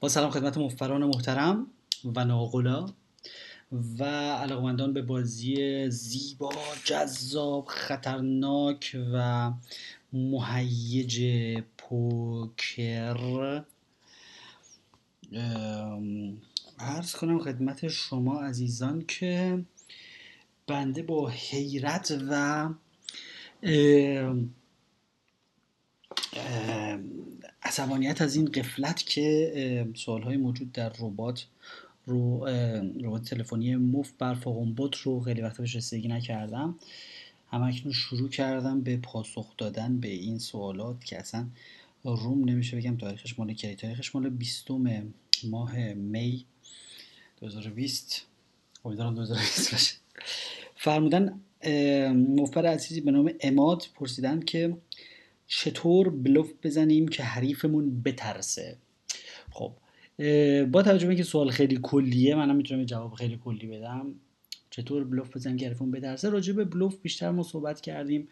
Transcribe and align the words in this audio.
با 0.00 0.08
سلام 0.08 0.30
خدمت 0.30 0.58
مفران 0.58 1.04
محترم 1.04 1.66
و 2.04 2.24
ناقلا 2.24 2.86
و 3.98 4.04
علاقمندان 4.04 4.92
به 4.92 5.02
بازی 5.02 5.90
زیبا 5.90 6.52
جذاب 6.84 7.66
خطرناک 7.68 8.96
و 9.14 9.52
مهیج 10.12 11.22
پوکر. 11.78 13.62
عرض 16.78 17.12
کنم 17.16 17.38
خدمت 17.38 17.88
شما 17.88 18.40
عزیزان 18.40 19.04
که 19.08 19.64
بنده 20.66 21.02
با 21.02 21.28
حیرت 21.28 22.18
و 22.30 22.68
عصبانیت 27.70 28.22
از 28.22 28.36
این 28.36 28.44
قفلت 28.44 29.06
که 29.06 29.86
سوال 29.94 30.22
های 30.22 30.36
موجود 30.36 30.72
در 30.72 30.92
ربات 31.00 31.46
رو 32.06 32.46
ربات 33.00 33.24
تلفنی 33.24 33.76
مفت 33.76 34.14
بر 34.18 34.34
بوت 34.76 34.96
رو 34.96 35.20
خیلی 35.20 35.40
وقت 35.40 35.58
بهش 35.58 35.76
رسیدگی 35.76 36.08
نکردم. 36.08 36.74
همکنون 37.50 37.92
شروع 37.92 38.28
کردم 38.28 38.80
به 38.80 38.96
پاسخ 38.96 39.56
دادن 39.58 40.00
به 40.00 40.08
این 40.08 40.38
سوالات 40.38 41.04
که 41.04 41.18
اصلا 41.18 41.46
روم 42.04 42.48
نمیشه 42.48 42.76
بگم 42.76 42.96
تاریخش 42.96 43.38
مال 43.38 43.52
کی 43.52 43.74
تاریخش 43.74 44.14
مال 44.14 44.28
20 44.28 44.70
ماه 45.44 45.78
می 45.94 46.44
2020 47.40 48.26
امیدوارم 48.84 49.14
2020 49.14 49.72
باشه. 49.72 49.96
فرمودن 50.76 51.40
مفبر 52.12 52.66
عزیزی 52.66 53.00
به 53.00 53.10
نام 53.10 53.32
اماد 53.40 53.86
پرسیدن 53.94 54.40
که 54.40 54.76
چطور 55.52 56.10
بلوف 56.10 56.52
بزنیم 56.62 57.08
که 57.08 57.22
حریفمون 57.22 58.02
بترسه؟ 58.02 58.76
خب 59.50 59.72
با 60.64 60.82
توجه 60.82 61.06
به 61.06 61.08
اینکه 61.08 61.22
سوال 61.22 61.50
خیلی 61.50 61.78
کلیه 61.82 62.34
منم 62.34 62.56
می‌تونم 62.56 62.84
جواب 62.84 63.14
خیلی 63.14 63.40
کلی 63.44 63.66
بدم. 63.66 64.14
چطور 64.70 65.04
بلوف 65.04 65.36
بزنیم 65.36 65.56
که 65.56 65.66
حریفمون 65.66 65.90
بترسه؟ 65.90 66.30
راجع 66.30 66.52
به 66.52 66.64
بلوف 66.64 66.96
بیشتر 66.96 67.30
ما 67.30 67.42
صحبت 67.42 67.80
کردیم. 67.80 68.28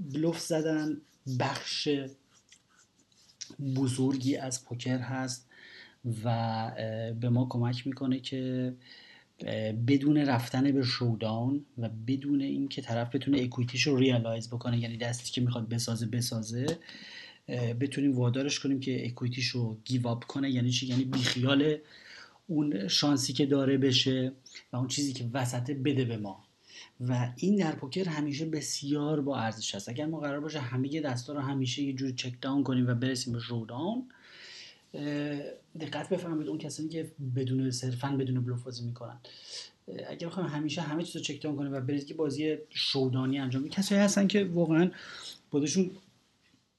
بلوف 0.00 0.40
زدن 0.40 1.00
بخش 1.40 1.88
بزرگی 3.76 4.36
از 4.36 4.64
پوکر 4.64 4.98
هست 4.98 5.48
و 6.24 7.14
به 7.20 7.28
ما 7.28 7.46
کمک 7.50 7.86
می‌کنه 7.86 8.20
که 8.20 8.74
بدون 9.88 10.16
رفتن 10.16 10.72
به 10.72 10.82
شودان 10.82 11.64
و 11.78 11.88
بدون 12.06 12.40
اینکه 12.40 12.82
طرف 12.82 13.14
بتونه 13.14 13.40
اکویتیش 13.40 13.86
رو 13.86 13.96
ریالایز 13.96 14.48
بکنه 14.48 14.78
یعنی 14.78 14.96
دستی 14.96 15.32
که 15.32 15.40
می‌خواد 15.40 15.68
بسازه 15.68 16.06
بسازه 16.06 16.66
بتونیم 17.80 18.16
وادارش 18.18 18.60
کنیم 18.60 18.80
که 18.80 19.06
اکویتیش 19.06 19.48
رو 19.48 19.78
گیو 19.84 20.06
اپ 20.06 20.24
کنه. 20.24 20.50
یعنی 20.50 20.70
چی؟ 20.70 20.86
یعنی 20.86 21.04
بیخیال 21.04 21.76
اون 22.46 22.88
شانسی 22.88 23.32
که 23.32 23.46
داره 23.46 23.78
بشه 23.78 24.32
و 24.72 24.76
اون 24.76 24.88
چیزی 24.88 25.12
که 25.12 25.30
وسطه 25.32 25.74
بده 25.74 26.04
به 26.04 26.16
ما. 26.16 26.44
و 27.00 27.32
این 27.36 27.56
در 27.56 27.72
پوکر 27.72 28.08
همیشه 28.08 28.46
بسیار 28.46 29.20
با 29.20 29.38
ارزش 29.38 29.74
هست 29.74 29.88
اگر 29.88 30.06
ما 30.06 30.20
قرار 30.20 30.40
باشه 30.40 30.60
همه 30.60 31.00
دستا 31.00 31.32
رو 31.32 31.40
همیشه 31.40 31.82
یه 31.82 31.92
جور 31.92 32.10
چک 32.10 32.32
داون 32.40 32.62
کنیم 32.62 32.86
و 32.86 32.94
برسیم 32.94 33.32
به 33.32 33.40
شودان 33.40 34.08
دقت 35.80 36.08
بفرمایید 36.08 36.48
اون 36.48 36.58
کسانی 36.58 36.88
که 36.88 37.12
بدون 37.36 37.70
صرفا 37.70 38.08
بدون 38.08 38.44
بلوف 38.44 38.62
بازی 38.62 38.84
می‌کنن. 38.84 39.18
اگر 40.08 40.26
بخوایم 40.26 40.48
همیشه 40.48 40.80
همه 40.80 41.02
چیز 41.02 41.16
رو 41.16 41.22
چک 41.22 41.42
داون 41.42 41.56
کنیم 41.56 41.72
و 41.72 41.80
برید 41.80 42.06
که 42.06 42.14
بازی 42.14 42.56
شودانی 42.70 43.38
انجام 43.38 43.62
بدیم 43.62 43.72
کسایی 43.72 44.00
هستن 44.00 44.26
که 44.26 44.44
واقعا 44.44 44.90
خودشون 45.50 45.90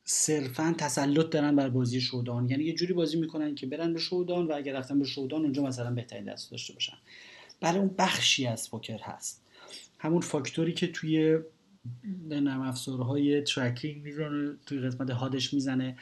صرفا 0.03 0.75
تسلط 0.77 1.29
دارن 1.29 1.55
بر 1.55 1.69
بازی 1.69 2.01
showdown. 2.01 2.49
یعنی 2.49 2.63
یه 2.63 2.73
جوری 2.73 2.93
بازی 2.93 3.17
می‌کنن 3.19 3.55
که 3.55 3.67
برن 3.67 3.93
به 3.93 3.99
showdown 3.99 4.47
و 4.47 4.53
اگر 4.55 4.73
رفتن 4.73 4.99
به 4.99 5.05
showdown 5.05 5.41
اونجا 5.41 5.63
مثلا 5.63 5.91
بهترین 5.91 6.25
دست 6.25 6.51
داشته 6.51 6.73
باشن. 6.73 6.97
برای 7.61 7.79
اون 7.79 7.95
بخشی 7.97 8.47
از 8.47 8.71
پوکر 8.71 8.99
هست. 9.01 9.41
همون 9.99 10.21
فاکتوری 10.21 10.73
که 10.73 10.87
توی 10.87 11.39
نرم 12.29 12.61
افزارهای 12.61 13.41
tracking 13.41 14.03
می‌زنه 14.03 14.53
توی 14.65 14.79
قسمت 14.79 15.09
HUD 15.09 15.36
ش 15.36 15.53
می‌زنه. 15.53 15.97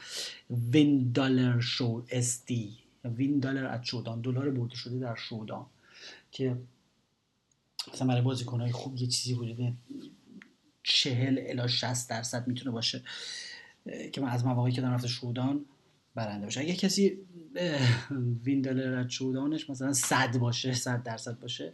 win 0.72 1.12
dollar 1.12 1.60
شو 1.60 2.04
SD 2.10 2.72
win 3.04 3.46
از 3.46 3.86
showdown 3.86 4.20
دلار 4.20 4.50
برده 4.50 4.74
شده 4.74 4.98
در 4.98 5.14
showdown 5.14 5.66
که 6.32 6.56
مثلا 7.92 8.08
برای 8.08 8.22
بازیکنهای 8.22 8.72
خوب 8.72 8.96
یه 8.96 9.06
چیزی 9.06 9.34
حدود 9.34 9.76
چهل 10.82 11.38
الا 11.46 11.66
60 11.66 12.10
درصد 12.10 12.48
می‌تونه 12.48 12.70
باشه 12.70 13.02
که 14.12 14.20
من 14.20 14.28
از 14.28 14.44
مواقعی 14.44 14.72
که 14.72 14.80
دارم 14.80 14.94
رفته 14.94 15.08
شودان 15.08 15.64
برنده 16.14 16.44
باشه. 16.44 16.60
اگه 16.60 16.74
کسی 16.74 17.18
وین 18.44 18.60
دلار 18.60 18.94
از 18.94 19.10
شودانش 19.10 19.70
مثلا 19.70 19.92
100 19.92 20.38
باشه 20.38 20.74
100 20.74 21.02
درصد 21.02 21.40
باشه 21.40 21.72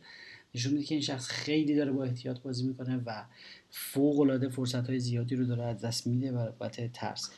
نشون 0.54 0.72
میده 0.72 0.84
که 0.84 0.94
این 0.94 1.02
شخص 1.02 1.28
خیلی 1.28 1.74
داره 1.74 1.92
با 1.92 2.04
احتیاط 2.04 2.40
بازی 2.40 2.66
می‌کنه 2.66 3.02
و 3.06 3.24
فوق 3.70 4.20
العاده 4.20 4.48
فرصت 4.48 4.88
های 4.88 5.00
زیادی 5.00 5.36
رو 5.36 5.44
داره 5.44 5.62
از 5.62 5.80
دست 5.80 6.06
میده 6.06 6.32
و 6.32 6.52
بابت 6.52 6.92
ترس. 6.92 7.30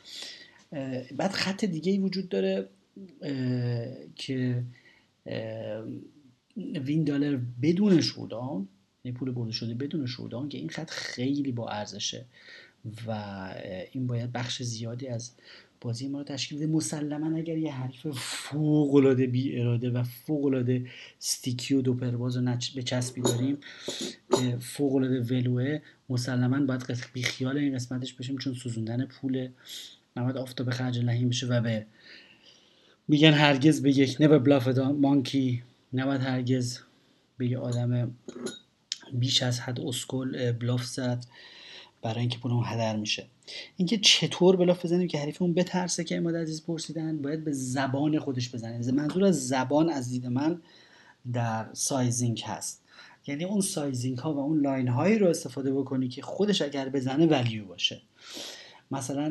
بعد 1.17 1.31
خط 1.31 1.65
دیگه 1.65 1.91
ای 1.91 1.97
وجود 1.97 2.29
داره 2.29 2.69
که 4.15 4.63
وین 6.57 7.03
دالر 7.03 7.39
بدون 7.61 8.01
شودان 8.01 8.67
یعنی 9.03 9.17
پول 9.17 9.31
برده 9.31 9.51
شده 9.51 9.73
بدون 9.73 10.05
شودان 10.05 10.49
که 10.49 10.57
این 10.57 10.69
خط 10.69 10.89
خیلی 10.89 11.51
با 11.51 11.69
ارزشه 11.69 12.25
و 13.07 13.11
این 13.91 14.07
باید 14.07 14.31
بخش 14.31 14.63
زیادی 14.63 15.07
از 15.07 15.31
بازی 15.85 16.07
ما 16.07 16.17
رو 16.17 16.23
تشکیل 16.23 16.57
بده 16.57 16.67
مسلما 16.67 17.37
اگر 17.37 17.57
یه 17.57 17.73
حریف 17.73 18.07
فوق 18.13 18.95
العاده 18.95 19.27
بی 19.27 19.59
اراده 19.59 19.89
و 19.89 20.03
فوق 20.03 20.45
العاده 20.45 20.85
استیکی 21.21 21.73
و 21.73 21.81
دوپرواز 21.81 22.37
رو 22.37 22.57
به 22.75 22.83
چسبی 22.83 23.21
داریم 23.21 23.57
فوق 24.59 24.95
العاده 24.95 25.19
ولوه 25.19 25.79
مسلما 26.09 26.65
باید 26.65 26.83
بی 27.13 27.23
خیال 27.23 27.57
این 27.57 27.75
قسمتش 27.75 28.13
بشیم 28.13 28.37
چون 28.37 28.53
سوزوندن 28.53 29.05
پول 29.05 29.49
نباید 30.17 30.37
آفتابه 30.37 30.69
خرج 30.69 30.99
لحیم 30.99 31.29
بشه 31.29 31.47
و 31.47 31.61
به 31.61 31.85
میگن 33.07 33.31
هرگز 33.31 33.81
به 33.81 33.97
یک 33.97 34.17
never 34.19 34.39
bluff 34.39 34.67
monkey 34.77 35.63
نباید 35.93 36.21
هرگز 36.21 36.79
به 37.37 37.47
یه 37.47 37.57
آدم 37.57 38.15
بیش 39.13 39.43
از 39.43 39.59
حد 39.59 39.79
اسکل 39.79 40.51
bluff 40.51 40.85
زد 40.85 41.25
برای 42.01 42.19
اینکه 42.19 42.37
پولمون 42.37 42.63
هدر 42.65 42.95
میشه. 42.95 43.27
اینکه 43.77 43.97
چطور 43.97 44.55
bluff 44.55 44.85
بزنیم 44.85 45.07
که 45.07 45.19
حریفمون 45.19 45.53
بترسه 45.53 46.03
که 46.03 46.17
عماد 46.17 46.35
عزیز 46.35 46.63
پرسیدن 46.63 47.21
باید 47.21 47.43
به 47.43 47.51
زبان 47.51 48.19
خودش 48.19 48.55
بزنیم 48.55 48.95
منظور 48.95 49.25
از 49.25 49.47
زبان 49.47 49.89
از 49.89 50.09
دید 50.09 50.27
من 50.27 50.61
در 51.33 51.69
sizing 51.73 52.41
هست. 52.45 52.81
یعنی 53.27 53.43
اون 53.43 53.61
sizing 53.61 54.17
ها 54.17 54.33
و 54.33 54.39
اون 54.39 54.61
line 54.61 54.87
هایی 54.87 55.17
رو 55.17 55.27
استفاده 55.27 55.73
بکنی 55.73 56.07
که 56.07 56.21
خودش 56.21 56.61
اگر 56.61 56.89
بزنه 56.89 57.25
value 57.25 57.65
باشه. 57.65 58.01
مثلا 58.91 59.29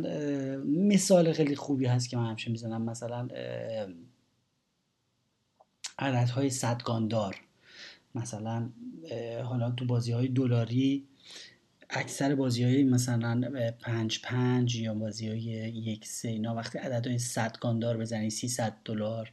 مثال 0.67 1.33
خیلی 1.33 1.57
خوبی 1.57 1.87
هست 1.87 2.09
که 2.09 2.17
من 2.17 2.31
همیشه 2.31 2.51
می‌زنم. 2.51 2.83
مثلا 2.83 3.29
عددهای 5.99 6.51
صدگاندار 6.51 7.41
مثلا 8.15 8.69
حالا 9.45 9.71
تو 9.71 9.85
بازی 9.85 10.13
های 10.13 10.29
دلاری 10.29 11.05
اکثر 11.97 12.35
بازی 12.35 12.65
های 12.65 12.85
مثلا 12.85 13.41
پنج 13.81 14.21
پنج 14.23 14.77
یا 14.77 14.95
بازی 14.95 15.29
های 15.29 15.39
یک 15.71 16.07
سه 16.07 16.29
اینا 16.29 16.55
وقتی 16.55 16.79
عدد 16.79 17.07
های 17.07 17.19
صد 17.19 17.57
گاندار 17.61 17.97
بزنی 17.97 18.31
300 18.31 18.77
دلار 18.85 19.31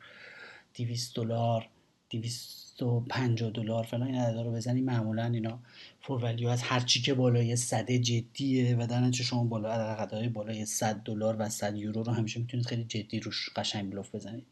200 0.75 1.15
دلار 1.15 1.69
250 2.09 3.51
دلار 3.51 3.83
فلان 3.83 4.07
این 4.07 4.15
عددا 4.15 4.41
رو 4.41 4.51
بزنی 4.51 4.81
معمولا 4.81 5.25
اینا 5.25 5.59
فور 6.01 6.23
ولیو 6.23 6.47
از 6.47 6.61
هر 6.61 6.79
چی 6.79 7.01
که 7.01 7.13
بالای 7.13 7.55
صد 7.55 7.91
جدیه 7.91 8.75
و 8.75 8.87
در 8.87 9.11
شما 9.11 9.43
بالا 9.43 9.71
عددهای 9.73 10.29
بالای 10.29 10.65
100 10.65 10.95
دلار 10.95 11.35
و 11.39 11.49
100 11.49 11.75
یورو 11.75 12.03
رو 12.03 12.11
همیشه 12.11 12.39
می‌تونید 12.39 12.65
خیلی 12.65 12.83
جدی 12.83 13.19
روش 13.19 13.49
قشنگ 13.55 13.91
بلوف 13.91 14.15
بزنید. 14.15 14.45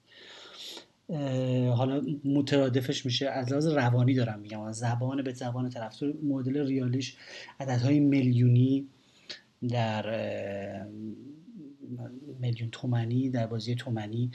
حالا 1.75 2.01
مترادفش 2.25 3.05
میشه. 3.05 3.29
از 3.29 3.49
لحاظ 3.49 3.67
روانی 3.67 4.13
دارم 4.13 4.39
میگم. 4.39 4.71
زبان 4.71 5.23
به 5.23 5.33
زبان 5.33 5.69
طرف 5.69 6.03
مدل 6.23 6.67
ریالیش 6.67 7.15
عددهای 7.59 7.99
میلیونی 7.99 8.87
در 9.69 10.05
میلیون 12.39 12.69
تومنی 12.71 13.29
در 13.29 13.47
بازی 13.47 13.75
تومنی 13.75 14.31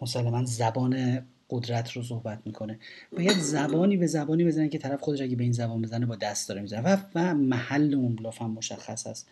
مسلما 0.00 0.44
زبان 0.44 1.22
قدرت 1.50 1.90
رو 1.90 2.02
صحبت 2.02 2.42
می‌کنه. 2.44 2.78
باید 3.12 3.38
زبانی 3.38 3.96
به 3.96 4.06
زبانی 4.06 4.44
بزنه 4.44 4.68
که 4.68 4.78
طرف 4.78 5.00
خودش 5.00 5.20
اگه 5.20 5.36
به 5.36 5.42
این 5.42 5.52
زبان 5.52 5.82
بزنه 5.82 6.06
با 6.06 6.16
دست 6.16 6.48
داره 6.48 6.60
می‌زنه. 6.60 6.98
و, 7.14 7.34
محل 7.34 7.94
اون 7.94 8.16
bluff 8.16 8.42
هم 8.42 8.50
مشخص 8.50 9.06
هست 9.06 9.28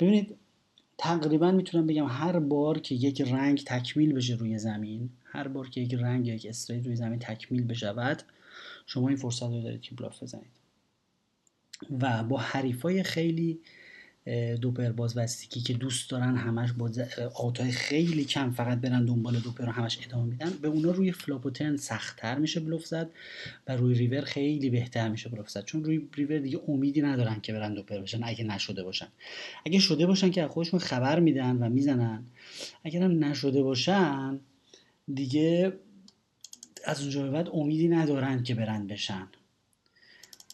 ببینید 0.00 0.36
تقریبا 0.98 1.50
می‌تونم 1.50 1.86
بگم 1.86 2.06
هر 2.08 2.38
بار 2.38 2.78
که 2.78 2.94
یک 2.94 3.20
رنگ 3.20 3.62
تکمیل 3.66 4.12
بشه 4.12 4.34
روی 4.34 4.58
زمین 4.58 5.10
هر 5.24 5.48
بار 5.48 5.68
که 5.68 5.80
یک 5.80 5.94
رنگ 5.94 6.26
یک 6.26 6.46
straight 6.46 6.86
روی 6.86 6.96
زمین 6.96 7.18
تکمیل 7.18 7.64
بشود 7.66 8.22
شما 8.86 9.08
این 9.08 9.16
فرصت 9.16 9.42
رو 9.42 9.62
دارید 9.62 9.80
که 9.80 9.94
bluff 9.94 10.22
بزنید. 10.22 10.50
و 12.00 12.24
با 12.24 12.38
حریفای 12.38 13.02
خیلی 13.02 13.60
دوپر 14.60 14.92
باز 14.92 15.16
و 15.16 15.20
sticky 15.20 15.60
که 15.60 15.72
دوست 15.72 16.10
دارن 16.10 16.36
همش 16.36 16.72
با 16.72 16.90
out 17.34 17.61
ای 17.61 17.70
خیلی 17.70 18.24
کم 18.24 18.50
فقط 18.50 18.80
برن 18.80 19.04
دنبال 19.04 19.38
دوپر 19.38 19.64
رو 19.64 19.72
همش 19.72 19.98
ادامه 20.06 20.24
میدن. 20.24 20.50
به 20.50 20.68
اونا 20.68 20.90
روی 20.90 21.12
flop 21.12 21.40
و 21.40 21.48
turn 21.48 21.76
سختتر 21.76 22.38
میشه 22.38 22.60
بلوف 22.60 22.86
زد 22.86 23.10
و 23.66 23.76
روی 23.76 23.94
ریور 23.94 24.20
خیلی 24.20 24.70
بهتر 24.70 25.08
میشه 25.08 25.28
بلوف 25.28 25.50
زد. 25.50 25.64
چون 25.64 25.84
روی 25.84 26.08
ریور 26.14 26.38
دیگه 26.38 26.60
امیدی 26.68 27.02
ندارن 27.02 27.40
که 27.40 27.52
برن 27.52 27.74
دوپر 27.74 27.98
بشن 27.98 28.20
اگه 28.24 28.44
نشده 28.44 28.82
باشن. 28.82 29.08
اگه 29.66 29.78
شده 29.78 30.06
باشن 30.06 30.30
که 30.30 30.46
خودشون 30.46 30.80
خبر 30.80 31.20
میدن 31.20 31.56
و 31.56 31.68
می‌زنن. 31.68 32.24
اگر 32.84 33.02
هم 33.02 33.24
نشده 33.24 33.62
باشن 33.62 34.40
دیگه 35.14 35.72
از 36.84 37.00
اونجا 37.00 37.22
به 37.22 37.30
بعد 37.30 37.48
امیدی 37.52 37.88
ندارن 37.88 38.42
که 38.42 38.54
برن 38.54 38.86
بشن. 38.86 39.28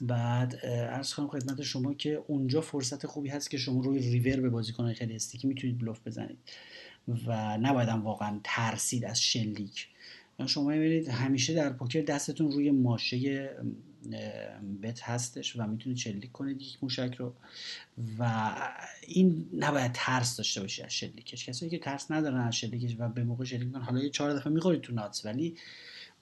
بعد 0.01 0.61
ارز 0.65 1.15
کنم 1.15 1.29
خدمت 1.29 1.63
شما 1.63 1.95
که 1.95 2.25
اونجا 2.27 2.61
فرصت 2.61 3.07
خوبی 3.07 3.29
هست 3.29 3.51
که 3.51 3.59
شما 3.59 3.83
روی 3.83 3.99
ریور 3.99 4.41
به 4.41 4.51
بازیکن 4.51 4.93
خیلی 4.93 5.15
استیکی 5.15 5.49
می‌تونید 5.49 5.79
بلوف 5.79 6.01
بزنید 6.07 6.39
و 7.27 7.59
نباید 7.59 7.89
واقعا 7.89 8.41
ترسید 8.45 9.05
از 9.05 9.23
شلیک 9.23 9.89
شما 10.47 10.69
ببینید 10.69 11.09
همیشه 11.09 11.55
در 11.55 11.71
پوکر 11.73 12.01
دستتون 12.01 12.53
روی 12.53 12.71
ماشه 12.71 13.51
بت 14.83 15.03
هستش 15.03 15.57
و 15.57 15.67
می‌تونید 15.67 15.99
شلیک 15.99 16.33
کنید 16.33 16.63
یک 16.63 16.79
موشک 16.83 17.15
رو. 17.19 17.35
و 18.19 18.53
این 19.07 19.49
نباید 19.59 19.91
ترس 19.95 20.37
داشته 20.37 20.61
باشی 20.61 20.83
از 20.83 20.93
شلیکش 20.93 21.47
کسایی 21.49 21.71
که 21.71 21.79
ترس 21.79 22.11
ندارن 22.11 22.41
از 22.41 22.57
شلیکش 22.57 22.97
و 22.99 23.09
به 23.09 23.25
موقع 23.25 23.45
شلیک 23.45 23.67
می‌کنن 23.67 23.83
حالا 23.83 24.03
یه 24.03 24.11
چهار 24.11 24.35
دفعه 24.35 24.53
می‌خورید 24.53 24.81
تو 24.81 24.95
ناتس 24.95 25.27
ولی 25.27 25.57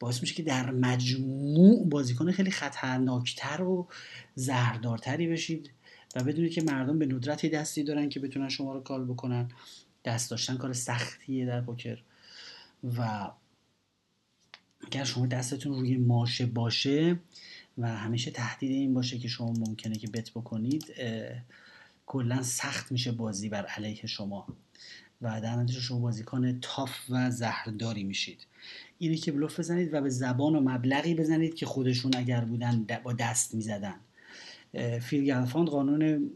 باعث 0.01 0.21
میشه 0.21 0.35
که 0.35 0.43
در 0.43 0.71
مجموع 0.71 1.89
بازیکن 1.89 2.33
خیلی 2.33 2.51
خطرناکتر 2.51 3.63
و 3.63 3.89
زهردارتری 4.35 5.27
بشید 5.27 5.71
و 6.17 6.25
بدونید 6.25 6.53
که 6.53 6.63
مردم 6.63 6.99
به 6.99 7.07
ندرت 7.07 7.47
دستی 7.47 7.83
دارن 7.83 8.09
که 8.09 8.21
بتونن 8.21 8.49
شما 8.49 8.73
رو 8.73 8.81
کال 8.81 9.05
بکنن. 9.05 9.49
دست 10.05 10.31
داشتن 10.31 10.57
کار 10.57 10.73
سختیه 10.73 11.47
در 11.47 11.61
پوکر. 11.61 11.99
و 12.97 13.31
اگر 14.87 15.05
شما 15.05 15.27
دستتون 15.27 15.73
روی 15.73 15.97
ماشه 15.97 16.47
باشه 16.47 17.19
و 17.79 17.97
همیشه 17.97 18.31
تهدید 18.31 18.71
این 18.71 18.95
باشه 18.95 19.19
که 19.19 19.29
شما 19.29 19.53
ممکنه 19.53 19.95
که 19.95 20.09
بت 20.09 20.31
بکنید 20.31 20.95
کلا 22.07 22.43
سخت 22.43 22.93
میشه 22.93 23.13
بازی 23.13 23.49
بر 23.49 23.67
علیه 23.67 24.07
شما. 24.07 24.47
و 25.23 25.41
در 25.41 25.57
نتیجه 25.57 25.81
شما 25.81 25.99
بازیکن 25.99 26.61
تاف 26.61 26.99
و 27.11 27.31
زهرداری 27.31 28.05
میشید. 28.05 28.47
اینه 28.99 29.17
که 29.17 29.33
بلوف 29.33 29.59
بزنید 29.59 29.95
و 29.95 30.01
به 30.01 30.11
زبان 30.11 30.57
و 30.57 30.61
مبلغی 30.61 31.15
بزنید 31.15 31.55
که 31.55 31.67
خودشون 31.67 32.13
اگر 32.17 32.41
بودن 32.41 32.87
با 33.03 33.13
دست 33.13 33.55
می‌زدن. 33.55 34.01
فیل 35.01 35.25
گلفاند 35.25 35.69
قانون 35.69 36.31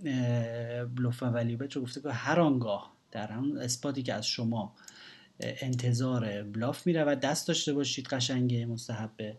بلوف 0.96 1.22
و 1.22 1.26
value 1.26 1.55
bet 1.55 1.72
رو 1.72 1.82
گفته 1.82 2.00
که 2.00 2.10
هر 2.10 2.40
آنگاه 2.40 2.92
در 3.10 3.26
همون 3.26 3.58
spot 3.58 3.93
ی 3.93 4.02
که 4.02 4.14
از 4.14 4.26
شما 4.26 4.74
انتظار 5.40 6.42
bluff 6.42 6.86
و 6.86 7.16
دست 7.16 7.48
داشته 7.48 7.72
باشید 7.72 8.06
قشنگه 8.06 8.66
مستحبه 8.66 9.36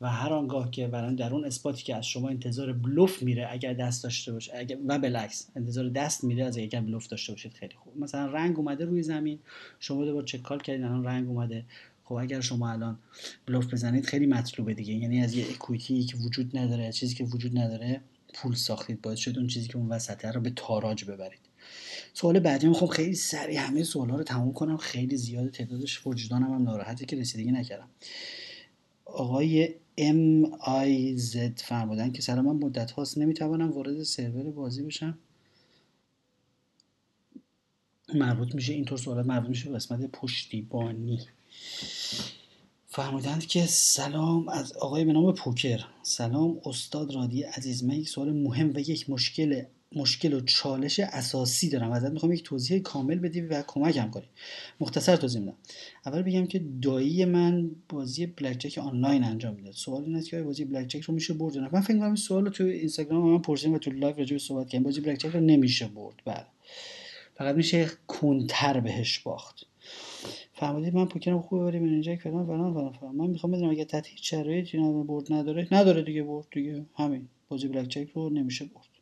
و 0.00 0.08
هر 0.08 0.32
آنگاه 0.32 0.70
که 0.70 0.86
برای 0.86 1.14
در 1.14 1.32
اون 1.32 1.44
spot 1.44 1.74
ی 1.74 1.82
که 1.82 1.96
از 1.96 2.06
شما 2.06 2.28
انتظار 2.28 2.72
بلوف 2.72 3.22
میره 3.22 3.48
اگر 3.50 3.72
دست 3.72 4.04
داشته 4.04 4.32
باشه 4.32 4.52
اگر 4.56 4.78
و 4.86 4.98
بالعکس 4.98 5.48
انتظار 5.56 5.88
دست 5.88 6.24
میره 6.24 6.44
از 6.44 6.58
اگر 6.58 6.80
بلوف 6.80 7.06
داشته 7.06 7.32
باشید 7.32 7.52
خیلی 7.52 7.74
خوب. 7.74 7.98
مثلا 7.98 8.26
رنگ 8.26 8.58
اومده 8.58 8.84
روی 8.84 9.02
زمین 9.02 9.38
شما 9.80 10.04
دوباره 10.04 10.26
check 10.26 10.42
call 10.42 10.60
کردین 10.60 10.84
الان 10.84 11.04
رنگ 11.04 11.28
اومده. 11.28 11.64
خب 12.04 12.14
اگر 12.14 12.40
شما 12.40 12.70
الان 12.70 12.98
بلوف 13.46 13.72
بزنید 13.72 14.06
خیلی 14.06 14.26
مطلوبه 14.26 14.74
دیگه. 14.74 14.94
یعنی 14.94 15.22
از 15.22 15.34
یه 15.34 15.44
equity 15.50 15.96
ای 15.96 16.04
که 16.04 16.16
وجود 16.16 16.58
نداره 16.58 16.92
چیزی 16.92 17.14
که 17.14 17.24
وجود 17.24 17.58
نداره 17.58 18.00
پول 18.34 18.54
ساختید 18.54 19.02
باید 19.02 19.18
شد 19.18 19.38
اون 19.38 19.46
چیزی 19.46 19.68
که 19.68 19.76
اون 19.76 19.88
وسطه 19.88 20.30
رو 20.30 20.40
به 20.40 20.52
تاراج 20.56 21.04
ببرید. 21.04 21.40
سوال 22.14 22.38
بعدی 22.38 22.72
خب 22.72 22.86
خیلی 22.86 23.14
سریع 23.14 23.60
همه 23.60 23.82
سوالا 23.82 24.16
رو 24.16 24.22
تموم 24.22 24.52
کنم. 24.52 24.76
خیلی 24.76 25.16
زیاد 25.16 25.50
تعدادش 25.50 26.06
وجدانم 26.06 26.52
هم 26.52 26.62
ناراحته 26.62 27.06
که 27.06 27.16
رسیدگی 27.16 27.52
نکردم. 27.52 27.88
آقای 29.04 29.74
ام 29.96 30.44
آی 30.60 31.16
زد 31.16 31.58
فرمودن 31.58 32.12
که 32.12 32.22
سلام 32.22 32.44
من 32.44 32.66
مدت 32.66 32.90
هاست 32.90 33.18
نمی‌توانم 33.18 33.70
وارد 33.70 34.02
سرور 34.02 34.50
بازی 34.50 34.82
بشم. 34.82 35.18
مربوط 38.14 38.54
میشه 38.54 38.72
اینطور 38.72 38.98
سوالات 38.98 39.26
مربوط 39.26 39.48
میشه 39.48 39.70
قسمت 39.70 40.10
پشتیبانی. 40.10 41.20
فرمودند 42.86 43.46
که 43.46 43.66
سلام 43.66 44.48
از 44.48 44.72
آقای 44.72 45.04
به 45.04 45.12
نام 45.12 45.34
پوکر. 45.34 45.84
سلام 46.02 46.60
استاد 46.64 47.14
رادی 47.14 47.42
عزیز 47.42 47.84
من 47.84 47.94
یک 47.94 48.08
سوال 48.08 48.32
مهم 48.32 48.72
و 48.74 48.78
یک 48.78 49.10
مشکل 49.10 49.62
مشکل 49.96 50.34
و 50.34 50.40
چالش 50.40 51.00
اساسی 51.00 51.68
دارم. 51.68 51.92
ازت 51.92 52.10
می‌خوام 52.10 52.32
یک 52.32 52.42
توضیح 52.42 52.78
کامل 52.78 53.18
بدی 53.18 53.40
و 53.40 53.62
کمکم 53.66 54.10
کنی. 54.10 54.24
مختصر 54.80 55.16
توضیح 55.16 55.40
میدم. 55.40 55.56
اول 56.06 56.22
بگم 56.22 56.46
که 56.46 56.64
دایی 56.82 57.24
من 57.24 57.70
بازی 57.88 58.26
blackjack 58.26 58.78
آنلاین 58.78 59.24
انجام 59.24 59.54
میده 59.54 59.72
سوال 59.72 60.04
این 60.04 60.16
است 60.16 60.28
که 60.28 60.42
بازی 60.42 60.64
blackjack 60.64 61.00
رو 61.00 61.14
میشه 61.14 61.34
برد 61.34 61.58
من 61.58 61.80
فکر 61.80 61.98
کنم 61.98 62.14
سوال 62.14 62.48
تو 62.48 62.64
اینستاگرام 62.64 63.32
من 63.32 63.38
پرسیدم 63.38 63.72
و 63.74 63.78
تو 63.78 63.90
live 63.90 64.16
راجع 64.16 64.38
صحبت 64.38 64.68
کردم 64.68 64.84
بازی 64.84 65.00
blackjack 65.00 65.30
رو 65.30 65.40
نمیشه 65.40 65.86
برد. 65.86 66.14
بله. 66.24 66.46
فقط 67.34 67.56
میشه 67.56 67.90
کمتر 68.06 68.80
بهش 68.80 69.18
باخت. 69.18 69.66
فهمیدید 70.54 70.94
من 70.94 71.06
پوکرم 71.06 71.40
خوبه 71.40 71.64
ولی 71.64 71.78
منجک 71.78 72.20
فلان 72.20 72.46
فلان 72.46 72.74
فلان 72.74 72.92
فلان. 72.92 73.16
من 73.16 73.26
می‌خوام 73.26 73.52
بدونم 73.52 73.70
اگه 73.70 73.84
تحت 73.84 74.06
هیچ 74.06 74.30
شرایطی 74.30 74.78
برد 75.08 75.32
نداره؟ 75.32 75.68
نداره 75.72 76.02
دیگه 76.02 76.22
برد 76.22 76.46
دیگه. 76.52 76.86
همین. 76.94 77.28
بازی 77.48 77.68
بلک 77.68 77.88
جک 77.88 78.08
رو 78.14 78.30
نمیشه 78.30 78.64
برد. 78.64 78.93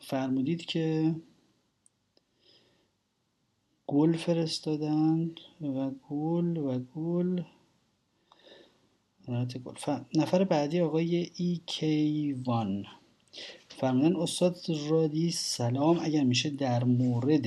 فرمودید 0.00 0.64
که 0.64 1.14
گل 3.86 4.16
فرستادند 4.16 5.40
و 5.60 5.90
گل 5.90 6.56
و 6.56 6.78
گل. 6.78 7.42
گل. 9.28 10.02
نفر 10.14 10.44
بعدی 10.44 10.80
آقای 10.80 11.30
ای 11.36 11.60
کی 11.66 12.32
وان 12.32 12.84
فرمودن 13.68 14.16
استاد 14.16 14.56
رادی 14.88 15.30
سلام. 15.30 15.98
اگر 16.02 16.24
میشه 16.24 16.50
در 16.50 16.84
مورد 16.84 17.46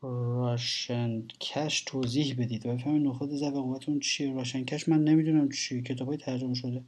راشن 0.00 1.22
کش 1.40 1.82
توضیح 1.82 2.34
بدید. 2.38 2.66
و 2.66 2.74
بفهمید 2.74 3.06
نخود 3.06 3.30
ضعف 3.30 3.54
قوتون 3.54 4.00
چیه؟ 4.00 4.32
راشن 4.34 4.64
کش؟ 4.64 4.88
من 4.88 5.04
نمی‌دونم 5.04 5.48
چیه. 5.50 5.82
کتاب 5.82 6.08
های 6.08 6.16
ترجمه 6.16 6.54
شده. 6.54 6.84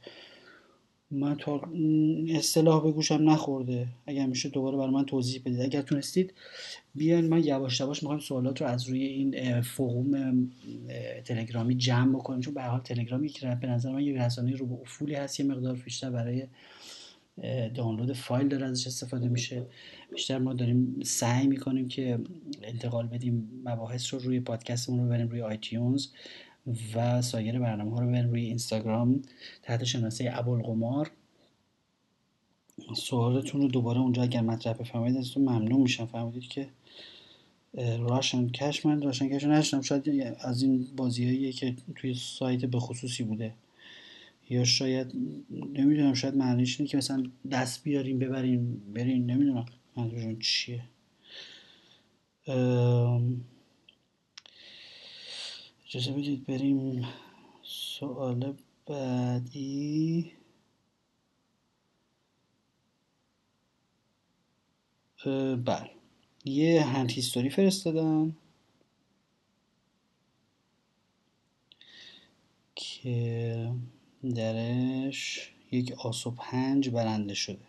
من 1.15 1.35
تا 1.35 1.61
اصطلاح 2.29 2.83
به 2.83 2.91
گوشم 2.91 3.29
نخورده. 3.29 3.87
اگر 4.07 4.25
میشه 4.25 4.49
دوباره 4.49 4.77
برای 4.77 4.89
من 4.89 5.05
توضیح 5.05 5.41
بدید. 5.45 5.61
اگر 5.61 5.81
تونستید 5.81 6.33
بیاین 6.95 7.27
من 7.27 7.43
یواش 7.43 7.79
یواش 7.79 8.03
می‌خوایم 8.03 8.21
سوالات 8.21 8.61
رو 8.61 8.67
از 8.67 8.89
روی 8.89 9.03
این 9.03 9.61
فوقوم 9.61 10.51
تلگرامی 11.25 11.75
جمع 11.75 12.15
بکنیم 12.15 12.41
چون 12.41 12.53
به 12.53 12.63
حال 12.63 12.79
تلگرامی 12.79 13.29
که 13.29 13.57
به 13.61 13.67
نظر 13.67 13.91
من 13.91 14.01
یه 14.01 14.25
رسانه 14.25 14.55
رو 14.55 14.65
به 14.65 14.73
افولی 14.81 15.15
هست. 15.15 15.39
یه 15.39 15.45
مقدار 15.45 15.75
بیشتر 15.75 16.09
برای 16.09 16.47
دانلود 17.73 18.13
فایل 18.13 18.47
داره 18.47 18.65
ازش 18.65 18.87
استفاده 18.87 19.27
میشه. 19.27 19.65
بیشتر 20.13 20.37
ما 20.37 20.53
داریم 20.53 20.99
سعی 21.03 21.47
می‌کنیم 21.47 21.87
که 21.87 22.19
انتقال 22.63 23.07
بدیم 23.07 23.61
مباحث 23.65 24.13
رو 24.13 24.19
روی 24.19 24.39
پادکستمون 24.39 24.99
رو 24.99 25.05
ببریم 25.05 25.27
روی 25.27 25.41
آیتیونز. 25.41 26.07
و 26.95 27.21
سایر 27.21 27.59
برنامه 27.59 27.91
ها 27.91 27.99
رو 27.99 28.07
ببریم 28.07 28.29
روی 28.29 28.41
اینستاگرام 28.45 29.21
تحت 29.63 29.83
شناسه 29.83 30.29
ابوالقمار. 30.33 31.11
سوالتون 32.95 33.61
رو 33.61 33.67
دوباره 33.67 33.99
اونجا 33.99 34.21
اگر 34.21 34.41
مطرح 34.41 34.73
بفرمایید 34.73 35.17
ازتون 35.17 35.43
ممنون 35.43 35.81
میشم. 35.81 36.05
فهمیدید 36.05 36.47
که 36.49 36.67
راشن 37.99 38.49
کش 38.49 38.85
من 38.85 39.01
راشن 39.01 39.29
کش 39.29 39.43
نشنم. 39.43 39.81
شاید 39.81 40.35
از 40.39 40.61
این 40.61 40.87
بازیهاییه 40.97 41.51
که 41.51 41.75
توی 41.95 42.13
سایت 42.13 42.65
به 42.65 42.79
خصوصی 42.79 43.23
بوده. 43.23 43.53
یا 44.49 44.63
شاید 44.63 45.13
نمی‌دونم 45.73 46.13
شاید 46.13 46.35
معنیش 46.35 46.79
اینه 46.79 46.89
که 46.89 46.97
مثلا 46.97 47.23
دست 47.51 47.83
بیاریم 47.83 48.19
ببریم 48.19 48.81
برین 48.93 49.31
نمی‌دونم 49.31 49.65
منظورشون 49.97 50.39
چیه. 50.39 50.83
اجازه 55.95 56.11
بدید 56.11 56.45
بریم 56.45 57.07
سوال 57.63 58.53
بعدی. 58.85 60.31
بله. 65.65 65.89
یه 66.45 66.83
هند 66.83 67.11
هیستوری 67.11 67.49
فرستادن 67.49 68.35
که 72.75 73.71
درش 74.35 75.51
یک 75.71 75.91
آسو 75.91 76.31
پنج 76.31 76.89
برنده 76.89 77.33
شده. 77.33 77.67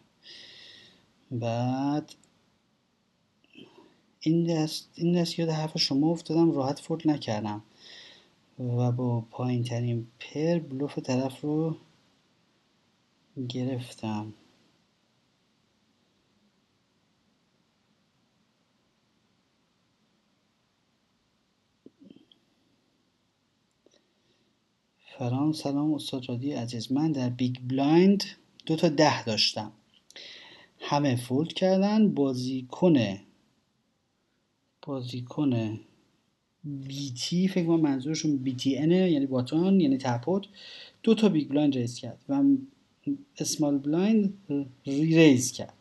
بعد 1.31 2.15
این 4.21 4.47
دست 4.47 4.91
این 4.95 5.21
دست 5.21 5.39
یاد 5.39 5.49
حرف 5.49 5.79
شما 5.79 6.11
افتادم 6.11 6.53
راحت 6.53 6.81
فورد 6.81 7.09
نکردم. 7.09 7.63
و 8.59 8.93
با 8.93 9.21
پایین 9.21 9.65
ترین 9.65 10.07
پر 10.21 10.59
بلوف 10.59 10.99
طرف 10.99 11.41
رو 11.41 11.77
گرفتم. 13.49 14.35
فرام 25.19 25.53
سلام 25.53 25.95
استاد 25.95 26.29
رادی 26.29 26.53
عزیز. 26.53 26.93
من 26.93 27.13
در 27.13 27.31
big 27.31 27.57
blind 27.69 28.25
دو 28.67 28.77
تا 28.77 28.89
ده 28.89 29.25
داشتم. 29.25 29.73
همه 30.81 31.17
fold 31.17 31.53
کردن. 31.53 32.15
بازیکن 32.15 33.19
بازیکن 34.83 35.81
BT 36.67 37.49
فکر 37.49 37.67
کنم 37.67 37.81
منظورشون 37.81 38.37
BTN 38.37 38.77
ه 38.79 39.11
یعنی 39.11 39.27
button 39.27 39.81
یعنی 39.81 39.99
تپوت 39.99 40.47
دو 41.03 41.15
تا 41.15 41.29
big 41.29 41.49
blind 41.49 41.75
raise 41.75 41.99
کرد 41.99 42.19
و 42.29 42.43
small 43.39 43.79
blind 43.79 44.35
reraise 44.87 45.53
کرد. 45.53 45.73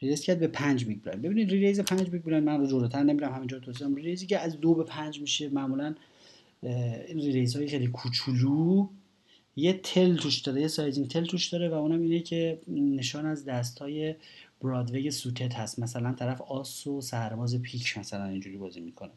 raise 0.00 0.20
کرد 0.20 0.40
به 0.40 0.46
پنج 0.46 0.84
big 0.84 1.02
blind. 1.02 1.22
ببینید 1.22 1.50
reraise 1.50 1.80
پنج 1.80 2.10
big 2.10 2.22
blind 2.22 2.46
من 2.46 2.60
رو 2.60 2.66
جلوتر 2.66 3.02
نمیرم 3.02 3.32
همینجا 3.32 3.58
توضیح 3.58 3.94
reraise 3.94 4.02
ی 4.02 4.26
که 4.26 4.38
از 4.38 4.60
دو 4.60 4.74
به 4.74 4.84
پنج 4.84 5.20
میشه 5.20 5.48
معمولا 5.48 5.94
re-raise 6.62 7.56
های 7.56 7.68
خیلی 7.68 7.86
کوچولو. 7.86 8.88
یه 9.56 9.72
tell 9.72 10.16
توش 10.16 10.38
داره 10.38 10.60
یه 10.60 10.68
sizing 10.68 11.08
tell 11.08 11.24
توش 11.24 11.48
داره 11.48 11.68
و 11.68 11.74
اونم 11.74 12.02
اینه 12.02 12.20
که 12.20 12.58
نشان 12.68 13.26
از 13.26 13.44
دست 13.44 13.78
های 13.78 14.14
Broadway 14.62 15.10
suited 15.10 15.54
هست. 15.54 15.78
مثلا 15.78 16.12
طرف 16.12 16.40
آس 16.40 16.86
و 16.86 17.00
سرباز 17.00 17.62
پیک 17.62 17.98
مثلا 17.98 18.24
اینجوری 18.24 18.56
بازی 18.56 18.80
می‌کنه. 18.80 19.10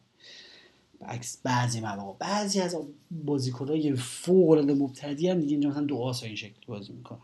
عکس 1.05 1.41
بعضی 1.43 1.79
مواقع 1.79 2.17
بعضی 2.19 2.59
از 2.59 2.77
بازیکنای 3.11 3.95
فوق 3.95 4.49
العاده 4.49 4.73
مبتدی 4.73 5.29
هم 5.29 5.39
دیگه 5.39 5.51
اینجا 5.51 5.69
مثلا 5.69 5.83
دو 5.83 5.97
آس 5.97 6.23
این 6.23 6.35
شکلی 6.35 6.65
بازی 6.67 6.93
می‌کنن. 6.93 7.19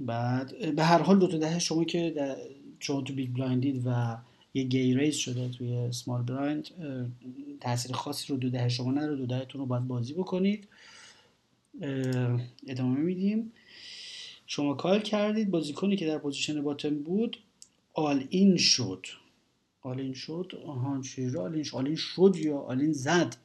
بعد 0.00 0.74
به 0.76 0.84
هر 0.84 1.02
حال 1.02 1.18
دو 1.18 1.26
تا 1.26 1.36
ده 1.36 1.58
شما 1.58 1.84
که 1.84 2.34
شما 2.80 3.00
تو 3.00 3.12
big 3.12 3.30
blind 3.30 3.67
ید 3.67 3.82
و 3.86 4.16
یه 4.54 4.62
re-raise 4.62 5.16
شده 5.16 5.48
توی 5.48 5.92
small 5.92 6.22
blind 6.22 6.68
تاثیر 7.60 7.92
خاصی 7.92 8.28
رو 8.28 8.36
دو 8.36 8.50
ده 8.50 8.68
شما 8.68 8.92
نداره 8.92 9.16
دو 9.16 9.26
دهتون 9.26 9.60
رو 9.60 9.66
باید 9.66 9.88
بازی 9.88 10.14
بکنید. 10.14 10.68
ادامه 12.66 13.00
میدیم. 13.00 13.52
شما 14.46 14.74
call 14.74 15.00
کردید 15.00 15.50
بازیکنی 15.50 15.96
که 15.96 16.06
در 16.06 16.18
position 16.18 16.62
button 16.62 17.02
بود 17.02 17.38
all 17.94 18.24
in 18.30 18.56
شد. 18.56 19.06
all 19.84 20.02
in 20.02 20.14
شد 20.14 20.52
آهان 20.66 21.02
چیزی 21.02 21.38
all 21.38 21.52
in 21.52 21.62
شد 21.62 21.76
all 21.76 21.88
in 21.88 21.96
شد 21.96 22.32
یا 22.36 22.58
all 22.58 22.78
in 22.78 22.92
زد؟ 22.92 23.36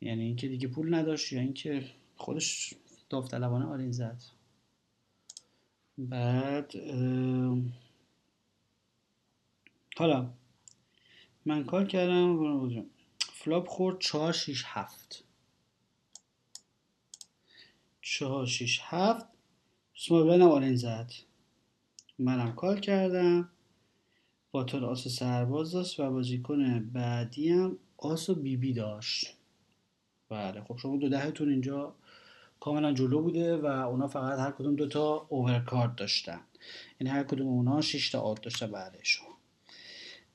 یعنی 0.00 0.22
اینکه 0.22 0.48
دیگه 0.48 0.68
پول 0.68 0.94
نداشت 0.94 1.32
یا 1.32 1.40
اینکه 1.40 1.90
خودش 2.16 2.74
داوطلبانه 3.10 3.64
all 3.64 3.81
in 3.81 3.92
زد. 3.92 4.22
بعد 5.98 6.72
حالا 9.96 10.30
من 11.44 11.64
call 11.64 11.86
کردم 11.86 12.68
flop 13.32 13.68
خورد 13.68 13.98
چهار 13.98 14.32
شیش 14.32 14.64
هفت. 14.66 15.24
چهار 18.02 18.46
شیش 18.46 18.80
هفت. 18.82 19.26
small 19.96 20.42
all 20.42 20.62
in 20.62 20.76
زد. 20.76 21.12
منم 22.18 22.54
call 22.54 22.80
کردم. 22.80 23.50
button 24.56 24.84
آس 24.84 25.08
سرباز 25.08 25.72
داشت 25.72 26.00
و 26.00 26.10
بازیکن 26.10 26.90
بعدی 26.92 27.48
هم 27.48 27.78
آس 27.96 28.30
و 28.30 28.34
بی 28.34 28.56
بی 28.56 28.72
داشت. 28.72 29.34
بله 30.28 30.60
خب 30.60 30.76
شما 30.76 30.96
دو 30.96 31.08
دهتون 31.08 31.48
اینجا 31.48 31.94
کاملا 32.60 32.92
جلو 32.92 33.22
بوده 33.22 33.56
و 33.56 33.66
اونا 33.66 34.08
فقط 34.08 34.38
هر 34.38 34.50
کدوم 34.50 34.76
دو 34.76 34.88
تا 34.88 35.26
overcard 35.28 35.94
داشتن. 35.94 36.40
یعنی 37.00 37.10
هر 37.10 37.22
کدوم 37.22 37.46
اونا 37.46 37.80
6 37.80 38.10
تا 38.10 38.20
out 38.20 38.40
داشته 38.40 38.66
بعد 38.66 38.98
شما. 39.02 39.26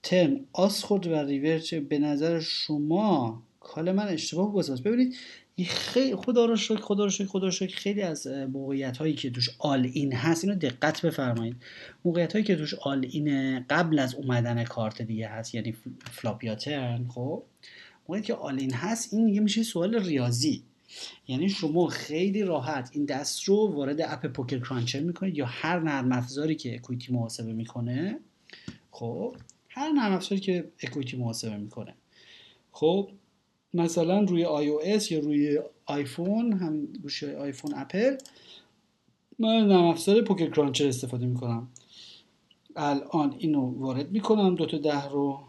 turn 0.04 0.46
آس 0.54 0.84
خورد 0.84 1.08
و 1.08 1.16
river 1.16 1.57
چ 1.57 1.74
به 1.74 2.00
نظر 2.00 2.40
شما 2.40 3.44
call 3.60 3.92
من 3.92 4.08
اشتباه 4.08 4.54
گذاشت 4.54 4.84
ببینید 4.84 5.16
خیلی 5.66 6.16
خدا 6.16 6.46
رو 6.46 6.56
شکر 6.56 6.82
خدا 6.82 7.04
رو 7.04 7.10
شکر 7.10 7.26
خدا 7.26 7.46
رو 7.46 7.52
شکر. 7.52 7.76
خیلی 7.76 8.02
از 8.02 8.28
موقعیت 8.28 8.98
هایی 8.98 9.14
که 9.14 9.30
توش 9.30 9.50
all 9.60 9.90
in 9.94 10.14
هست 10.14 10.44
اینو 10.44 10.56
دقت 10.56 11.06
بفرمایید. 11.06 11.56
موقعیت 12.06 12.34
هایی 12.34 12.46
که 12.46 12.56
توش 12.56 12.74
all 12.74 13.08
in 13.12 13.60
قبل 13.60 14.00
از 14.00 14.16
اومدن 14.16 14.64
کارت 14.64 15.02
دیگه 15.02 15.28
هست 15.28 15.56
یعنی 15.56 15.76
flop 16.12 16.54
یا 16.54 16.65
turn 16.65 17.08
خب. 17.08 17.44
موقعیت 18.08 18.26
که 18.26 18.34
all 18.34 18.60
in 18.60 18.74
هست 18.74 19.14
این 19.14 19.26
دیگه 19.26 19.40
میشه 19.42 19.64
سوال 19.64 19.96
ریاضی. 19.96 20.64
یعنی 21.28 21.50
شما 21.50 21.88
خیلی 21.88 22.44
راحت 22.44 22.90
این 22.94 23.06
دست 23.06 23.44
رو 23.44 23.74
وارد 23.74 24.02
app 24.02 24.26
Poker 24.26 24.60
Cruncher 24.60 25.00
می‌کنید 25.00 25.38
یا 25.38 25.46
هر 25.46 25.80
نرم 25.80 26.12
افزاری 26.12 26.56
که 26.56 26.76
equity 26.76 27.14
محاسبه 27.14 27.54
می‌کنه. 27.54 28.20
خب 28.92 29.36
هر 29.70 29.92
نرم 29.92 30.14
افزاری 30.14 30.42
که 30.42 30.72
equity 30.84 31.18
محاسبه 31.18 31.58
می‌کنه. 31.58 31.94
خب 32.72 33.10
مثلا 33.74 34.20
روی 34.20 34.46
iOS 34.46 35.12
یا 35.12 35.20
روی 35.20 35.60
آیفون 35.86 36.54
هم 36.54 36.86
گوشی 36.86 37.26
آیفون 37.26 37.74
اپل 37.76 38.18
من 39.40 39.68
نرم 39.68 39.84
افزار 39.84 40.22
Poker 40.22 40.50
Cruncher 40.50 40.88
استفاده 40.88 41.26
می‌کنم. 41.26 41.68
الان 42.76 43.36
اینو 43.38 43.62
وارد 43.62 44.12
می‌کنم 44.12 44.56
دو 44.56 44.66
تا 44.66 44.78
ده 44.78 45.08
رو. 45.10 45.40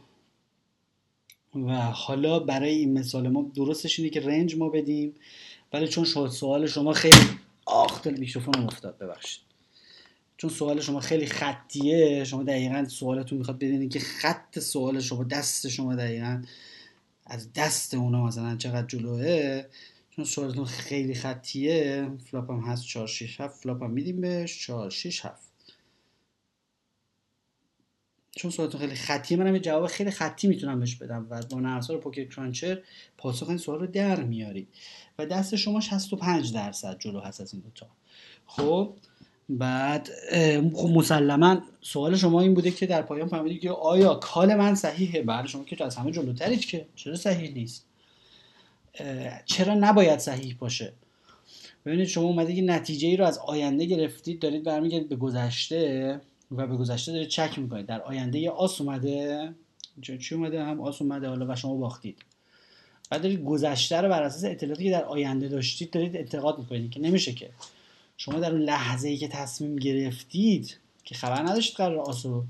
و 1.55 1.77
حالا 1.77 2.39
برای 2.39 2.75
این 2.75 2.99
مثال 2.99 3.29
ما 3.29 3.51
درستش 3.55 3.99
اینه 3.99 4.11
که 4.11 4.21
range 4.21 4.57
ما 4.57 4.69
بدیم. 4.69 5.15
ولی 5.73 5.89
چون 5.89 6.05
سوال 6.29 6.67
شما 6.67 6.93
خیلی 6.93 7.17
آخ 7.67 8.03
دل 8.03 8.19
میکروفون 8.19 8.55
افتاد 8.55 8.99
ببخشید. 8.99 9.43
چون 10.37 10.51
سوال 10.51 10.81
شما 10.81 11.01
خیلی 11.01 11.27
خطیه 11.27 12.25
شما 12.25 12.43
دقیقا 12.43 12.85
سوالتون 12.89 13.39
می‌خواد 13.39 13.57
بدونید 13.57 13.93
که 13.93 13.99
خط 13.99 14.59
سوال 14.59 15.01
شما 15.01 15.25
دست 15.25 15.69
شما 15.69 15.95
دقیقا 15.95 16.43
از 17.33 17.53
دست 17.53 17.95
اونا 17.95 18.27
مثلا 18.27 18.57
چقدر 18.57 18.87
جلوه؟ 18.87 19.63
چون 20.11 20.25
سوالتون 20.25 20.65
خیلی 20.65 21.15
خطیه. 21.15 22.11
flop 22.31 22.51
هم 22.51 22.61
هست 22.61 22.85
4 22.85 23.07
6 23.07 23.41
7 23.41 23.63
flop 23.63 23.83
هم 23.83 23.91
میدیم 23.91 24.21
بهش. 24.21 24.67
4 24.67 24.91
6 24.91 25.25
7 25.25 25.53
چون 28.31 28.51
سوالتون 28.51 28.81
خیلی 28.81 28.95
خطیه 28.95 29.37
منم 29.37 29.55
یه 29.55 29.61
جواب 29.61 29.87
خیلی 29.87 30.11
خطی 30.11 30.49
می‌تونم 30.49 30.81
بهش 30.81 30.95
بدم 30.95 31.27
و 31.31 31.43
با 31.43 31.61
نرسار 31.61 31.99
پوکر 31.99 32.25
کرانچر 32.25 32.83
پاسخ 33.19 33.49
این 33.49 33.59
سوال 33.59 33.81
رو 33.81 33.87
در 33.87 34.23
میارید. 34.23 34.69
و 35.19 35.27
دست 35.27 35.57
شما 35.57 35.81
65 35.81 36.55
درصد 36.55 36.99
جلو 36.99 37.21
هست 37.21 37.41
از 37.41 37.55
این 37.55 37.63
دوتا. 37.63 37.87
خب؟ 38.47 38.97
بعد 39.49 40.11
خب 40.75 40.89
مسلما 40.89 41.63
سوال 41.81 42.17
شما 42.17 42.41
این 42.41 42.55
بوده 42.55 42.71
که 42.71 42.87
در 42.87 43.03
پایان 43.03 43.29
فهمیدید 43.29 43.61
که 43.61 43.71
آیا 43.71 44.15
کال 44.15 44.55
من 44.55 44.75
صحیحه؟ 44.75 45.23
بله 45.23 45.47
شما 45.47 45.65
که 45.65 45.85
از 45.85 45.97
همه 45.97 46.13
جلوترید 46.13 46.65
که 46.65 46.87
چرا 46.97 47.17
صحیح 47.17 47.55
نیست؟ 47.55 47.87
چرا 49.45 49.75
نباید 49.75 50.19
صحیح 50.19 50.57
باشه؟ 50.59 50.93
ببینید 51.87 52.07
شما 52.07 52.25
اومده 52.25 52.55
که 52.55 52.63
نتیجه 52.63 53.09
ای 53.09 53.17
رو 53.17 53.25
از 53.25 53.39
آینده 53.39 53.85
گرفتید 53.85 54.39
دارید 54.39 54.63
برمیگردید 54.63 55.09
به 55.09 55.17
گذشته 55.17 56.21
و 56.53 56.67
به 56.67 56.77
گذشته 56.77 57.13
دارید 57.13 57.29
چک 57.29 57.59
می‌کنید. 57.59 57.87
در 57.87 58.03
آینده 58.03 58.39
یه 58.39 58.51
آس 58.51 58.81
اومده 58.81 59.49
چی 60.03 60.35
اومده؟ 60.35 60.65
هم 60.65 60.81
آس 60.81 61.03
اومده 61.03 61.29
حالا 61.29 61.47
و 61.49 61.57
شما 61.57 61.75
باختید. 61.75 62.19
بعد 63.11 63.23
دارید 63.23 63.45
گذشته 63.45 64.01
رو 64.01 64.09
بر 64.09 64.23
اساس 64.23 64.45
اطلاعاتی 64.45 64.85
که 64.85 64.91
در 64.91 65.05
آینده 65.05 65.49
داشتید 65.49 65.91
دارید 65.91 66.17
انتقاد 66.17 66.59
می‌کنید 66.59 66.91
که 66.91 67.01
نمیشه 67.01 67.33
که. 67.33 67.51
شما 68.17 68.41
در 68.41 68.53
اون 68.53 68.61
لحظه 68.61 69.09
ای 69.09 69.17
که 69.17 69.29
تصمیم 69.29 69.77
گرفتید 69.77 70.79
که 71.05 71.15
خبر 71.15 71.43
نداشتید 71.43 71.77
قرار 71.77 71.99
آسو 71.99 72.45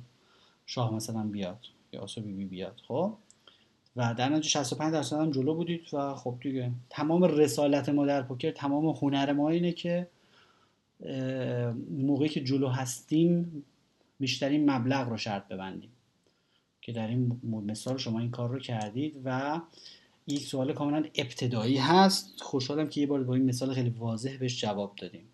شاه 0.67 0.95
مثلا 0.95 1.23
بیاد 1.23 1.59
یا 1.93 2.01
آسو 2.01 2.21
بی 2.21 2.33
بی 2.33 2.45
بیاد 2.45 2.81
خب؟ 2.89 3.15
و 3.97 4.15
در 4.15 4.29
نتیجه 4.29 4.49
65 4.49 4.93
درصد 4.93 5.17
هم 5.17 5.31
جلو 5.31 5.55
بودید 5.55 5.95
و 5.95 6.15
خب 6.15 6.37
دیگه 6.41 6.71
تمام 6.91 7.25
رسالت 7.25 7.89
ما 7.89 8.07
در 8.07 8.23
پوکر 8.23 8.51
تمام 8.51 8.87
هنر 8.87 9.33
ما 9.33 9.49
اینه 9.49 9.73
که 9.73 10.09
موقعی 11.91 12.29
که 12.29 12.41
جلو 12.45 12.69
هستیم 12.69 13.65
بیشترین 14.21 14.71
مبلغ 14.71 15.09
رو 15.09 15.17
شرط 15.17 15.49
ببندیم. 15.49 15.91
که 16.83 16.93
در 16.93 17.09
این 17.09 17.41
مثال 17.45 17.97
شما 17.97 18.21
این 18.21 18.31
کار 18.31 18.49
رو 18.51 18.59
کردید 18.59 19.21
و 19.25 19.61
این 20.27 20.39
سوال 20.39 20.73
کاملا 20.73 21.05
ابتدایی 21.15 21.77
هست. 21.77 22.41
خوشحالم 22.41 22.89
که 22.89 23.01
یه 23.01 23.07
بار 23.07 23.23
با 23.23 23.35
این 23.35 23.45
مثال 23.45 23.75
خیلی 23.75 23.91
واضح 23.91 24.37
بهش 24.37 24.61
جواب 24.61 24.97
دادیم. 24.97 25.29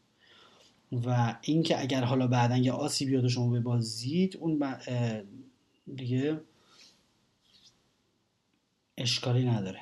و 0.92 1.38
اینکه 1.42 1.80
اگر 1.80 2.04
حالا 2.04 2.26
بعدا 2.26 2.56
یه 2.56 2.72
آسی 2.72 3.06
بیاد 3.06 3.24
و 3.24 3.28
شما 3.28 3.50
ببازید 3.50 4.36
اون 4.36 4.76
دیگه 5.96 6.40
اشکالی 8.96 9.44
نداره. 9.44 9.80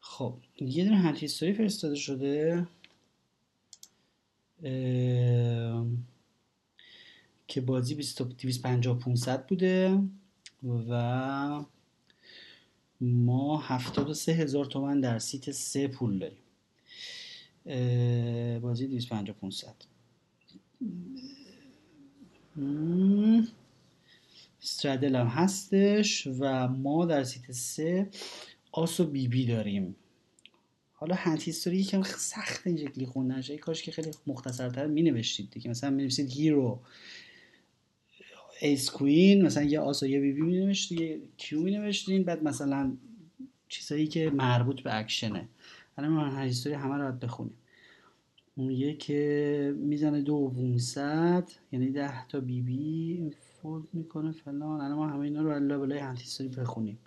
خب 0.00 0.38
یه 0.60 0.84
دونه 0.84 0.96
hand 0.96 1.18
history 1.18 1.52
فرستاده 1.52 1.94
شده. 1.94 2.66
که 7.48 7.60
بازی 7.60 7.94
250 7.94 8.98
500 8.98 9.46
بوده 9.46 10.02
و 10.62 11.64
ما 13.00 13.58
73 13.58 14.32
هزار 14.32 14.64
تومن 14.64 15.00
در 15.00 15.18
seat 15.18 15.50
سه 15.50 15.88
پول 15.88 16.18
داریم. 16.18 16.45
بازی 18.62 18.86
250 18.86 19.36
500 19.36 19.74
straddle 24.62 25.16
هم 25.16 25.26
هستش 25.26 26.26
و 26.26 26.68
ما 26.68 27.06
در 27.06 27.24
seat 27.24 27.52
سه 27.52 28.08
آس 28.72 29.00
و 29.00 29.06
بی 29.06 29.28
بی 29.28 29.46
داریم. 29.46 29.96
حالا 30.92 31.14
hand 31.14 31.42
history 31.42 31.76
یکم 31.76 32.02
سخت 32.02 32.66
این 32.66 32.76
شکلی 32.76 33.06
خوندنش 33.06 33.50
کاش 33.50 33.82
که 33.82 33.92
خیلی 33.92 34.10
مختصرتر 34.26 34.86
می 34.86 35.02
نوشتید 35.02 35.50
دیگه. 35.50 35.70
مثلا 35.70 35.90
می 35.90 36.02
نوشتید 36.02 36.32
hero 36.32 36.80
ace 38.60 38.90
queen 38.90 39.42
مثلا 39.42 39.62
یه 39.62 39.80
آس 39.80 40.02
و 40.02 40.06
یه 40.06 40.20
بی 40.20 40.32
بی 40.32 40.42
می 40.42 40.58
نوشتید 40.58 41.00
یه 41.00 41.20
Q 41.36 41.60
می 41.60 41.70
نوشتین 41.70 42.24
بعد 42.24 42.42
مثلا 42.42 42.96
چیزایی 43.68 44.06
که 44.06 44.30
مربوط 44.30 44.80
به 44.80 44.98
اکشنه. 44.98 45.48
الان 45.98 46.10
ما 46.10 46.40
history 46.40 46.74
همه 46.74 46.94
رو 46.94 47.02
باید 47.02 47.18
بخونیم. 47.18 47.58
اون 48.54 48.70
که 48.98 49.74
می‌زنه 49.78 50.22
دو 50.22 50.34
و 50.34 50.50
یعنی 51.72 51.90
ده 51.90 52.26
تا 52.26 52.40
بی 52.40 52.62
بی 52.62 53.30
fold 53.30 53.88
می‌کنه 53.92 54.32
فلان. 54.32 54.80
الان 54.80 54.92
ما 54.92 55.08
همه 55.08 55.20
اینا 55.20 55.42
رو 55.42 55.54
لا 55.54 55.78
به 55.78 55.88
لای 55.88 55.98
history 56.18 56.48
بخونیم. 56.48 56.98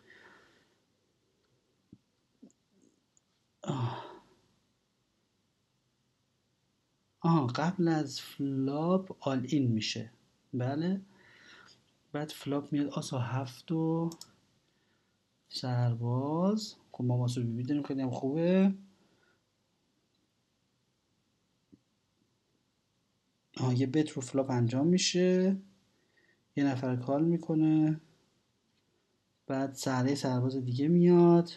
آها 7.21 7.47
قبل 7.47 7.87
از 7.87 8.21
flop 8.21 9.27
all 9.27 9.45
in 9.49 9.71
میشه. 9.71 10.11
بله. 10.53 11.01
بعد 12.11 12.29
flop 12.29 12.71
میاد 12.71 12.87
آسا 12.87 13.19
هفت 13.19 13.71
و 13.71 14.09
سرباز. 15.49 16.75
خب 16.99 17.05
ما 17.05 17.17
ماسو 17.17 17.43
بی 17.43 17.63
داریم 17.63 17.83
خیلی 17.83 18.01
هم 18.01 18.09
خوبه. 18.11 18.73
آه 23.57 23.79
یه 23.79 23.87
bet 23.87 24.09
رو 24.09 24.21
flop 24.21 24.49
انجام 24.51 24.87
میشه. 24.87 25.57
یه 26.55 26.63
نفر 26.63 26.95
call 26.95 27.25
می‌کنه. 27.25 28.01
بعد 29.47 29.73
سهره 29.73 30.15
سرباز 30.15 30.55
دیگه 30.55 30.87
میاد. 30.87 31.49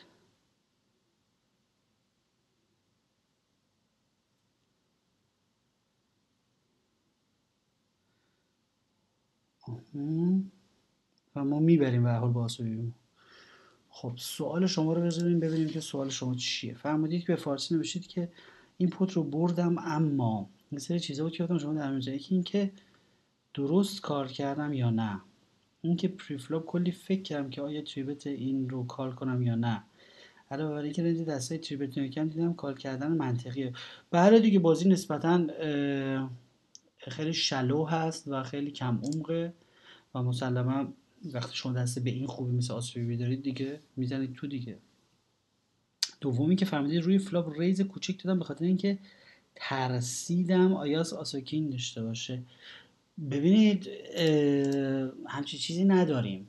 و 11.37 11.45
ما 11.45 11.59
می‌بریم 11.61 12.03
به 12.03 12.13
حال 12.13 12.33
با 12.33 12.49
خب 14.03 14.13
سوال 14.17 14.67
شما 14.67 14.93
رو 14.93 15.03
بذاریم 15.03 15.41
ببینیم 15.41 15.69
که 15.69 15.81
سوال 15.81 16.09
شما 16.09 16.35
چیه. 16.35 16.75
فرمودید 16.75 17.21
که 17.21 17.27
به 17.27 17.37
فارسی 17.37 17.75
نوشتید 17.75 18.07
که 18.07 18.29
این 18.79 18.91
pot 18.91 19.13
رو 19.13 19.23
بردم 19.23 19.79
اما. 19.79 20.49
یه 20.73 20.79
سری 20.79 21.01
چیزا 21.01 21.25
بود 21.25 21.33
که 21.33 21.59
شما 21.59 21.73
در 21.73 22.09
یکی 22.09 22.35
این 22.35 22.45
که 22.45 22.71
درست 23.55 24.01
call 24.01 24.29
کردم 24.29 24.73
یا 24.73 24.91
نه. 24.91 25.21
این 25.83 25.97
که 25.97 26.09
preflop 26.09 26.67
کلی 26.67 26.91
فکر 26.91 27.23
کردم 27.23 27.51
که 27.51 27.63
آیا 27.63 27.83
three-bet 27.83 28.27
این 28.27 28.71
رو 28.71 28.87
call 28.87 29.15
کنم 29.15 29.43
یا 29.43 29.55
نه. 29.55 29.83
علاوه 30.51 30.75
بر 30.75 30.83
اینکه 30.83 31.03
range 31.03 31.21
دستای 31.21 31.59
three-bet 31.59 31.99
کم 31.99 32.29
دیدم 32.29 32.55
call 32.55 32.79
کردن 32.79 33.13
منطقیه. 33.13 33.73
بله 34.11 34.41
دیگه 34.41 34.59
بازی 34.59 34.89
نسبتا 34.89 35.47
خیلی 36.99 37.33
shallow 37.33 37.85
هست 37.85 38.29
و 38.29 38.43
خیلی 38.43 38.71
کم 38.71 39.01
عمقه 39.05 39.53
و 40.15 40.23
مسلما 40.23 40.93
وقتی 41.25 41.57
شما 41.57 41.73
دسته 41.73 42.01
به 42.01 42.11
این 42.11 42.27
خوبی 42.27 42.53
مثل 42.53 42.73
آس 42.73 42.85
و 42.85 42.92
بی 42.92 43.04
بی 43.04 43.17
دارید 43.17 43.43
دیگه 43.43 43.81
می‌زنید 43.97 44.35
تو 44.35 44.47
دیگه. 44.47 44.79
دومی 46.21 46.57
که 46.57 46.65
فرمودید 46.65 47.03
روی 47.03 47.19
flop 47.19 47.59
raise 47.61 47.81
کوچیک 47.81 48.23
دادم 48.23 48.39
به 48.39 48.45
خاطر 48.45 48.65
اینکه 48.65 48.99
ترسیدم 49.55 50.73
آیاس 50.73 51.13
ace 51.13 51.38
king 51.38 51.71
داشته 51.71 52.03
باشه. 52.03 52.43
ببینید 53.31 53.89
همچی 55.27 55.59
چیزی 55.59 55.85
نداریم. 55.85 56.49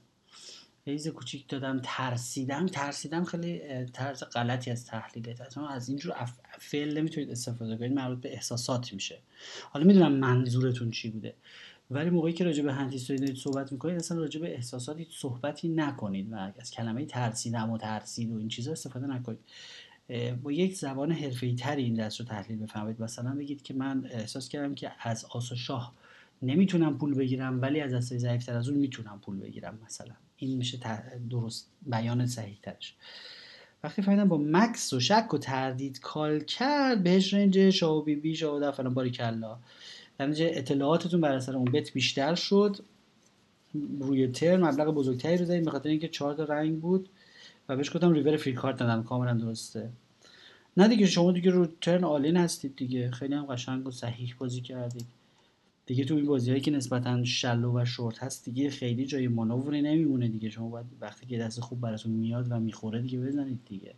raise 0.88 1.08
کوچیک 1.08 1.48
دادم 1.48 1.80
ترسیدم 1.84 2.66
ترسیدم 2.66 3.24
خیلی 3.24 3.62
طرز 3.86 4.24
غلطی 4.24 4.72
از 4.72 4.86
تحلیله 4.86 5.36
اصلا 5.42 5.68
از 5.68 5.90
اینجور 5.90 6.16
فعل 6.60 6.98
نمی‌تونید 6.98 7.30
استفاده 7.30 7.78
کنید 7.78 7.92
مربوط 7.94 8.22
به 8.22 8.34
احساسات 8.34 8.94
میشه. 8.94 9.20
حالا 9.70 9.86
می‌دونم 9.86 10.12
منظورتون 10.12 10.92
چی 10.92 11.10
بوده. 11.10 11.34
ولی 11.92 12.10
موقعی 12.10 12.34
که 12.34 12.44
راجع 12.44 12.64
به 12.64 12.74
هندیستوری 12.74 13.20
دارید 13.20 13.36
صحبت 13.36 13.72
می‌کنید 13.72 13.96
اصلا 13.96 14.18
راجع 14.18 14.42
به 14.42 14.56
احساساتی 14.56 15.08
صحبتی 15.12 15.70
نکنید 15.70 16.32
و 16.32 16.36
از 16.60 16.72
کلمه 16.72 17.06
ترسیدم 17.06 17.70
و 17.70 17.78
ترسید 17.78 18.32
و 18.32 18.38
این 18.38 18.48
چیزا 18.48 18.72
استفاده 18.72 19.08
نکنید. 19.08 19.40
با 20.44 20.52
یک 20.52 20.76
زبان 20.78 21.12
حرفه‌ای 21.12 21.56
تری 21.56 21.84
این 21.84 21.94
دست 21.94 22.20
رو 22.20 22.26
تحلیل 22.26 22.60
بفهمید 22.60 23.02
مثلا 23.02 23.36
بگید 23.36 23.62
که 23.62 23.74
من 23.74 24.06
احساس 24.12 24.50
کردم 24.50 24.76
که 24.76 24.92
از 25.02 25.26
آس 25.26 25.52
و 25.52 25.56
شاه 25.56 25.94
نمی‌تونم 26.42 26.98
پول 26.98 27.14
بگیرم 27.14 27.62
ولی 27.62 27.82
از 27.82 27.94
دسته 27.94 28.18
ضعیفتر 28.18 28.56
از 28.56 28.70
اون 28.70 28.78
می‌تونم 28.78 29.20
پول 29.26 29.40
بگیرم 29.40 29.80
مثلا. 29.86 30.14
این 30.38 30.58
میشه 30.58 30.80
درست 31.30 31.70
بیان 31.82 32.28
صحیح 32.28 32.58
ترش 32.62 32.96
وقتی 33.84 34.02
فهمیدم 34.02 34.28
با 34.28 34.38
مکث 34.38 34.94
و 34.94 35.00
شک 35.00 35.34
و 35.34 35.38
تردید 35.38 36.00
call 36.00 36.40
کرد 36.40 37.04
بهش 37.04 37.34
range 37.34 37.70
شاو 37.70 38.04
بی 38.04 38.16
بی 38.16 38.36
شاو 38.36 38.72
فلان 38.72 38.94
باری 38.94 39.12
کلا 39.12 39.58
در 40.18 40.58
اطلاعاتتون 40.58 41.22
بر 41.22 41.36
اثر 41.36 41.56
اون 41.56 41.72
bet 41.72 41.94
بیشتر 41.94 42.36
شد. 42.36 42.78
روی 44.00 44.28
turn 44.28 44.62
مبلغ 44.62 44.94
بزرگتری 44.94 45.38
رو 45.38 45.46
زدیم 45.46 45.64
به 45.64 45.72
خاطر 45.72 45.90
اینکه 45.90 46.08
چهار 46.08 46.34
تا 46.34 46.44
رنگ 46.44 46.82
بود 46.82 47.10
و 47.70 47.76
بهش 47.76 47.96
گفتم 47.96 48.12
river 48.12 48.38
free 48.38 48.54
card 48.54 48.78
دادم 48.78 49.04
کاملا 49.04 49.34
درسته. 49.34 49.90
نه 50.78 50.88
دیگه 50.88 51.06
شما 51.06 51.32
دیگه 51.32 51.52
رو 51.52 51.66
turn 51.66 52.04
all 52.04 52.24
in 52.24 52.38
هستید 52.38 52.76
دیگه. 52.76 53.12
خیلی 53.12 53.36
هم 53.36 53.46
قشنگ 53.46 53.88
و 53.88 53.92
صحیح 53.92 54.36
بازی 54.38 54.62
کردید. 54.62 55.06
دیگه 55.86 56.06
تو 56.06 56.16
این 56.16 56.26
بازی 56.26 56.50
هایی 56.50 56.62
که 56.62 56.72
نسبتا 56.72 57.24
shallow 57.24 57.82
و 57.82 57.86
شورت 57.86 58.24
هست 58.24 58.46
دیگه 58.46 58.70
خیلی 58.70 59.06
جای 59.06 59.28
مانوری 59.28 59.82
نمیمونه 59.82 60.28
دیگه. 60.28 60.50
شما 60.50 60.70
باید 60.70 60.86
وقتی 61.02 61.26
که 61.26 61.38
دست 61.38 61.60
خوب 61.60 61.82
براتون 61.82 62.12
میاد 62.12 62.52
و 62.52 62.60
می‌خوره 62.60 63.02
دیگه 63.02 63.20
بزنید 63.20 63.60
دیگه. 63.66 63.94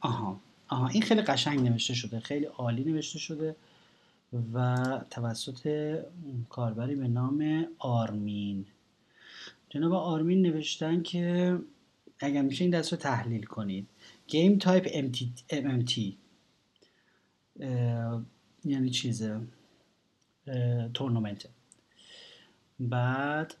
آها. 0.00 0.40
آها 0.74 0.88
این 0.88 1.02
خیلی 1.02 1.22
قشنگ 1.22 1.60
نوشته 1.60 1.94
شده 1.94 2.20
خیلی 2.20 2.44
عالی 2.44 2.84
نوشته 2.84 3.18
شده 3.18 3.56
و 4.52 4.76
توسط 5.10 5.94
کاربری 6.48 6.94
به 6.94 7.08
نام 7.08 7.66
آرمین. 7.78 8.66
جناب 9.68 9.92
آرمین 9.92 10.42
نوشتن 10.42 11.02
که 11.02 11.58
اگر 12.20 12.42
میشه 12.42 12.64
این 12.64 12.78
دست 12.78 12.92
رو 12.92 12.98
تحلیل 12.98 13.42
کنید. 13.42 13.88
game 14.26 14.58
type 14.58 15.10
MTT 15.50 16.00
یعنی 18.64 18.90
چیزه؟ 18.90 19.40
تورنمنت 20.94 21.48
بعد 22.80 23.54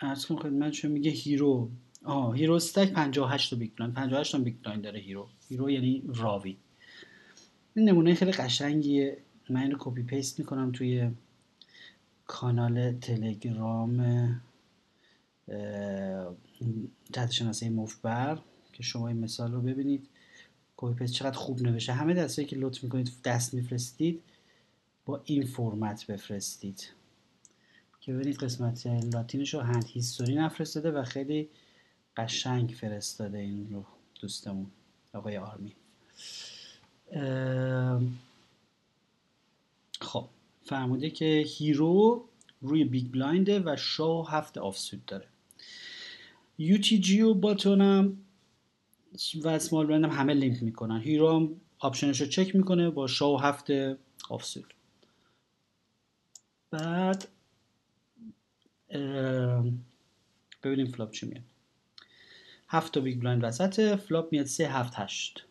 عرض 0.00 0.26
کنم 0.26 0.38
خدمت 0.38 0.84
میگه 0.84 1.10
hero 1.10 1.70
آه 2.04 2.36
hero 2.36 2.54
stack 2.54 2.92
58 2.92 3.50
تا 3.50 3.56
big 3.56 3.70
blind 3.76 3.94
58 3.96 4.32
تا 4.32 4.38
big 4.38 4.54
داره 4.60 5.00
hero 5.00 5.28
hero 5.50 5.70
یعنی 5.70 6.02
راوی. 6.06 6.56
این 7.74 7.88
نمونه 7.88 8.14
خیلی 8.14 8.32
قشنگیه. 8.32 9.18
من 9.50 9.62
اینو 9.62 9.76
copy 9.78 10.02
paste 10.02 10.38
می‌کنم 10.38 10.72
توی 10.72 11.10
کانال 12.26 12.92
تلگرام 12.92 14.00
تحت 17.12 17.30
شناسه 17.30 17.70
مفبر 17.70 18.38
که 18.72 18.82
شما 18.82 19.08
این 19.08 19.18
مثال 19.18 19.52
رو 19.52 19.60
ببینید. 19.60 20.08
copy 20.76 20.94
paste 20.94 21.12
چقدر 21.12 21.38
خوب 21.38 21.62
نوشته. 21.62 21.92
همه 21.92 22.14
دستایی 22.14 22.48
که 22.48 22.56
لطف 22.56 22.84
می‌کنید 22.84 23.12
دست 23.24 23.54
میفرستید 23.54 24.22
با 25.04 25.22
این 25.24 25.46
فرمت 25.46 26.06
بفرستید. 26.06 26.88
که 28.00 28.12
ببینید 28.12 28.36
قسمت 28.36 28.86
لاتینش 28.86 29.54
رو 29.54 29.60
hand 29.60 29.84
history 29.84 30.34
نفرستاده 30.34 30.90
و 30.90 31.04
خیلی 31.04 31.48
قشنگ 32.16 32.70
فرستاده 32.70 33.38
این 33.38 33.70
رو 33.70 33.84
دوستمون. 34.20 34.66
آقای 35.12 35.36
آرمین 35.36 35.72
خب 40.00 40.28
فرموده 40.64 41.10
که 41.10 41.44
hero 41.46 42.24
روی 42.60 42.84
big 42.84 43.12
blind 43.12 43.52
ه 43.52 43.60
و 43.60 43.76
شاه 43.76 44.22
هفت 44.22 44.58
offsuit 44.58 45.06
داره. 45.06 45.26
UTG 46.58 47.22
و 47.22 47.34
button 47.34 47.80
هم 47.80 48.18
و 49.42 49.48
small 49.48 49.86
blind 49.86 50.04
هم 50.04 50.10
همه 50.10 50.34
لینک 50.34 50.62
می‌کنن. 50.62 51.00
hero 51.00 51.36
هم 51.36 51.60
option 51.78 52.10
ش 52.10 52.20
رو 52.20 52.26
چک 52.26 52.56
می‌کنه 52.56 52.90
با 52.90 53.06
شاه 53.06 53.36
هفت 53.36 53.66
offsuit. 54.30 54.74
بعد 56.70 57.28
ببینیم 60.62 60.86
flop 60.86 61.10
چی 61.10 61.26
میاد. 61.26 61.44
هفت 62.72 62.94
تا 62.94 63.00
big 63.00 63.20
blind 63.20 63.44
وسط 63.44 63.96
flop 63.96 64.32
میاد 64.32 64.46
سه 64.46 64.68
هفت 64.68 64.92
هشت. 64.96 65.46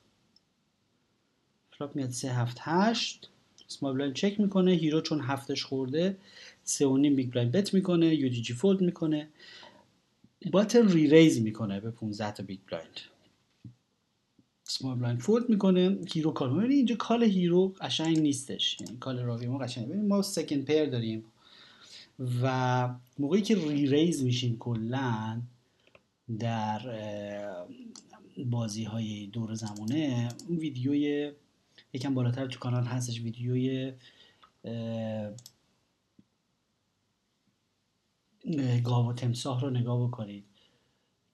flop 1.78 1.96
میاد 1.96 2.10
سه 2.10 2.34
هفت 2.34 2.58
هشت. 2.62 3.30
small 3.70 3.94
blind 3.94 4.16
check 4.16 4.40
می‌کنه 4.40 4.72
hero 4.72 5.02
چون 5.02 5.22
هفتش 5.22 5.64
خورده 5.64 6.18
سه 6.64 6.88
و 6.88 6.98
نیم 6.98 7.16
big 7.16 7.32
blind 7.32 7.52
bet 7.52 7.74
می‌کنه 7.74 8.16
UTG 8.16 8.54
fold 8.54 8.82
می‌کنه. 8.82 9.28
button 10.52 10.88
re-raise 10.88 11.42
می‌کنه 11.42 11.80
به 11.80 11.92
15 11.92 12.32
تا 12.32 12.44
big 12.44 12.60
blind. 12.68 13.00
small 14.64 14.98
blind 14.98 15.20
fold 15.20 15.50
می‌کنه 15.50 15.98
hero 16.14 16.32
call. 16.32 16.54
می‌کنه 16.54 16.74
اینجا 16.74 16.96
call 16.96 17.24
hero 17.24 17.74
قشنگ 17.82 18.20
نیستش. 18.20 18.78
یعنی 18.82 18.98
call 18.98 19.20
راوی 19.20 19.48
ما 19.48 19.58
قشنگ. 19.58 19.88
ببین 19.88 20.08
ما 20.08 20.22
second 20.22 20.66
pair 20.66 20.86
داریم. 20.86 21.26
و 22.42 22.90
موقعی 23.20 23.42
که 23.42 23.56
re-raise 23.56 24.24
میشیم 24.24 24.58
کلا 24.58 25.42
در 26.40 26.82
بازی 28.46 28.84
های 28.84 29.28
دور 29.28 29.54
زمانه 29.54 30.30
اون 30.48 30.58
ویدیوی 30.58 31.32
یکم 31.94 32.14
بالاتر 32.14 32.48
تو 32.48 32.60
کانال 32.60 32.84
هستش 32.84 33.22
ویدیوی 33.22 33.94
گاو 38.84 39.10
و 39.10 39.14
تمساه 39.14 39.62
رو 39.62 39.70
نگاه 39.70 40.08
بکنید 40.08 40.46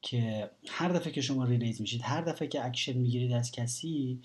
که 0.01 0.51
هر 0.67 0.89
دفعه 0.89 1.11
که 1.11 1.21
شما 1.21 1.45
re-raise 1.45 1.81
میشید 1.81 2.01
هر 2.03 2.21
دفعه 2.21 2.47
که 2.47 2.65
اکشن 2.65 2.97
می‌گیرید 2.97 3.31
از 3.31 3.51
کسی 3.51 4.19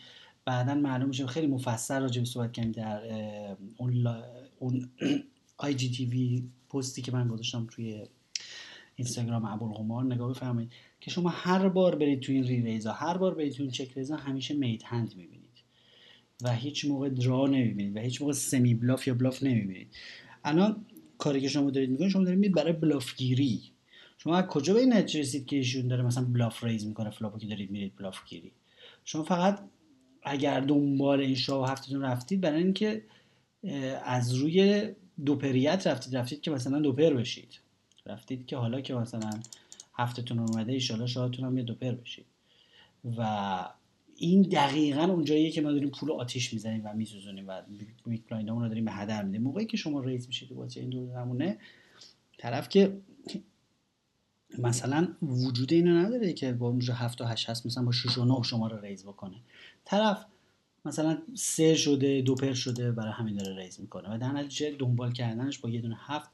بعدا 0.44 0.74
معلوم 0.74 1.08
میشه 1.08 1.26
خیلی 1.26 1.46
مفصل 1.46 2.00
راجع 2.00 2.20
به 2.20 2.26
صحبت 2.26 2.52
کردیم 2.52 2.72
در 2.72 3.02
اون 3.76 4.06
اون 4.58 4.90
IGTV 5.56 6.48
پستی 6.68 7.02
که 7.02 7.12
من 7.12 7.28
گذاشتم 7.28 7.66
توی 7.70 8.06
اینستاگرام 9.00 9.44
ابوالقمار 9.44 10.04
نگاه 10.04 10.30
بفرمایید 10.30 10.70
که 11.00 11.10
شما 11.10 11.28
هر 11.28 11.68
بار 11.68 11.96
برید 11.96 12.20
تو 12.20 12.32
این 12.32 12.44
re-raise 12.44 12.62
ا 12.62 12.92
هر 12.92 13.16
بار 13.16 13.34
برید 13.34 13.52
تو 13.52 13.62
این 13.62 13.72
check 13.72 13.92
raise 13.96 14.13
ا 14.13 14.16
همیشه 14.16 14.54
made 14.54 14.84
hand 14.84 15.14
می‌بینید. 15.16 15.50
و 16.42 16.54
هیچ 16.54 16.84
موقع 16.84 17.08
draw 17.08 17.46
نمی‌بینید 17.46 17.96
و 17.96 18.00
هیچ 18.00 18.20
موقع 18.22 18.32
semi 18.32 18.74
bluff 18.74 19.06
یا 19.06 19.14
bluff 19.14 19.42
نمی‌بینید. 19.42 19.88
الان 20.44 20.86
کاری 21.18 21.40
که 21.40 21.48
شما 21.48 21.70
دارید 21.70 21.90
می‌کنید 21.90 22.10
شما 22.10 22.24
دارید 22.24 22.54
برای 22.54 22.72
bluff 22.72 23.16
گیری. 23.16 23.60
شما 24.18 24.36
از 24.36 24.46
کجا 24.46 24.74
به 24.74 24.80
این 24.80 24.92
نتیجه 24.92 25.20
رسید 25.20 25.46
که 25.46 25.56
ایشون 25.56 25.88
داره 25.88 26.02
مثلا 26.02 26.24
bluff 26.24 26.64
raise 26.64 26.86
می‌کنه 26.86 27.10
flop 27.10 27.33
و 27.33 27.38
که 27.38 27.46
دارید 27.46 27.70
میرید 27.70 27.96
bluff 27.96 28.18
گیری؟ 28.28 28.52
شما 29.04 29.22
فقط 29.22 29.60
اگر 30.22 30.60
دنبال 30.60 31.20
این 31.20 31.34
شاه 31.34 31.70
هفتتون 31.70 32.02
رفتید 32.02 32.40
برای 32.40 32.62
اینکه 32.62 33.02
از 34.04 34.34
روی 34.34 34.88
دوپریت 35.26 35.86
رفتید 35.86 36.16
رفتید 36.16 36.40
که 36.40 36.50
مثلا 36.50 36.80
دوپر 36.80 37.14
بشید. 37.14 37.60
رفتید 38.06 38.46
که 38.46 38.56
حالا 38.56 38.80
که 38.80 38.94
مثلا 38.94 39.30
هفتتون 39.94 40.38
اومده 40.38 40.72
ایشالا 40.72 41.06
شاهتون 41.06 41.44
هم 41.44 41.58
یه 41.58 41.64
دوپر 41.64 41.92
بشید. 41.92 42.26
و 43.18 43.68
این 44.16 44.42
دقیقا 44.42 45.02
اونجاییه 45.02 45.50
که 45.50 45.60
ما 45.60 45.72
داریم 45.72 45.90
پول 45.90 46.12
آتیش 46.12 46.52
می‌زنیم 46.52 46.82
و 46.84 46.94
میسوزونیم 46.94 47.48
و 47.48 47.62
بیت 48.06 48.22
کوین 48.28 48.48
رو 48.48 48.68
داریم 48.68 48.84
به 48.84 48.92
هدر 48.92 49.22
میدیم. 49.22 49.42
موقعی 49.42 49.66
که 49.66 49.76
شما 49.76 50.00
raise 50.00 50.26
میشید 50.26 50.48
تو 50.48 50.54
بازی 50.54 50.80
این 50.80 50.90
دور 50.90 51.12
زمونه 51.12 51.58
طرف 52.38 52.68
که 52.68 52.96
مثلا 54.58 55.08
وجود 55.22 55.72
اینو 55.72 56.06
نداره 56.06 56.32
که 56.32 56.52
با 56.52 56.68
اونجا 56.68 56.94
هفت 56.94 57.20
و 57.20 57.24
هشت 57.24 57.50
هست 57.50 57.66
مثلا 57.66 57.84
با 57.84 57.92
6 57.92 58.18
و 58.18 58.24
9 58.24 58.42
شما 58.42 58.68
رو 58.68 58.80
raise 58.80 59.04
بکنه. 59.04 59.36
طرف 59.84 60.26
مثلا 60.84 61.18
سه 61.34 61.74
شده 61.74 62.20
دو 62.20 62.34
پر 62.34 62.52
شده 62.52 62.92
برای 62.92 63.12
همین 63.12 63.36
داره 63.36 63.56
raise 63.56 63.80
می‌کنه. 63.80 64.14
و 64.14 64.18
در 64.18 64.32
نتیجه 64.32 64.76
دنبال 64.78 65.12
کردنش 65.12 65.58
با 65.58 65.70
یه 65.70 65.80
دونه 65.80 65.96
هفت 65.98 66.30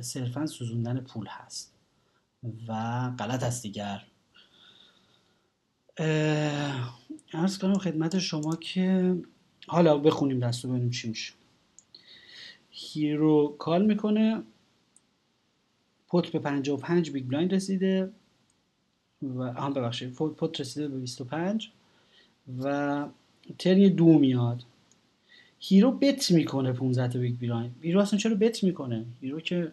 صرفا 0.00 0.46
سوزوندن 0.46 1.00
پول 1.00 1.26
هست 1.26 1.72
و 2.68 2.72
غلط 3.18 3.42
است 3.42 3.62
دیگر. 3.62 4.04
عرض 7.32 7.58
کنم 7.58 7.78
خدمت 7.78 8.18
شما 8.18 8.56
که 8.56 9.16
حالا 9.66 9.98
بخونیم 9.98 10.40
دستو 10.40 10.68
ببینیم 10.68 10.90
چی 10.90 11.08
میشه. 11.08 11.32
hero 12.70 13.56
call 13.58 13.86
می‌کنه. 13.86 14.42
pot 16.08 16.28
به 16.28 16.38
55 16.38 17.10
big 17.10 17.26
blind 17.28 17.54
رسیده 17.54 18.12
و 19.22 19.52
هم 19.52 19.72
ببخشید 19.72 20.12
pot 20.12 20.60
رسیده 20.60 20.88
به 20.88 20.98
25 20.98 21.70
و 22.62 23.06
turn 23.58 23.79
یه 23.79 23.90
دو 23.90 24.18
میاد. 24.18 24.62
hero 25.68 25.92
bet 25.92 26.30
می‌کنه 26.30 26.72
15 26.72 27.08
تا 27.08 27.18
big 27.18 27.38
blind 27.38 27.76
hero 27.82 28.00
اصلا 28.00 28.18
چرا 28.18 28.34
bet 28.34 28.64
می‌کنه؟ 28.64 29.06
hero 29.20 29.40
که 29.40 29.72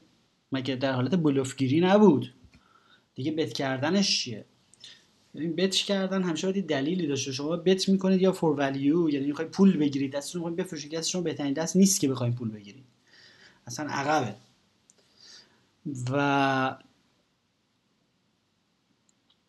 مگه 0.51 0.75
در 0.75 0.93
حالت 0.93 1.15
بلوف‌گیری 1.15 1.82
نبود. 1.82 2.34
دیگه 3.15 3.32
بت 3.32 3.54
کردنش 3.54 4.19
چیه؟ 4.19 4.45
این 5.34 5.56
بت 5.56 5.75
کردن 5.75 6.23
همیشه 6.23 6.51
باید 6.51 6.67
دلیلی 6.67 7.08
داشته 7.08 7.32
شما 7.32 7.56
بت 7.56 7.89
می‌کنید 7.89 8.21
یا 8.21 8.32
فور 8.32 8.56
ولیو 8.60 9.10
یعنی 9.10 9.25
می‌خواید 9.25 9.51
پول 9.51 9.77
بگیرید. 9.77 10.12
دستتون 10.12 10.41
می‌خواید 10.41 10.58
بفروشید. 10.58 10.91
دست 10.91 11.10
شما 11.10 11.21
بهترین 11.21 11.54
دست 11.54 11.75
نیست 11.75 11.99
که 11.99 12.08
بخواید 12.08 12.36
پول 12.36 12.49
بگیرید. 12.49 12.84
اصلا 13.67 13.89
عقبه. 13.89 14.36
و 16.12 16.77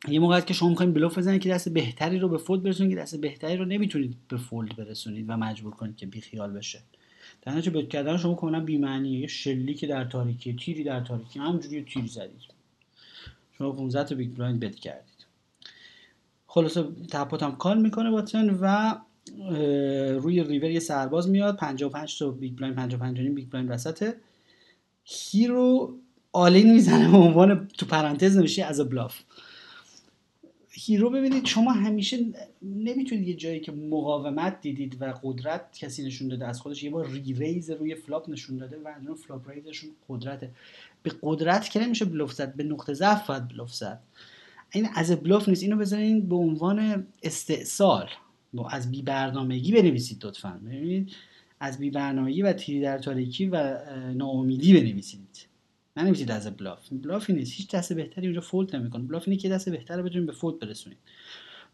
یه 0.08 0.20
موقع 0.20 0.40
که 0.40 0.54
شما 0.54 0.68
می‌خواید 0.68 0.94
بلوف 0.94 1.18
بزنید 1.18 1.42
که 1.42 1.50
دست 1.50 1.68
بهتری 1.68 2.18
رو 2.18 2.28
به 2.28 2.38
فولد 2.38 2.62
برسونید 2.62 2.92
که 2.96 3.02
دست 3.02 3.16
بهتری 3.16 3.56
رو 3.56 3.64
نمی‌تونید 3.64 4.16
به 4.28 4.36
فولد 4.36 4.76
برسونید 4.76 5.24
و 5.28 5.36
مجبور 5.36 5.72
کنید 5.74 5.96
که 5.96 6.06
بیخیال 6.06 6.52
بشه. 6.52 6.80
در 7.42 7.52
نتیجه 7.52 7.70
بت 7.70 7.88
کردن 7.88 8.16
شما 8.16 8.34
کاملا 8.34 8.60
بی 8.60 8.78
معنیه 8.78 9.20
یه 9.20 9.26
شلی 9.26 9.74
که 9.74 9.86
در 9.86 10.04
تاریکی 10.04 10.56
تیری 10.56 10.84
در 10.84 11.00
تاریکی 11.00 11.38
همونجوری 11.38 11.82
تیری 11.82 12.08
زدید. 12.08 12.40
شما 13.58 13.72
15 13.72 14.04
تا 14.04 14.14
big 14.14 14.30
blind 14.34 14.60
bet 14.60 14.74
کردید. 14.74 15.26
خلاصه 16.46 16.84
تپوت 17.10 17.42
هم 17.42 17.56
call 17.56 17.80
می‌کنه 17.80 18.10
button 18.10 18.58
و 18.60 18.94
روی 20.18 20.44
ریور 20.44 20.70
یه 20.70 20.80
سرباز 20.80 21.28
میاد. 21.28 21.56
55 21.56 22.18
تا 22.18 22.30
big 22.30 22.56
blind 22.56 22.76
55 22.76 23.18
big 23.18 23.48
blind 23.48 23.70
وسطه 23.70 24.14
hero 25.04 25.94
all-in 26.32 26.72
می‌زنه 26.72 27.10
به 27.10 27.16
عنوان 27.16 27.68
تو 27.78 27.86
پرانتز 27.86 28.36
نوشته 28.36 28.64
as 28.64 28.80
bluff 28.80 29.20
hero 30.74 31.10
ببینید 31.10 31.46
شما 31.46 31.72
همیشه 31.72 32.18
نمی‌تونید 32.62 33.28
یه 33.28 33.34
جایی 33.34 33.60
که 33.60 33.72
مقاومت 33.72 34.60
دیدید 34.60 35.02
و 35.02 35.14
قدرت 35.22 35.78
کسی 35.78 36.04
نشون 36.04 36.28
داده 36.28 36.46
از 36.46 36.60
خودش 36.60 36.82
یه 36.82 36.90
بار 36.90 37.08
re-raise 37.08 37.70
روی 37.70 37.94
flop 37.94 38.30
نشون 38.30 38.56
داده 38.56 38.78
و 38.84 38.88
از 38.88 39.18
flop 39.26 39.50
raise 39.50 39.72
شون 39.72 39.90
قدرته. 40.08 40.50
به 41.02 41.12
قدرت 41.22 41.70
که 41.70 41.80
نمیشه 41.80 42.04
بلوف 42.04 42.32
زد 42.32 42.54
به 42.54 42.64
نقطه 42.64 42.94
ضعف 42.94 43.26
باید 43.26 43.48
بلوف 43.48 43.74
زد. 43.74 44.00
این 44.72 44.88
as 44.94 45.16
bluff 45.16 45.48
نیست 45.48 45.62
اینو 45.62 45.76
بذارین 45.76 46.28
به 46.28 46.36
عنوان 46.36 47.06
استئصال. 47.22 48.08
از 48.70 48.90
بی 48.90 49.02
برنامگی 49.02 49.72
بنویسید 49.72 50.26
لطفا. 50.26 50.60
ببینید 50.64 51.12
از 51.60 51.78
بی 51.78 51.90
برنامگی 51.90 52.42
و 52.42 52.52
تیری 52.52 52.80
در 52.80 52.98
تاریکی 52.98 53.46
و 53.46 53.78
ناامیدی 54.14 54.80
بنویسید. 54.80 55.51
ننویسید 55.96 56.30
as 56.30 56.56
bluff. 56.56 56.88
bluff 56.92 57.26
ی 57.26 57.32
نیست. 57.32 57.52
هیچ 57.56 57.70
دست 57.70 57.92
بهتری 57.92 58.26
اونجا 58.26 58.40
fold 58.40 58.76
نمی‌کنه. 58.76 59.02
bluff 59.02 59.28
اینه 59.28 59.40
که 59.40 59.48
دست 59.48 59.68
بهتر 59.68 60.02
بتونید 60.02 60.26
به 60.26 60.32
fold 60.32 60.58
برسونید 60.58 60.98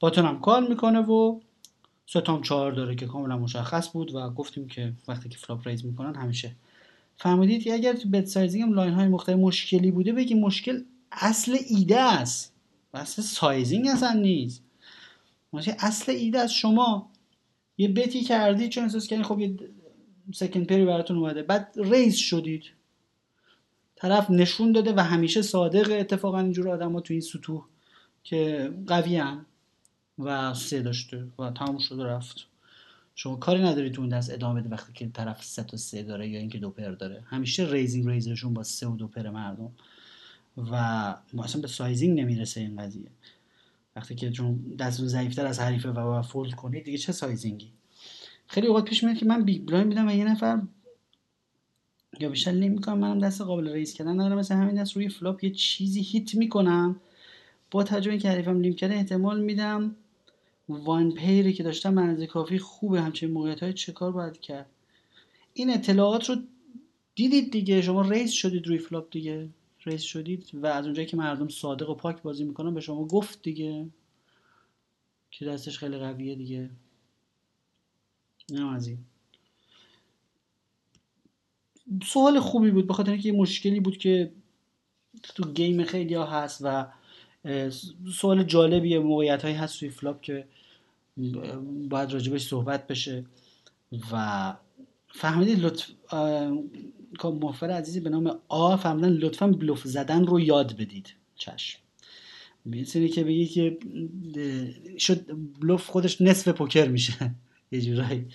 button 0.00 0.24
هم 0.24 0.40
call 0.40 0.68
می‌کنه 0.68 0.98
و 0.98 1.40
ستام 2.06 2.42
چهار 2.42 2.72
داره 2.72 2.94
که 2.94 3.06
کاملا 3.06 3.38
مشخص 3.38 3.92
بود 3.92 4.14
و 4.14 4.30
گفتیم 4.30 4.68
که 4.68 4.92
وقتی 5.08 5.28
که 5.28 5.38
flop 5.38 5.68
raise 5.68 5.84
می‌کنن 5.84 6.14
همیشه. 6.14 6.52
فهمیدید 7.16 7.62
که 7.62 7.74
اگر 7.74 7.92
تو 7.92 8.08
bet 8.08 8.26
sizing 8.26 8.62
هم 8.62 8.72
line 8.72 8.92
های 8.92 9.08
مختلف 9.08 9.36
مشکلی 9.36 9.90
بوده 9.90 10.12
بگی 10.12 10.34
مشکل 10.34 10.82
اصل 11.12 11.58
ایده 11.68 12.00
است. 12.00 12.52
اصل 12.94 13.22
sizing 13.22 13.88
اصلا 13.88 14.12
نیست. 14.12 14.62
اصل 15.78 16.12
ایده 16.12 16.38
از 16.38 16.52
شما 16.52 17.10
یه 17.78 17.88
bet 17.88 18.14
ی 18.14 18.22
کردی 18.22 18.68
چون 18.68 18.84
احساس 18.84 19.06
کردین 19.06 19.24
خب 19.24 19.40
یه 19.40 19.56
second 20.34 20.66
pair 20.66 20.81
ی 20.81 20.84
براتون 20.84 21.16
اومده. 21.16 21.42
بعد 21.42 21.74
raise 21.76 22.16
شدید. 22.16 22.64
طرف 23.98 24.30
نشون 24.30 24.72
داده 24.72 24.92
و 24.92 25.00
همیشه 25.00 25.42
صادق 25.42 26.00
اتفاقا 26.00 26.40
اینجور 26.40 26.68
آدم 26.68 26.92
ها 26.92 27.00
تو 27.00 27.14
این 27.14 27.20
سطوح 27.20 27.64
که 28.24 28.70
قوی 28.86 29.22
و 30.18 30.54
سه 30.54 30.82
داشته 30.82 31.24
و 31.38 31.50
تموم 31.50 31.78
شده 31.78 32.04
رفت. 32.04 32.46
شما 33.14 33.36
کاری 33.36 33.62
نداری 33.62 33.90
تو 33.90 34.00
اون 34.00 34.08
دست 34.08 34.30
ادامه 34.30 34.60
بده 34.60 34.68
وقتی 34.68 34.92
که 34.92 35.08
طرف 35.08 35.44
سه 35.44 35.62
تا 35.62 35.76
سه 35.76 36.02
داره 36.02 36.28
یا 36.28 36.38
اینکه 36.38 36.58
دو 36.58 36.70
پر 36.70 36.90
داره. 36.90 37.22
همیشه 37.26 37.68
raising 37.70 38.08
range 38.08 38.34
شون 38.34 38.54
با 38.54 38.62
سه 38.62 38.86
و 38.86 38.96
دو 38.96 39.06
پر 39.06 39.30
مردم. 39.30 39.72
و 40.70 41.14
ما 41.32 41.44
اصلا 41.44 41.62
به 41.62 41.68
sizing 41.68 42.20
نمی‌رسه 42.20 42.60
این 42.60 42.82
قضیه. 42.82 43.10
وقتی 43.96 44.14
که 44.14 44.30
چون 44.30 44.58
دست 44.78 45.04
ضعیفتر 45.04 45.46
از 45.46 45.60
حریفه 45.60 45.88
و 45.88 46.22
fold 46.22 46.54
کنید 46.54 46.84
دیگه 46.84 46.98
چه 46.98 47.12
sizing 47.12 47.57
ی؟ 47.57 47.72
خیلی 48.46 48.66
اوقات 48.66 48.84
پیش 48.84 49.04
میاد 49.04 49.16
که 49.16 49.26
من 49.26 49.44
big 49.44 49.62
blind 49.62 49.88
میدم 49.88 50.08
و 50.08 50.10
یه 50.10 50.24
نفر 50.24 50.60
یا 52.20 52.28
بیشتر 52.28 52.52
limp 52.52 52.71
می‌کنن 52.71 52.98
منم 52.98 53.18
دست 53.18 53.40
قابل 53.40 53.72
raise 53.72 53.94
کردن 53.94 54.12
ندارم. 54.12 54.38
مثل 54.38 54.54
همین 54.54 54.82
دست 54.82 54.96
روی 54.96 55.08
flop 55.08 55.44
یه 55.44 55.50
چیزی 55.50 56.00
hit 56.00 56.34
می‌کنم. 56.34 57.00
با 57.70 57.84
تجربه 57.84 58.18
که 58.18 58.28
حریفم 58.28 58.60
limp 58.60 58.74
کرده 58.74 58.94
احتمال 58.94 59.40
میدم 59.40 59.96
one 60.68 61.12
pair 61.12 61.44
ی 61.44 61.52
که 61.52 61.62
داشتم 61.62 61.94
منزه 61.94 62.26
کافی 62.26 62.58
خوبه. 62.58 63.00
همچنین 63.00 63.32
موقعیت 63.32 63.62
های 63.62 63.72
چه 63.72 63.92
کار 63.92 64.12
باید 64.12 64.40
کرد؟ 64.40 64.66
این 65.54 65.70
اطلاعات 65.70 66.30
رو 66.30 66.36
دیدید 67.14 67.52
دیگه؟ 67.52 67.82
شما 67.82 68.02
raise 68.02 68.30
شدید 68.30 68.66
روی 68.66 68.78
flop 68.78 69.06
دیگه. 69.10 69.48
raise 69.84 70.02
شدید 70.02 70.50
و 70.54 70.66
از 70.66 70.84
اونجایی 70.84 71.08
که 71.08 71.16
مردم 71.16 71.48
صادق 71.48 71.90
و 71.90 71.94
پاک 71.94 72.22
بازی 72.22 72.44
می‌کنن 72.44 72.74
به 72.74 72.80
شما 72.80 73.04
گفت 73.04 73.42
دیگه 73.42 73.86
که 75.30 75.44
دستش 75.44 75.78
خیلی 75.78 75.98
قویه 75.98 76.34
دیگه. 76.34 76.70
نه 78.50 78.64
سوال 82.04 82.40
خوبی 82.40 82.70
بود 82.70 82.86
به 82.86 82.94
خاطر 82.94 83.10
اینکه 83.10 83.28
یه 83.28 83.34
مشکلی 83.34 83.80
بود 83.80 83.98
که 83.98 84.32
تو 85.22 85.52
game 85.52 85.84
خیلی 85.84 86.14
ها 86.14 86.26
هست 86.26 86.60
و 86.64 86.86
سوال 88.14 88.42
جالبیه 88.42 88.98
موقعیت 88.98 89.42
هایی 89.42 89.54
هست 89.54 89.80
توی 89.80 89.88
flop 89.88 90.20
که 90.20 90.44
باید 91.88 92.12
راجبش 92.12 92.46
صحبت 92.46 92.86
بشه 92.86 93.24
و 94.12 94.54
فهمیدید 95.08 95.60
لطف 95.60 95.90
موفر 97.24 97.70
عزیزی 97.70 98.00
به 98.00 98.10
نام 98.10 98.38
آ 98.48 98.76
فهمیدن 98.76 99.08
لطفا 99.08 99.46
بلوف 99.46 99.84
زدن 99.84 100.26
رو 100.26 100.40
یاد 100.40 100.76
بدید. 100.76 101.14
چشم. 101.36 101.78
می‌تونی 102.64 103.08
که 103.08 103.24
بگی 103.24 103.46
که 103.46 103.78
شد 104.98 105.26
بلوف 105.60 105.86
خودش 105.86 106.20
نصف 106.20 106.48
پوکر 106.48 106.88
میشه. 106.88 107.34
یه 107.72 107.80
جورایی. 107.80 108.26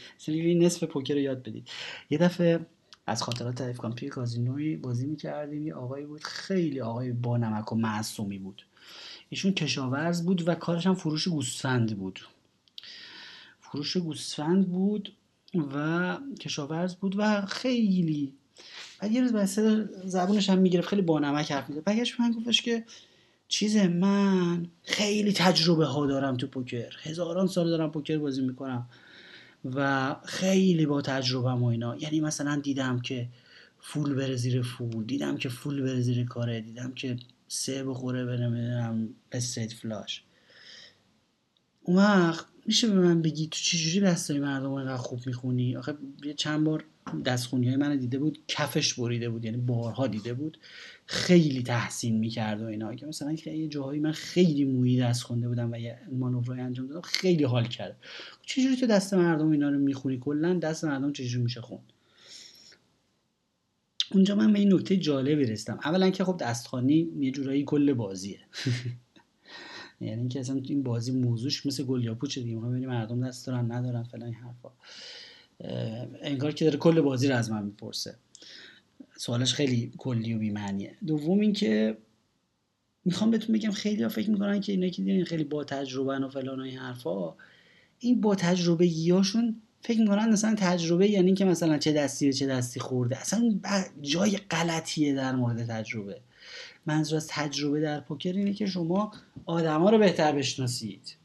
نصف 0.56 0.84
پوکر 0.84 1.14
رو 1.14 1.20
یاد 1.20 1.44
بدید. 1.44 1.68
یه 2.10 2.18
دفعه 2.18 2.66
از 3.06 3.24
خاطرات 3.24 3.56
تعریف 3.56 3.78
کنم 3.78 3.94
توی 3.94 4.10
کازینوی 4.10 4.78
بازی 4.78 5.06
می‌کردیم 5.06 5.68
یه 5.68 5.74
آقایی 5.74 6.06
بود 6.06 6.24
خیلی 6.24 6.82
آقای 6.82 7.12
با 7.12 7.38
نمک 7.38 7.72
و 7.74 7.76
معصومی 7.76 8.38
بود. 8.38 8.66
ایشون 9.30 9.54
کشاورز 9.54 10.26
بود 10.26 10.48
و 10.48 10.56
کارش 10.56 10.88
هم 10.88 10.96
فروش 10.96 11.28
گوسفند 11.28 11.98
بود. 11.98 12.20
فروش 13.62 13.98
گوسفند 13.98 14.68
بود 14.68 15.14
و 15.74 16.18
کشاورز 16.40 16.96
بود 16.96 17.16
و 17.18 17.42
خیلی 17.42 18.34
بعد 19.00 19.12
یه 19.12 19.22
روز 19.22 19.34
بسته 19.34 19.90
زبونش 20.06 20.50
هم 20.50 20.58
می‌گرفت 20.58 20.88
خیلی 20.88 21.02
بانمک 21.02 21.52
حرف 21.52 21.70
می‌زد. 21.70 21.84
بگش 21.84 22.20
من 22.20 22.32
گفتش 22.32 22.62
که 22.62 22.86
چیز 23.48 23.78
من 23.78 24.66
خیلی 24.84 25.34
تجربه 25.34 25.86
ها 25.86 26.06
دارم 26.06 26.38
تو 26.38 26.48
پوکر. 26.48 26.92
هزاران 27.04 27.48
سال 27.48 27.70
دارم 27.70 27.92
پوکر 27.92 28.18
بازی 28.18 28.42
می‌کنم. 28.42 28.90
و 29.66 30.16
خیلی 30.26 30.86
با 30.86 31.02
تجربه 31.02 31.52
و 31.52 31.64
اینا. 31.64 31.96
یعنی 31.96 32.22
مثلا 32.22 32.56
دیدم 32.56 33.00
که 33.00 33.30
فول 33.80 34.14
بره 34.14 34.36
زیر 34.36 34.62
فول 34.62 35.06
دیدم 35.06 35.38
که 35.38 35.50
فول 35.50 35.82
بره 35.82 36.02
زیر 36.02 36.26
کاره 36.26 36.62
دیدم 36.62 36.92
که 36.92 37.16
سه 37.48 37.84
بخوره 37.84 38.26
بره 38.26 38.48
نمی‌دونم 38.48 39.10
استیت 39.32 39.74
فلاش. 39.74 40.24
اون 41.84 41.98
وقت 41.98 42.46
میشه 42.66 42.88
به 42.88 42.94
من 42.94 43.22
بگی 43.22 43.48
تو 43.48 43.60
چجوری 43.60 44.00
دستای 44.00 44.40
مردم 44.40 44.72
اینقدر 44.72 44.98
خوب 44.98 45.20
می‌خونی؟ 45.26 45.76
آخه 45.76 45.98
چند 46.38 46.64
بار 46.64 46.84
دستخونی 47.26 47.68
های 47.68 47.76
من 47.76 47.98
دیده 47.98 48.20
بود 48.20 48.40
کفش 48.48 48.94
بریده 48.94 49.30
بود 49.30 49.46
یعنی 49.46 49.58
بارها 49.58 50.08
دیده 50.08 50.34
بود. 50.34 50.58
خیلی 51.06 51.64
تحسین 51.64 52.20
می‌کرد 52.20 52.62
و 52.62 52.66
اینا. 52.66 52.96
که 52.96 53.06
مثلا 53.06 53.32
یه 53.46 53.68
جاهایی 53.68 54.00
من 54.00 54.12
خیلی 54.12 54.66
مویی 54.66 55.00
دست 55.00 55.24
خونده 55.24 55.48
بودم 55.48 55.72
و 55.72 55.80
یه 55.80 56.00
مانورای 56.12 56.62
انجام 56.62 56.88
دادم 56.88 57.02
خیلی 57.02 57.44
حال 57.44 57.68
کرد. 57.68 57.98
چجوری 58.42 58.76
تو 58.76 58.88
دست 58.88 59.14
مردم 59.14 59.50
اینا 59.50 59.70
رو 59.70 59.80
می‌خونی؟ 59.80 60.20
کلا 60.20 60.54
دست 60.54 60.86
مردم 60.86 61.12
چجوری 61.14 61.44
میشه 61.44 61.62
خون 61.62 61.80
اونجا 64.12 64.36
من 64.36 64.54
به 64.54 64.60
این 64.60 64.74
نکته 64.74 64.98
جالبی 64.98 65.46
رسیدم. 65.46 65.80
اولا 65.84 66.10
که 66.10 66.24
خب 66.24 66.38
دستخانی 66.38 67.10
یه 67.20 67.32
جورایی 67.32 67.64
کل 67.64 67.94
بازیه. 67.94 68.40
یعنی 70.02 70.20
اینکه 70.20 70.40
اصلا 70.40 70.62
این 70.64 70.84
بازی 70.84 71.12
موضوعش 71.12 71.66
مثل 71.66 71.84
گل 71.84 72.04
یا 72.04 72.16
پوچه 72.16 72.42
دیگه 72.42 72.58
ببینیم 72.58 72.90
مردم 72.90 73.28
دست 73.28 73.48
دارن 73.48 73.72
ندارن 73.72 74.04
فلان 74.04 74.24
این 74.24 74.34
حرفا. 74.34 74.72
انگار 76.22 76.52
که 76.52 76.66
داره 76.66 76.78
کل 76.78 77.02
بازی 77.02 77.28
رو 77.28 77.36
از 77.36 77.52
من 77.52 77.64
می‌پرسه. 77.66 78.16
سوالش 79.24 79.54
خیلی 79.54 79.92
کلی 79.98 80.34
و 80.34 80.38
بیمعنیه. 80.38 80.96
دوم 81.08 81.40
اینکه 81.40 81.98
می‌خوام 83.06 83.32
بهتون 83.32 83.56
بگم 83.56 83.72
خیلی 83.72 84.04
ها 84.04 84.10
فکر 84.10 84.30
می‌کنن 84.30 84.60
که 84.60 84.72
اینا 84.72 84.90
که 84.90 85.02
دیدین 85.02 85.26
خیلی 85.26 85.44
با 85.44 85.64
تجربه 85.64 86.20
و 86.20 86.30
فلان 86.30 86.60
و 86.60 86.64
این 86.64 86.78
حرفا 86.78 87.36
این 88.00 88.22
با 88.22 88.36
تجربه 88.36 88.86
گیاشون 88.86 89.62
فکر 89.82 90.00
می‌کنن 90.00 90.30
مثلا 90.30 90.56
تجربه 90.58 91.10
یعنی 91.10 91.34
که 91.34 91.46
مثلا 91.46 91.78
چه 91.78 91.92
دستی 91.92 92.34
چه 92.34 92.48
دستی 92.48 92.80
خورده. 92.80 93.18
اصلا 93.18 93.60
جای 94.02 94.38
غلطیه 94.38 95.14
در 95.14 95.36
مورد 95.36 95.66
تجربه. 95.66 96.22
منظور 96.86 97.18
از 97.18 97.28
تجربه 97.28 97.82
در 97.82 98.00
پوکر 98.00 98.34
اینه 98.34 98.54
که 98.54 98.66
شما 98.66 99.12
آدما 99.46 99.90
رو 99.90 99.98
بهتر 99.98 100.32
بشناسید. 100.32 101.16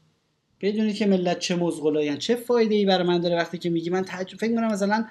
بدونید 0.61 0.95
که 0.95 1.05
ملت 1.05 1.39
چه 1.39 1.55
مزغلایین 1.55 2.17
چه 2.17 2.35
فایده 2.35 2.75
ای 2.75 2.85
برای 2.85 3.07
من 3.07 3.21
داره 3.21 3.35
وقتی 3.35 3.57
که 3.57 3.69
میگی 3.69 3.89
من 3.89 4.03
تجربه 4.07 4.37
فکر 4.37 4.49
می‌کنم 4.49 4.71
مثلا 4.71 5.05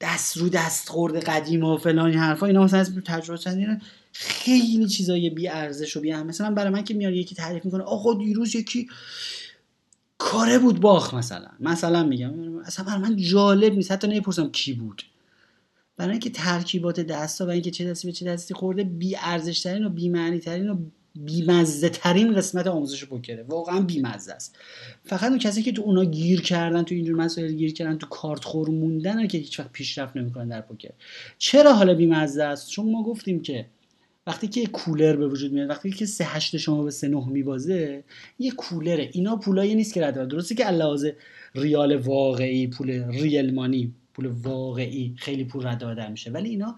دست 0.00 0.36
رو 0.36 0.48
دست 0.48 0.88
خورده 0.88 1.20
قدیم 1.20 1.64
و 1.64 1.76
فلان 1.76 2.10
این 2.10 2.18
حرفا. 2.18 2.46
اینا 2.46 2.64
مثلا 2.64 2.80
از 2.80 2.94
تجربه 3.04 3.38
چندین 3.38 3.80
خیلی 4.12 4.88
چیزای 4.88 5.30
بی 5.30 5.48
ارزش 5.48 5.96
و 5.96 6.00
بی 6.00 6.14
مثلا 6.14 6.50
برای 6.50 6.70
من 6.72 6.84
که 6.84 6.94
میاد 6.94 7.12
یکی 7.12 7.34
تعریف 7.34 7.64
می‌کنه 7.64 7.82
آقا 7.82 8.14
دیروز 8.14 8.54
یکی 8.54 8.88
کاره 10.18 10.58
بود 10.58 10.80
باخ 10.80 11.14
مثلا. 11.14 11.48
مثلا 11.60 12.02
میگم. 12.02 12.58
اصلا 12.58 12.84
برای 12.84 13.00
من 13.00 13.16
جالب 13.16 13.74
نیست. 13.74 13.92
حتی 13.92 14.06
نمی‌پرسم 14.06 14.50
کی 14.50 14.72
بود. 14.72 15.02
برای 15.96 16.10
اینکه 16.10 16.30
ترکیبات 16.30 17.00
دستا 17.00 17.46
و 17.46 17.50
اینکه 17.50 17.70
چه 17.70 17.90
دستی 17.90 18.06
به 18.06 18.12
چه 18.12 18.26
دستی 18.26 18.54
خورده 18.54 18.84
بی 18.84 19.16
ارزش 19.16 19.60
ترین 19.60 19.84
و 19.84 19.88
بی 19.88 20.08
معنی 20.08 20.38
ترین 20.38 20.68
و 20.68 20.78
بیمزه 21.16 21.88
ترین 21.88 22.34
قسمت 22.34 22.66
آموزش 22.66 23.04
پوکره. 23.04 23.42
واقعا 23.42 23.80
بیمزه 23.80 24.32
است. 24.32 24.58
فقط 25.04 25.30
اون 25.30 25.38
کسی 25.38 25.62
که 25.62 25.72
تو 25.72 25.82
اونا 25.82 26.04
گیر 26.04 26.42
کردن 26.42 26.82
تو 26.82 26.94
اینجور 26.94 27.16
مسائل 27.16 27.52
گیر 27.52 27.72
کردن 27.72 27.98
تو 27.98 28.06
کارت 28.06 28.44
خور 28.44 28.70
موندن 28.70 29.26
که 29.26 29.38
هیچ 29.38 29.60
وقت 29.60 29.72
پیشرفت 29.72 30.16
نمی‌کنن 30.16 30.48
در 30.48 30.60
پوکر. 30.60 30.90
چرا 31.38 31.72
حالا 31.72 31.94
بیمزه 31.94 32.42
است؟ 32.42 32.70
چون 32.70 32.92
ما 32.92 33.02
گفتیم 33.02 33.42
که 33.42 33.66
وقتی 34.26 34.48
که 34.48 34.66
کولر 34.66 35.16
به 35.16 35.28
وجود 35.28 35.52
میاد 35.52 35.70
وقتی 35.70 35.90
که 35.90 36.06
سه 36.06 36.24
هشت 36.24 36.56
شما 36.56 36.82
به 36.82 36.90
سه 36.90 37.08
نه 37.08 37.28
میبازه 37.28 38.04
یه 38.38 38.50
کولره. 38.50 39.10
اینا 39.12 39.36
پولایی 39.36 39.74
نیست 39.74 39.94
که 39.94 40.06
رد 40.06 40.28
درسته 40.28 40.54
که 40.54 40.64
علاوه 40.64 41.12
ریال 41.54 41.96
واقعی 41.96 42.66
پول 42.66 42.90
ریل 42.90 43.54
مانی 43.54 43.94
پول 44.14 44.26
واقعی 44.26 45.14
خیلی 45.18 45.44
پول 45.44 45.66
رد 45.66 46.10
میشه. 46.10 46.30
ولی 46.30 46.48
اینا 46.48 46.76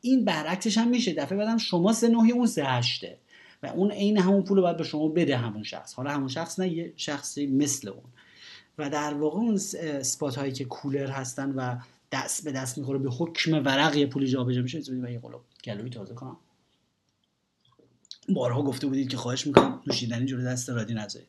این 0.00 0.24
برعکسش 0.24 0.78
هم 0.78 0.88
میشه. 0.88 1.14
دفعه 1.14 1.38
بعدم 1.38 1.56
شما 1.56 1.92
سه 1.92 2.08
نهی 2.08 2.32
اون 2.32 2.46
سه 2.46 2.64
هشته. 2.64 3.18
و 3.64 3.66
اون 3.66 3.90
عین 3.90 4.18
همون 4.18 4.42
پول 4.42 4.56
رو 4.56 4.62
باید 4.62 4.76
به 4.76 4.84
شما 4.84 5.08
بده 5.08 5.36
همون 5.36 5.62
شخص. 5.62 5.94
حالا 5.94 6.10
همون 6.10 6.28
شخص 6.28 6.58
نه 6.60 6.68
یه 6.68 6.92
شخصی 6.96 7.46
مثل 7.46 7.88
اون. 7.88 8.04
و 8.78 8.90
در 8.90 9.14
واقع 9.14 9.38
اون 9.38 9.56
سپات 10.02 10.36
هایی 10.36 10.52
که 10.52 10.64
کولر 10.64 11.10
هستن 11.10 11.50
و 11.50 11.76
دست 12.12 12.44
به 12.44 12.52
دست 12.52 12.78
می‌خوره 12.78 12.98
به 12.98 13.10
حکم 13.10 13.52
ورق 13.52 13.96
یه 13.96 14.06
پولی 14.06 14.26
جابجا 14.26 14.62
میشه 14.62 14.78
و 14.78 15.10
یه 15.10 15.18
قلوب 15.18 15.40
گلوی 15.64 15.90
تازه 15.90 16.14
کنم. 16.14 16.36
بارها 18.28 18.62
گفته 18.62 18.86
بودید 18.86 19.08
که 19.08 19.16
خواهش 19.16 19.46
می‌کنم 19.46 19.80
نوشیدنی 19.86 20.26
جلو 20.26 20.44
دست 20.44 20.70
رادی 20.70 20.94
نذارید. 20.94 21.28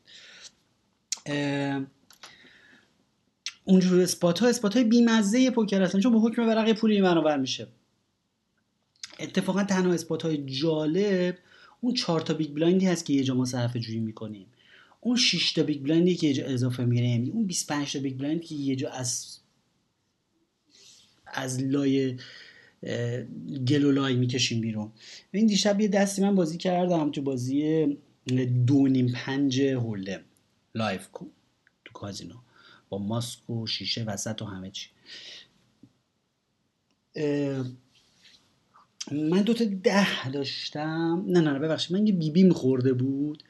اونجور 3.65 4.01
spot 4.01 4.39
ها 4.39 4.47
spot 4.47 4.73
های 4.73 4.83
بیمزه 4.83 5.51
پوکر 5.51 5.81
هستن 5.81 5.99
چون 5.99 6.11
به 6.11 6.19
حکم 6.19 6.47
ورق 6.47 6.73
پولی 6.73 7.01
منور 7.01 7.37
میشه. 7.37 7.67
اتفاقا 9.19 9.63
تنها 9.63 9.93
spot 9.93 10.23
های 10.23 10.45
جالب 10.45 11.37
اون 11.85 11.93
چهار 11.93 12.21
تا 12.21 12.33
big 12.33 12.53
blind 12.53 12.80
ی 12.80 12.85
هست 12.85 13.05
که 13.05 13.13
یه 13.13 13.23
جا 13.23 13.33
ما 13.33 13.45
صرفه 13.45 13.79
جویی 13.79 13.99
می‌کنیم. 13.99 14.45
اون 15.01 15.15
6 15.15 15.53
تا 15.53 15.63
big 15.63 15.81
blind 15.83 16.10
ی 16.10 16.15
که 16.15 16.27
یه 16.27 16.33
جا 16.33 16.45
اضافه 16.45 16.85
می‌گیریم 16.85 17.31
اون 17.33 17.45
25 17.45 17.93
تا 17.93 17.99
big 17.99 18.17
blind 18.17 18.40
ی 18.40 18.45
که 18.45 18.55
یه 18.55 18.75
جا 18.75 18.89
از 18.89 19.37
از 21.27 21.63
لای 21.63 22.17
گل 23.67 23.83
و 23.83 23.91
لای 23.91 24.15
می‌کشیم 24.15 24.61
بیرون. 24.61 24.91
این 25.31 25.45
دیشب 25.45 25.81
یه 25.81 25.87
دستی 25.87 26.21
من 26.21 26.35
بازی 26.35 26.57
کردم 26.57 27.11
تو 27.11 27.21
بازی 27.21 27.85
دو 28.67 28.87
نیم 28.87 29.11
پنج 29.15 29.61
hold'em. 29.61 30.21
live 30.75 31.07
تو 31.85 31.93
کازینو. 31.93 32.35
با 32.89 32.97
ماسک 32.97 33.49
و 33.49 33.67
شیشه 33.67 34.03
وسط 34.03 34.41
و 34.41 34.45
همه 34.45 34.71
چی. 34.71 34.89
من 39.11 39.41
دوتا 39.41 39.65
ده 39.83 40.29
داشتم. 40.29 41.25
نه 41.27 41.41
نه 41.41 41.59
ببخشید 41.59 41.97
من 41.97 42.07
یه 42.07 42.13
بی‌بی 42.13 42.43
خورده 42.43 42.93
بود. 42.93 43.43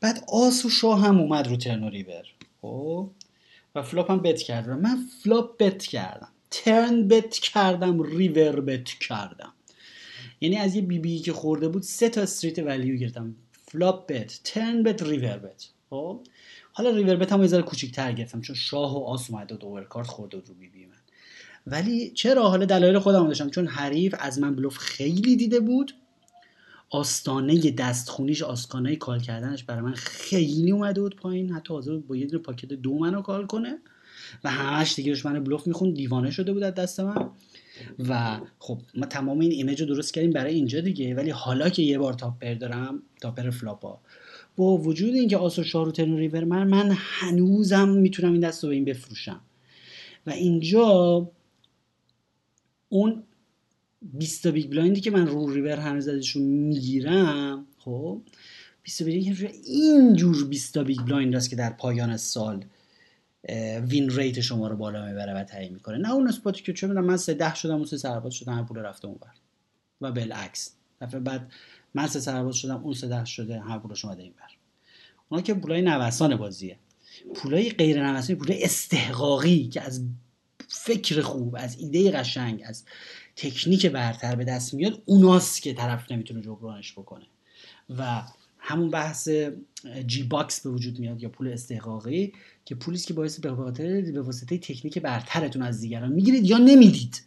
بعد 0.00 0.24
آس 0.28 0.64
و 0.64 0.70
شاه 0.70 1.00
هم 1.00 1.20
اومد 1.20 1.48
رو 1.48 1.56
turn 1.56 1.84
و 1.84 1.88
river. 1.88 2.24
خب؟ 2.62 3.10
و 3.74 3.82
flop 3.82 4.10
هم 4.10 4.18
bet 4.18 4.38
کردم 4.42 4.80
من 4.80 4.98
flop 5.24 5.62
bet 5.62 5.82
کردم. 5.82 6.28
turn 6.50 7.08
bet 7.08 7.34
کردم 7.34 8.02
river 8.02 8.60
bet 8.60 8.84
کردم. 8.84 9.52
یعنی 10.40 10.56
از 10.56 10.74
یه 10.74 10.82
بیبی 10.82 10.98
بی 10.98 11.18
که 11.18 11.32
خورده 11.32 11.68
بود 11.68 11.82
سه 11.82 12.08
تا 12.08 12.20
street 12.22 12.58
value 12.58 12.96
گرفتم. 12.96 13.34
flop 13.52 14.12
bet 14.12 14.40
turn 14.44 14.82
bet 14.82 15.02
river 15.02 15.38
bet. 15.38 15.68
خب؟ 15.90 16.20
حالا 16.72 16.90
river 16.90 17.16
bet 17.16 17.32
هم 17.32 17.40
یه 17.40 17.46
ذره 17.46 17.62
کوچیک‌تر 17.62 18.12
گرفتم 18.12 18.40
چون 18.40 18.56
شاه 18.56 18.94
و 18.94 19.04
آس 19.04 19.30
اومد 19.30 19.52
و 19.52 19.56
دو 19.56 19.65
over 19.65 19.84
card 19.84 20.06
خورده 20.06 20.36
رو 20.36 20.54
بیبی 20.54 20.78
بی 20.78 20.86
ولی 21.66 22.10
چرا 22.10 22.48
حالا 22.48 22.64
دلایل 22.64 22.98
خودم 22.98 23.28
داشتم؟ 23.28 23.50
چون 23.50 23.66
حریف 23.66 24.14
از 24.18 24.38
من 24.38 24.56
بلوف 24.56 24.78
خیلی 24.78 25.36
دیده 25.36 25.60
بود. 25.60 25.94
آستانه 26.90 27.70
دستخونیش 27.70 28.42
آستانه 28.42 28.96
call 28.96 29.20
کردنش 29.20 29.64
برای 29.64 29.82
من 29.82 29.94
خیلی 29.94 30.70
اومده 30.70 31.00
بود 31.00 31.16
پایین. 31.16 31.52
حتی 31.52 31.74
حاضر 31.74 31.96
با 31.96 32.16
یه 32.16 32.26
دونه 32.26 32.42
pocket 32.42 32.68
دو 32.68 32.98
منو 32.98 33.22
call 33.22 33.46
کنه. 33.46 33.78
و 34.44 34.50
همش 34.50 34.94
دیگه 34.94 35.16
من 35.24 35.44
بلوف 35.44 35.66
میخون 35.66 35.92
دیوانه 35.92 36.30
شده 36.30 36.52
بود 36.52 36.62
از 36.62 36.74
دست 36.74 37.00
من. 37.00 37.30
و 38.08 38.40
خب 38.58 38.78
ما 38.94 39.06
تمام 39.06 39.38
این 39.38 39.52
image 39.52 39.80
رو 39.80 39.86
درست 39.86 40.14
کردیم 40.14 40.30
برای 40.30 40.54
اینجا 40.54 40.80
دیگه. 40.80 41.14
ولی 41.14 41.30
حالا 41.30 41.68
که 41.68 41.82
یه 41.82 41.98
بار 41.98 42.12
top 42.12 42.30
pair 42.30 42.54
دارم 42.54 43.02
top 43.20 43.33
pair 43.33 43.50
flop 43.50 43.90
ها 43.90 44.00
با 44.56 44.78
وجود 44.78 45.14
اینکه 45.14 45.36
آسو 45.36 45.64
شارو 45.64 45.92
turn 45.92 46.16
river 46.16 46.44
من 46.44 46.68
من 46.68 46.96
هنوزم 46.96 47.88
می‌تونم 47.88 48.32
این 48.32 48.40
دست 48.40 48.64
رو 48.64 48.68
به 48.68 48.74
این 48.74 48.84
بفروشم. 48.84 49.40
و 50.26 50.30
اینجا 50.30 51.28
اون 52.88 53.22
20 54.02 54.46
big 54.46 54.70
blind 54.70 54.95
ی 54.95 55.00
که 55.00 55.10
من 55.10 55.26
رو 55.26 55.52
ریور 55.52 55.76
هنوز 55.76 56.08
ازشون 56.08 56.42
می‌گیرم 56.42 57.66
خب 57.78 58.22
20 58.82 59.02
big 59.02 59.50
اینجور 59.64 60.44
20 60.44 60.74
تا 60.74 60.84
big 60.84 61.00
blind 61.00 61.36
است 61.36 61.50
که 61.50 61.56
در 61.56 61.70
پایان 61.70 62.16
سال 62.16 62.64
وین 63.88 64.10
ریت 64.10 64.40
شما 64.40 64.68
رو 64.68 64.76
بالا 64.76 65.06
می‌بره 65.06 65.34
و 65.34 65.44
تعیین 65.44 65.72
می‌کنه. 65.72 65.98
نه 65.98 66.12
اون 66.12 66.28
اسپاتی 66.28 66.62
که 66.62 66.72
چه 66.72 66.86
من 66.86 67.16
سه 67.16 67.34
ده 67.34 67.54
شدم 67.54 67.74
اون 67.74 67.84
سه 67.84 67.96
سرباز 67.96 68.34
شدم 68.34 68.66
پول 68.66 68.78
رفته 68.78 69.08
اونور 69.08 69.34
و 70.00 70.12
بالعکس. 70.12 70.72
دفعه 71.00 71.20
بعد 71.20 71.52
من 71.94 72.06
سه 72.06 72.20
سرباز 72.20 72.56
شدم 72.56 72.82
اون 72.84 72.94
سه 72.94 73.08
ده 73.08 73.24
شده 73.24 73.60
هر 73.60 73.78
پولش 73.78 74.04
اومده 74.04 74.22
اینور 74.22 74.50
اونا 75.28 75.42
که 75.42 75.54
پولای 75.54 75.82
نوسان 75.82 76.36
بازیه. 76.36 76.78
پولای 77.34 77.70
غیر 77.70 78.12
نوسانی 78.12 78.38
پولای 78.38 78.64
استحقاقی 78.64 79.68
که 79.68 79.82
از 79.82 80.04
فکر 80.68 81.20
خوب 81.20 81.56
از 81.58 81.78
ایده 81.78 82.10
قشنگ 82.10 82.62
از 82.66 82.84
تکنیک 83.36 83.86
برتر 83.86 84.34
به 84.34 84.44
دست 84.44 84.74
میاد 84.74 85.02
اوناست 85.04 85.62
که 85.62 85.74
طرف 85.74 86.12
نمی‌تونه 86.12 86.40
جبرانش 86.40 86.92
بکنه. 86.92 87.26
و 87.98 88.22
همون 88.58 88.90
بحث 88.90 89.28
G-bucks 90.06 90.60
به 90.60 90.70
وجود 90.70 90.98
میاد 90.98 91.22
یا 91.22 91.28
پول 91.28 91.48
استحقاقی 91.48 92.32
که 92.64 92.74
پولی 92.74 92.98
که 92.98 93.14
باعث 93.14 93.40
به 93.40 93.54
خاطر 93.54 94.00
به 94.00 94.22
واسطه 94.22 94.58
تکنیک 94.58 94.98
برترتون 94.98 95.62
از 95.62 95.80
دیگران 95.80 96.12
می‌گیرید 96.12 96.44
یا 96.44 96.58
نمی‌دید. 96.58 97.22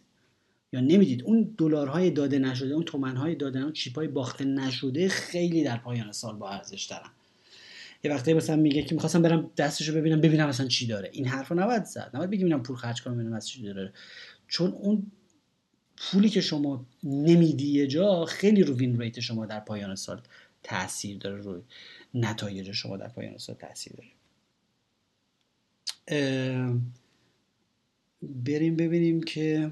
یا 0.72 0.80
نمی‌دید. 0.80 1.22
اون 1.24 1.54
دلارهای 1.58 2.10
داده 2.10 2.38
نشده 2.38 2.74
اون 2.74 2.84
تومنهای 2.84 3.34
داده 3.34 3.58
اون 3.58 3.72
chip 3.72 3.96
های 3.96 4.08
باخته 4.08 4.44
نشده 4.44 5.08
خیلی 5.08 5.64
در 5.64 5.76
پایان 5.76 6.12
سال 6.12 6.36
با 6.36 6.50
ارزش 6.50 6.84
دارن. 6.84 7.10
یه 8.04 8.10
وقتی 8.10 8.34
مثلا 8.34 8.56
میگه 8.56 8.82
که 8.82 8.94
می‌خواستم 8.94 9.22
برم 9.22 9.50
دستشو 9.56 9.94
ببینم 9.94 10.20
ببینم 10.20 10.48
مثلا 10.48 10.66
چی 10.66 10.86
داره. 10.86 11.10
این 11.12 11.26
حرفو 11.26 11.54
نباید 11.54 11.84
زد. 11.84 12.10
نباید 12.14 12.30
بگیم 12.30 12.62
پول 12.62 12.76
خرج 12.76 13.02
کنم 13.02 13.14
ببینم 13.14 13.32
از 13.32 13.48
چی 13.48 13.62
داره. 13.62 13.92
چون 14.48 14.70
اون 14.70 15.12
پولی 15.96 16.28
که 16.28 16.40
شما 16.40 16.86
نمیدی 17.02 17.66
یه 17.66 17.86
جا 17.86 18.24
خیلی 18.24 18.62
رو 18.62 18.74
win 18.74 19.00
rate 19.00 19.20
شما 19.20 19.46
در 19.46 19.60
پایان 19.60 19.94
سال 19.94 20.22
تاثیر 20.62 21.18
داره 21.18 21.36
روی 21.36 21.62
نتایج 22.14 22.72
شما 22.72 22.96
در 22.96 23.08
پایان 23.08 23.38
سال 23.38 23.56
تاثیر 23.56 23.92
داره. 23.92 24.10
بریم 28.22 28.76
ببینیم 28.76 29.22
که 29.22 29.70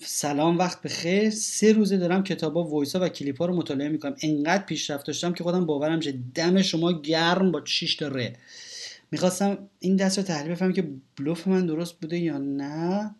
سلام 0.00 0.58
وقت 0.58 0.82
بخیر. 0.82 1.30
سه 1.30 1.72
روزه 1.72 1.96
دارم 1.96 2.24
کتابا 2.24 2.64
وایسا 2.64 3.00
و 3.00 3.08
کلیپ 3.08 3.38
ها 3.38 3.46
رو 3.46 3.56
مطالعه 3.56 3.88
می‌کنم. 3.88 4.16
انقدر 4.22 4.64
پیشرفت 4.64 5.06
داشتم 5.06 5.32
که 5.32 5.44
خودم 5.44 5.66
باورم 5.66 6.00
شه. 6.00 6.12
دم 6.34 6.62
شما 6.62 7.00
گرم 7.00 7.52
با 7.52 7.64
6 7.64 7.96
تا 7.96 8.10
می‌خواستم 9.10 9.68
این 9.78 9.96
دست 9.96 10.18
رو 10.18 10.24
تحلیل 10.24 10.52
بفهمم 10.52 10.72
که 10.72 10.90
بلوف 11.16 11.48
من 11.48 11.66
درست 11.66 12.00
بوده 12.00 12.18
یا 12.18 12.38
نه. 12.38 13.14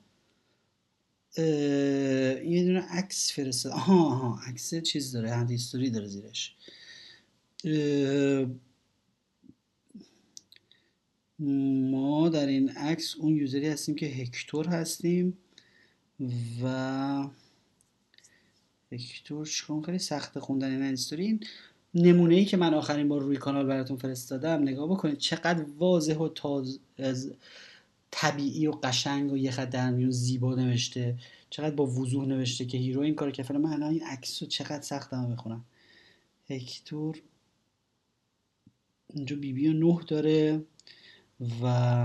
یه 2.46 2.64
دونه 2.64 2.80
عکس 2.80 3.32
فرستاد 3.32 3.72
آها 3.72 4.04
آها 4.04 4.40
عکس 4.46 4.74
چیز 4.74 5.12
داره. 5.12 5.30
هند 5.30 5.50
هیستوری 5.50 5.90
داره 5.90 6.06
زیرش. 6.06 6.56
ما 11.90 12.28
در 12.28 12.46
این 12.46 12.70
عکس 12.70 13.16
اون 13.16 13.36
یوزری 13.36 13.68
هستیم 13.68 13.94
که 13.94 14.06
هکتور 14.06 14.66
هستیم. 14.66 15.38
و 16.62 17.28
هکتور 18.92 19.46
چون 19.46 19.82
خیلی 19.82 19.98
سخت 19.98 20.38
خوندن 20.38 20.70
این 20.72 20.82
هیستوری 20.82 21.24
این 21.24 21.44
نمونه 21.94 22.34
ای 22.34 22.44
که 22.44 22.56
من 22.56 22.74
آخرین 22.74 23.08
بار 23.08 23.20
روی 23.20 23.36
کانال 23.36 23.66
براتون 23.66 23.96
فرستادم 23.96 24.62
نگاه 24.62 24.90
بکنید 24.90 25.18
چقدر 25.18 25.64
واضح 25.78 26.14
و 26.14 26.28
تاز 26.28 26.80
طبیعی 28.10 28.66
و 28.66 28.70
قشنگ 28.70 29.32
و 29.32 29.36
یه 29.36 29.50
خط 29.50 29.70
در 29.70 29.90
میون 29.90 30.10
زیبا 30.10 30.54
نوشته. 30.54 31.18
چقدر 31.50 31.74
با 31.74 31.86
وضوح 31.86 32.26
نوشته 32.26 32.64
که 32.64 32.78
هیرو 32.78 33.00
این 33.00 33.14
کار 33.14 33.30
که 33.30 33.42
فعلا 33.42 33.60
من 33.60 33.82
این 33.82 34.02
عکس 34.02 34.42
رو 34.42 34.48
چقدر 34.48 34.82
سخت 34.82 35.12
هم 35.12 35.32
بخونم 35.32 35.64
هکتور 36.50 37.22
اینجا 39.14 39.36
بی 39.36 39.52
بی 39.52 39.68
و 39.68 39.72
نه 39.72 40.04
داره 40.06 40.62
و 41.62 42.04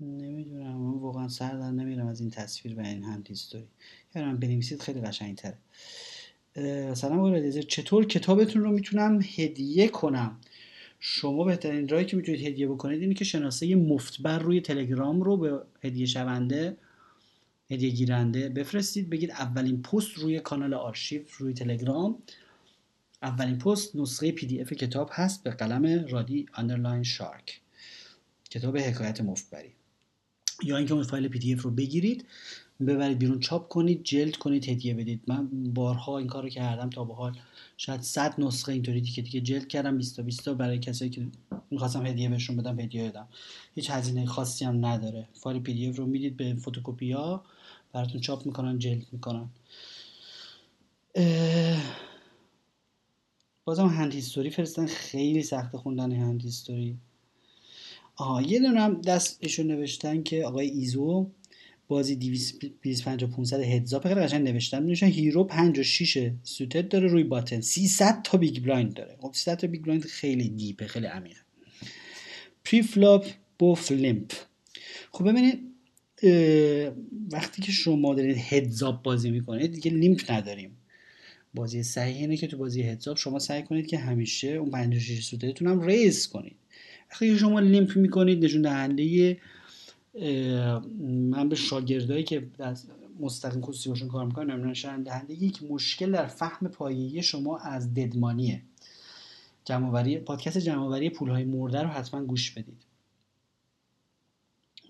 نمی‌دونم 0.00 0.76
من 0.76 0.98
واقعا 0.98 1.28
سر 1.28 1.52
در 1.52 1.70
نمیرم 1.70 2.06
از 2.06 2.20
این 2.20 2.30
تصویر 2.30 2.78
و 2.78 2.80
این 2.80 3.04
هم 3.04 3.24
هیستوری 3.28 3.68
یعنی 4.14 4.34
بنویسید 4.34 4.80
خیلی 4.80 5.00
قشنگ 5.00 5.36
تره 5.36 5.58
سلام 6.94 7.18
آقای 7.18 7.62
چطور 7.62 8.06
کتابتون 8.06 8.62
رو 8.62 8.72
می‌تونم 8.72 9.20
هدیه 9.36 9.88
کنم؟ 9.88 10.40
شما 11.00 11.44
بهترین 11.44 11.88
راهی 11.88 12.04
که 12.04 12.16
می‌تونید 12.16 12.46
هدیه 12.46 12.68
بکنید 12.68 13.00
اینه 13.00 13.14
که 13.14 13.24
شناسه 13.24 13.74
مفتبر 13.74 14.38
روی 14.38 14.60
تلگرام 14.60 15.22
رو 15.22 15.36
به 15.36 15.60
هدیه 15.84 16.06
شونده 16.06 16.76
هدیه 17.70 17.90
گیرنده 17.90 18.48
بفرستید. 18.48 19.10
بگید 19.10 19.30
اولین 19.30 19.82
پست 19.82 20.14
روی 20.14 20.40
کانال 20.40 20.74
آرشیو 20.74 21.22
روی 21.38 21.54
تلگرام. 21.54 22.18
اولین 23.22 23.58
پست 23.58 23.96
نسخه 23.96 24.32
PDF 24.32 24.72
کتاب 24.72 25.10
هست 25.12 25.42
به 25.44 25.50
قلم 25.50 26.06
رادی 26.08 26.46
underline 26.54 27.02
shark. 27.02 27.60
کتاب 28.50 28.78
حکایت 28.78 29.20
مفتبری 29.20 29.72
یا 30.64 30.76
اینکه 30.76 30.94
اون 30.94 31.02
فایل 31.02 31.28
PDF 31.28 31.62
رو 31.62 31.70
بگیرید 31.70 32.26
ببرید 32.86 33.18
بیرون 33.18 33.40
چاپ 33.40 33.68
کنید 33.68 34.02
جلد 34.04 34.36
کنید 34.36 34.68
هدیه 34.68 34.94
بدید. 34.94 35.20
من 35.26 35.48
بارها 35.74 36.18
این 36.18 36.26
کار 36.26 36.42
رو 36.42 36.48
کردم 36.48 36.90
تا 36.90 37.04
به 37.04 37.14
حال 37.14 37.38
شاید 37.76 38.00
100 38.00 38.40
نسخه 38.40 38.72
اینطوری 38.72 39.00
دیگه 39.00 39.22
دیگه 39.22 39.40
جلد 39.40 39.68
کردم. 39.68 39.98
20 39.98 40.16
تا 40.16 40.22
20 40.22 40.44
تا 40.44 40.54
برای 40.54 40.78
کسایی 40.78 41.10
که 41.10 41.26
می‌خواستم 41.70 42.06
هدیه 42.06 42.28
بهشون 42.28 42.56
بدم 42.56 42.80
هدیه 42.80 43.04
دادم. 43.04 43.28
هیچ 43.74 43.90
هزینه 43.90 44.26
خاصی 44.26 44.64
هم 44.64 44.86
نداره. 44.86 45.28
فایل 45.32 45.62
PDF 45.62 45.96
رو 45.96 46.06
می‌دید 46.06 46.36
به 46.36 46.54
فتوکپی 46.54 47.12
ها 47.12 47.44
براتون 47.92 48.20
چاپ 48.20 48.46
می‌کنن 48.46 48.78
جلد 48.78 49.06
می‌کنن. 49.12 49.48
بازم 53.64 53.86
hand 53.86 54.14
history 54.14 54.50
فرستن 54.50 54.86
خیلی 54.86 55.42
سخت 55.42 55.76
خوندن 55.76 56.12
hand 56.12 56.42
history. 56.42 56.98
آها 58.16 58.42
یه 58.42 58.60
دونه 58.60 58.80
هم 58.80 59.00
دست 59.00 59.38
ایشون 59.40 59.66
نوشتن 59.66 60.22
که 60.22 60.44
آقای 60.44 60.70
ایزو 60.70 61.30
بازی 61.88 62.16
250 62.16 63.30
500 63.30 63.60
heads-up 63.60 64.08
خیلی 64.08 64.20
قشنگ 64.20 64.48
نوشتن. 64.48 64.82
نوشتن 64.82 65.06
hero 65.06 65.44
56 65.44 66.30
suited 66.42 66.88
داره 66.88 67.08
روی 67.08 67.24
button 67.24 67.60
300 67.60 68.22
تا 68.22 68.38
big 68.38 68.62
blind 68.62 68.94
داره. 68.94 69.16
خب 69.20 69.30
300 69.34 69.58
تا 69.58 69.66
big 69.66 69.82
blind 69.82 70.04
خیلی 70.04 70.48
deep 70.48 70.78
ه 70.78 70.86
خیلی 70.86 71.06
عمیقه. 71.06 71.40
preflop 72.64 73.26
both 73.58 73.92
limp. 73.92 74.32
خب 75.12 75.30
ببینید 75.30 75.60
وقتی 77.32 77.62
که 77.62 77.72
شما 77.72 78.14
دارید 78.14 78.36
heads-up 78.36 79.02
بازی 79.02 79.30
می‌کنید 79.30 79.72
دیگه 79.72 79.90
limp 79.90 80.30
نداریم. 80.30 80.76
بازی 81.54 81.82
صحیح 81.82 82.16
اینه 82.16 82.36
که 82.36 82.46
تو 82.46 82.56
بازی 82.56 82.82
heads-up 82.82 83.16
شما 83.16 83.38
سعی 83.38 83.62
کنید 83.62 83.86
که 83.86 83.98
همیشه 83.98 84.48
اون 84.48 84.70
56 84.70 85.24
suited 85.24 85.53
تون 85.53 85.68
هم 85.68 85.80
raise 85.80 86.26
کنید. 86.26 86.56
وقتی 87.10 87.38
شما 87.38 87.60
limp 87.60 87.96
می‌کنید 87.96 88.44
نشون 88.44 88.62
دهنده 88.62 89.36
من 91.10 91.48
به 91.48 91.56
شاگردایی 91.56 92.24
که 92.24 92.46
مستقیم 93.20 93.62
خصوصی 93.62 93.88
باشون 93.88 94.08
کار 94.08 94.26
می‌کنم 94.26 94.68
نشون 94.68 95.02
دهنده 95.02 95.34
یک 95.34 95.62
مشکل 95.62 96.12
در 96.12 96.26
فهم 96.26 96.68
پایه‌ای 96.68 97.22
شما 97.22 97.58
از 97.58 97.94
dead 97.94 98.19
money 98.19 98.50
ه. 98.50 98.62
جمعوری 99.64 100.18
پادکست 100.18 100.58
جمعوری 100.58 101.10
پولهای 101.10 101.44
مرده 101.44 101.82
رو 101.82 101.88
حتما 101.88 102.24
گوش 102.24 102.50
بدید. 102.50 102.82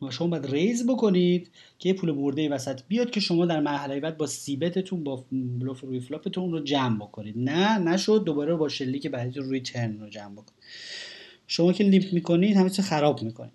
و 0.02 0.11
شما 0.11 0.29
باید 0.29 0.46
raise 0.46 0.87
بکنید 0.87 1.50
که 1.79 1.92
پول 1.92 2.11
مرده 2.11 2.48
وسط 2.48 2.81
بیاد 2.88 3.11
که 3.11 3.20
شما 3.20 3.46
در 3.46 3.61
مرحله 3.61 4.00
بعد 4.00 4.16
با 4.16 4.26
c-bet 4.26 4.75
تون 4.75 5.05
با 5.05 5.24
بلوف 5.33 5.81
روی 5.81 6.00
flop 6.00 6.30
تون 6.30 6.52
رو 6.52 6.61
جمع 6.61 6.96
بکنید. 6.96 7.35
نه 7.38 7.79
نشد. 7.79 8.24
دوباره 8.24 8.55
با 8.55 8.68
شلیک 8.68 9.07
بعدی 9.07 9.40
روی 9.40 9.61
turn 9.61 10.00
رو 10.00 10.09
جمع 10.09 10.33
بکنید. 10.33 10.62
شما 11.46 11.72
که 11.72 11.85
limp 11.85 12.12
می‌کنید 12.12 12.56
همه 12.56 12.68
خراب 12.68 13.22
می‌کنید 13.22 13.52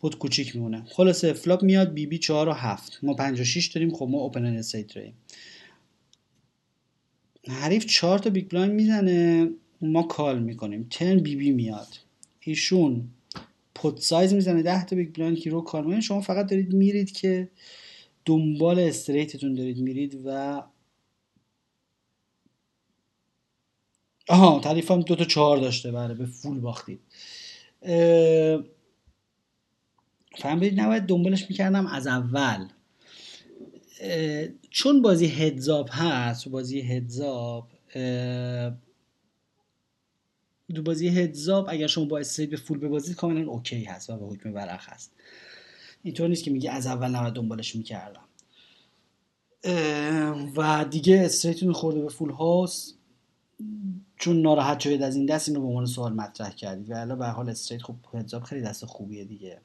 pot 0.00 0.18
کوچیک 0.18 0.56
میمونه. 0.56 0.84
خلاصه 0.86 1.32
flop 1.32 1.62
میاد 1.62 1.92
بی 1.92 2.06
بی 2.06 2.18
4 2.18 2.48
و 2.48 2.52
7 2.52 2.98
ما 3.02 3.14
5 3.14 3.40
و 3.40 3.44
6 3.44 3.66
داریم 3.66 3.94
خب 3.94 4.08
ما 4.10 4.18
open-ended 4.18 4.60
straight 4.60 4.94
داریم. 4.94 5.14
حریف 7.48 7.86
4 7.86 8.18
تا 8.18 8.30
big 8.30 8.48
blind 8.48 8.72
می‌زنه 8.72 9.50
ما 9.80 10.02
call 10.02 10.42
می‌کنیم. 10.42 10.86
turn 10.90 11.18
بی 11.18 11.36
بی 11.36 11.50
میاد. 11.50 11.88
ایشون 12.40 13.08
pot 13.74 14.00
size 14.00 14.34
می‌زنه 14.34 14.62
10 14.62 14.84
تا 14.84 14.96
big 14.96 15.14
blind 15.14 15.38
که 15.38 15.50
رو 15.50 15.60
call 15.60 15.84
می‌کنه. 15.84 16.00
شما 16.00 16.20
فقط 16.20 16.46
دارید 16.46 16.72
میرید 16.72 17.12
که 17.12 17.48
دنبال 18.24 18.78
straight 18.78 19.33
تون 19.33 19.54
دارید 19.54 19.78
میرید 19.78 20.20
و 20.24 20.62
آها 24.32 24.60
حریف 24.60 24.90
هم 24.90 25.00
دو 25.00 25.16
تا 25.16 25.24
چهار 25.24 25.56
داشته. 25.58 25.92
بله 25.92 26.14
به 26.14 26.26
full 26.26 26.60
باختید. 26.60 27.00
فهمیدید 30.38 30.80
نباید 30.80 31.02
دنبالش 31.02 31.50
می‌کردم 31.50 31.86
از 31.86 32.06
اول. 32.06 32.68
چون 34.70 35.02
بازی 35.02 35.26
هدزاب 35.26 35.88
هست 35.92 36.48
بازی 36.48 36.80
هدزاب 36.80 37.68
دو 40.74 40.82
بازی 40.82 41.08
هدزاب 41.08 41.66
اگر 41.68 41.86
شما 41.86 42.04
با 42.04 42.18
استریت 42.18 42.50
به 42.50 42.56
فول 42.56 42.78
ببازید 42.78 43.16
کاملا 43.16 43.50
اوکی 43.50 43.84
هست 43.84 44.10
و 44.10 44.16
به 44.16 44.26
حکم 44.26 44.54
ورق 44.54 44.80
هست. 44.82 45.12
اینطور 46.02 46.28
نیست 46.28 46.44
که 46.44 46.50
میگه 46.50 46.70
از 46.70 46.86
اول 46.86 47.08
نباید 47.08 47.34
دنبالش 47.34 47.76
می‌کردم. 47.76 48.24
و 50.56 50.84
دیگه 50.90 51.22
استریتون 51.24 51.72
خورده 51.72 52.00
به 52.00 52.08
فول 52.08 52.30
هاوس 52.30 52.94
چون 54.22 54.42
ناراحت 54.42 54.80
شدید 54.80 55.02
از 55.02 55.16
این 55.16 55.26
دست 55.26 55.48
اینو 55.48 55.60
به 55.60 55.66
عنوان 55.66 55.86
سوال 55.86 56.12
مطرح 56.12 56.50
کردید 56.50 56.90
و 56.90 56.94
الان 56.94 57.18
به 57.18 57.26
حال 57.26 57.48
استریت 57.48 57.82
خب 57.82 57.94
هدزاب 58.14 58.42
خیلی 58.42 58.62
دست 58.62 58.84
خوبیه 58.84 59.24
دیگه. 59.24 59.60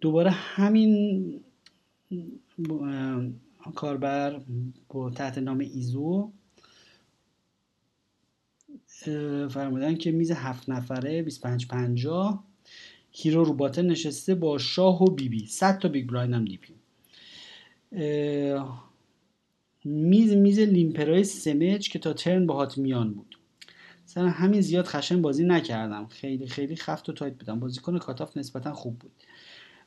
دوباره 0.00 0.30
همین 0.30 1.40
کاربر 3.74 4.40
با 4.88 5.10
تحت 5.10 5.38
نام 5.38 5.58
ایزو 5.58 6.32
فرمودن 9.50 9.94
که 9.94 10.12
میز 10.12 10.30
هفت 10.30 10.68
نفره 10.68 11.22
25 11.22 11.66
50 11.66 12.44
hero 13.10 13.44
رو 13.44 13.52
button 13.52 13.86
نشسته 13.86 14.34
با 14.34 14.58
شاه 14.58 15.02
و 15.02 15.10
بیبی. 15.10 15.40
بی. 15.40 15.46
100 15.46 15.78
تا 15.78 15.88
big 15.88 16.08
blind 16.08 16.34
هم 16.34 16.44
deep 16.44 16.68
ی 16.68 16.74
میز 19.86 20.32
میز 20.32 20.58
limper 20.58 21.15
ای 21.15 21.24
سمج 21.24 21.88
که 21.88 21.98
تا 21.98 22.12
turn 22.12 22.46
باهات 22.46 22.78
میومد. 22.78 23.38
سر 24.04 24.26
همین 24.26 24.60
زیاد 24.60 24.86
خشن 24.86 25.22
بازی 25.22 25.44
نکردم. 25.44 26.06
خیلی 26.06 26.46
خیلی 26.46 26.76
خفت 26.76 27.08
و 27.08 27.12
tight 27.12 27.34
بودم. 27.34 27.60
بازیکن 27.60 27.98
cutoff 27.98 28.36
نسبتا 28.36 28.72
خوب 28.72 28.98
بود. 28.98 29.12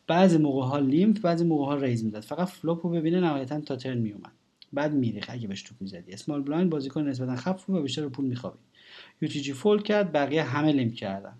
بعضی 0.07 0.37
موقع 0.37 0.63
ها 0.63 0.79
limp 0.79 1.19
بعضی 1.19 1.45
موقع 1.45 1.65
ها 1.65 1.75
raise 1.75 2.05
می‌داد 2.05 2.23
فقط 2.23 2.47
flop 2.47 2.85
رو 2.85 2.91
ببینه 2.91 3.19
نهایتا 3.19 3.61
تا 3.61 3.75
turn 3.75 3.97
میومد 3.97 4.31
بعد 4.73 4.93
می‌ریخت 4.93 5.25
اگه 5.29 5.47
بهش 5.47 5.61
توپ 5.61 5.81
می‌زدی 5.81 6.13
small 6.13 6.41
blind 6.41 6.69
بازیکن 6.69 7.07
نسبتا 7.07 7.35
خفت 7.35 7.69
و 7.69 7.81
بیشتر 7.81 8.07
پول 8.07 8.25
میخوابید. 8.25 8.59
UTG 9.21 9.53
fold 9.53 9.81
کرد 9.81 10.11
بقیه 10.11 10.43
همه 10.43 10.71
limp 10.71 10.93
کردن. 10.93 11.33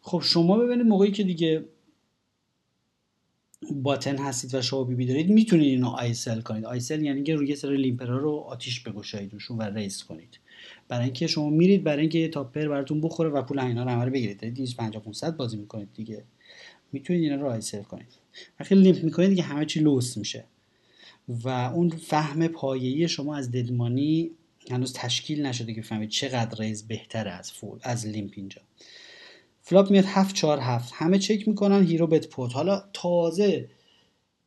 خب 0.00 0.20
شما 0.24 0.56
ببینید 0.56 0.86
موقعی 0.86 1.10
که 1.10 1.24
دیگه 1.24 1.64
button 3.72 4.18
هستید 4.18 4.54
و 4.54 4.62
شما 4.62 4.84
بیبی 4.84 5.06
دارید 5.06 5.30
می‌تونید 5.30 5.68
اینو 5.68 5.88
isol 5.88 6.40
کنید. 6.40 6.64
isol 6.64 7.02
یعنی 7.02 7.22
که 7.22 7.34
روی 7.34 7.56
سر 7.56 7.70
limper 7.70 8.11
ا 8.11 8.18
رو 8.18 8.32
آتیش 8.32 8.80
بگشایید 8.80 9.32
روشون 9.32 9.58
و 9.58 9.62
raise 9.62 10.02
کنید. 10.02 10.38
برای 10.88 11.04
اینکه 11.04 11.26
شما 11.26 11.50
میرید 11.50 11.84
برای 11.84 12.00
اینکه 12.00 12.18
یه 12.18 12.28
top 12.28 12.45
pair 12.45 12.68
براتون 12.68 13.00
بخوره 13.00 13.30
و 13.30 13.42
پول 13.42 13.58
اینا 13.58 13.84
رو 13.84 14.02
رو 14.02 14.10
بگیرید. 14.10 14.40
دارید 14.40 14.54
250 14.54 15.02
500 15.02 15.36
بازی 15.36 15.56
می‌کنید 15.56 15.88
دیگه. 15.94 16.24
می‌تونید 16.92 17.22
اینا 17.22 17.42
رو 17.42 17.50
isol 17.50 17.82
کنید. 17.82 18.08
وقتی 18.60 18.74
limp 18.74 19.04
می‌کنید 19.04 19.28
دیگه 19.28 19.42
همه 19.42 19.66
چی 19.66 19.80
لوس 19.80 20.16
میشه. 20.16 20.44
و 21.28 21.48
اون 21.48 21.88
فهم 21.88 22.48
پایه‌ای 22.48 23.08
شما 23.08 23.36
از 23.36 23.50
dead 23.50 23.86
money 23.86 24.30
هنوز 24.70 24.92
تشکیل 24.92 25.46
نشده 25.46 25.74
که 25.74 25.80
بفهمید 25.80 26.08
چقدر 26.08 26.58
raise 26.58 26.88
بهتره 26.88 27.30
از 27.30 27.52
fold 27.52 27.78
از 27.82 28.06
limp 28.06 28.32
اینجا. 28.36 28.62
flop 29.68 29.90
میاد 29.90 30.04
7 30.04 30.34
4 30.34 30.58
7 30.60 30.92
همه 30.96 31.18
چک 31.18 31.48
می‌کنن 31.48 31.84
hero 31.84 32.06
bet 32.06 32.28
pot. 32.28 32.52
حالا 32.52 32.82
تازه 32.92 33.70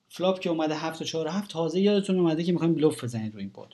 flop 0.10 0.40
که 0.40 0.50
اومده 0.50 0.76
7 0.76 1.04
4 1.04 1.28
7 1.28 1.52
تازه 1.52 1.80
یادتون 1.80 2.20
اومده 2.20 2.44
که 2.44 2.52
می‌خوایم 2.52 2.74
bluff 2.74 3.04
بزنید 3.04 3.34
رو 3.34 3.40
این 3.40 3.50
pot 3.50 3.70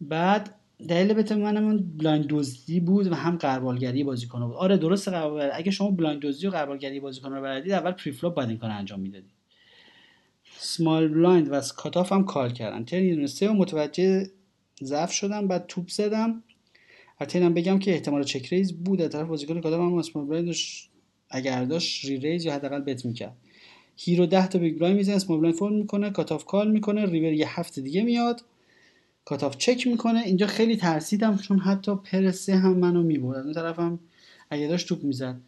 بعد 0.00 0.54
دلیل 0.88 1.14
bet 1.14 1.32
منم 1.32 1.70
اون 1.70 1.96
blind 1.98 2.26
دزدی 2.28 2.80
بود 2.80 3.12
و 3.12 3.14
هم 3.14 3.36
غربالگری 3.36 4.04
بازیکن 4.04 4.46
بود. 4.46 4.56
آره 4.56 4.76
درست 4.76 5.08
غربال 5.08 5.50
اگه 5.52 5.70
شما 5.70 5.90
blind 5.90 6.22
دزدی 6.22 6.46
و 6.46 6.50
غربالگری 6.50 7.00
بازیکن 7.00 7.32
رو 7.32 7.42
بلدید 7.42 7.72
اول 7.72 7.92
preflop 7.92 8.34
باید 8.34 8.48
این 8.48 8.58
کار 8.58 8.70
انجام 8.70 9.00
می‌دادید. 9.00 9.30
small 10.58 11.08
blind 11.08 11.52
و 11.52 11.60
cutoff 11.76 12.12
هم 12.12 12.24
call 12.24 12.52
کردن. 12.52 12.84
turn 12.84 13.26
سه 13.26 13.50
و 13.50 13.52
متوجه 13.52 14.30
ضعف 14.82 15.12
شدم 15.12 15.48
بعد 15.48 15.66
توپ 15.66 15.88
زدم. 15.88 16.42
حتی 17.22 17.38
اینم 17.38 17.54
بگم 17.54 17.78
که 17.78 17.92
احتمال 17.92 18.22
check 18.24 18.46
raise 18.46 18.72
بود 18.72 19.02
از 19.02 19.10
طرف 19.10 19.28
بازیکن 19.28 19.60
cutoff 19.60 19.92
هم 19.92 19.94
small 19.94 20.24
blind 20.24 20.54
اگر 21.30 21.64
داشت 21.64 22.04
re-raise 22.04 22.44
یا 22.44 22.54
حداقل 22.54 22.80
bet 22.80 23.04
می‌کرد. 23.04 23.36
hero 23.96 24.26
10 24.26 24.46
تا 24.46 24.58
big 24.58 24.78
blind 24.78 24.96
می‌زنه 24.96 25.16
small 25.16 25.38
blind 25.38 25.58
fold 25.58 25.72
می‌کنه 25.72 26.10
cutoff 26.10 26.44
call 26.44 26.70
می‌کنه 26.70 27.06
ریور 27.06 27.32
یه 27.32 27.60
هفته 27.60 27.80
دیگه 27.80 28.02
میاد 28.02 28.44
cutoff 29.24 29.56
check 29.56 29.86
می‌کنه. 29.86 30.18
اینجا 30.20 30.46
خیلی 30.46 30.76
ترسیدم 30.76 31.36
چون 31.36 31.58
حتی 31.58 31.94
pair 31.94 32.35
سه 32.35 32.56
هم 32.56 32.72
منو 32.72 33.02
می‌برد. 33.02 33.44
اون 33.44 33.52
طرفم 33.52 33.98
اگه 34.50 34.68
داشت 34.68 34.88
توپ 34.88 35.04
می‌زد. 35.04 35.40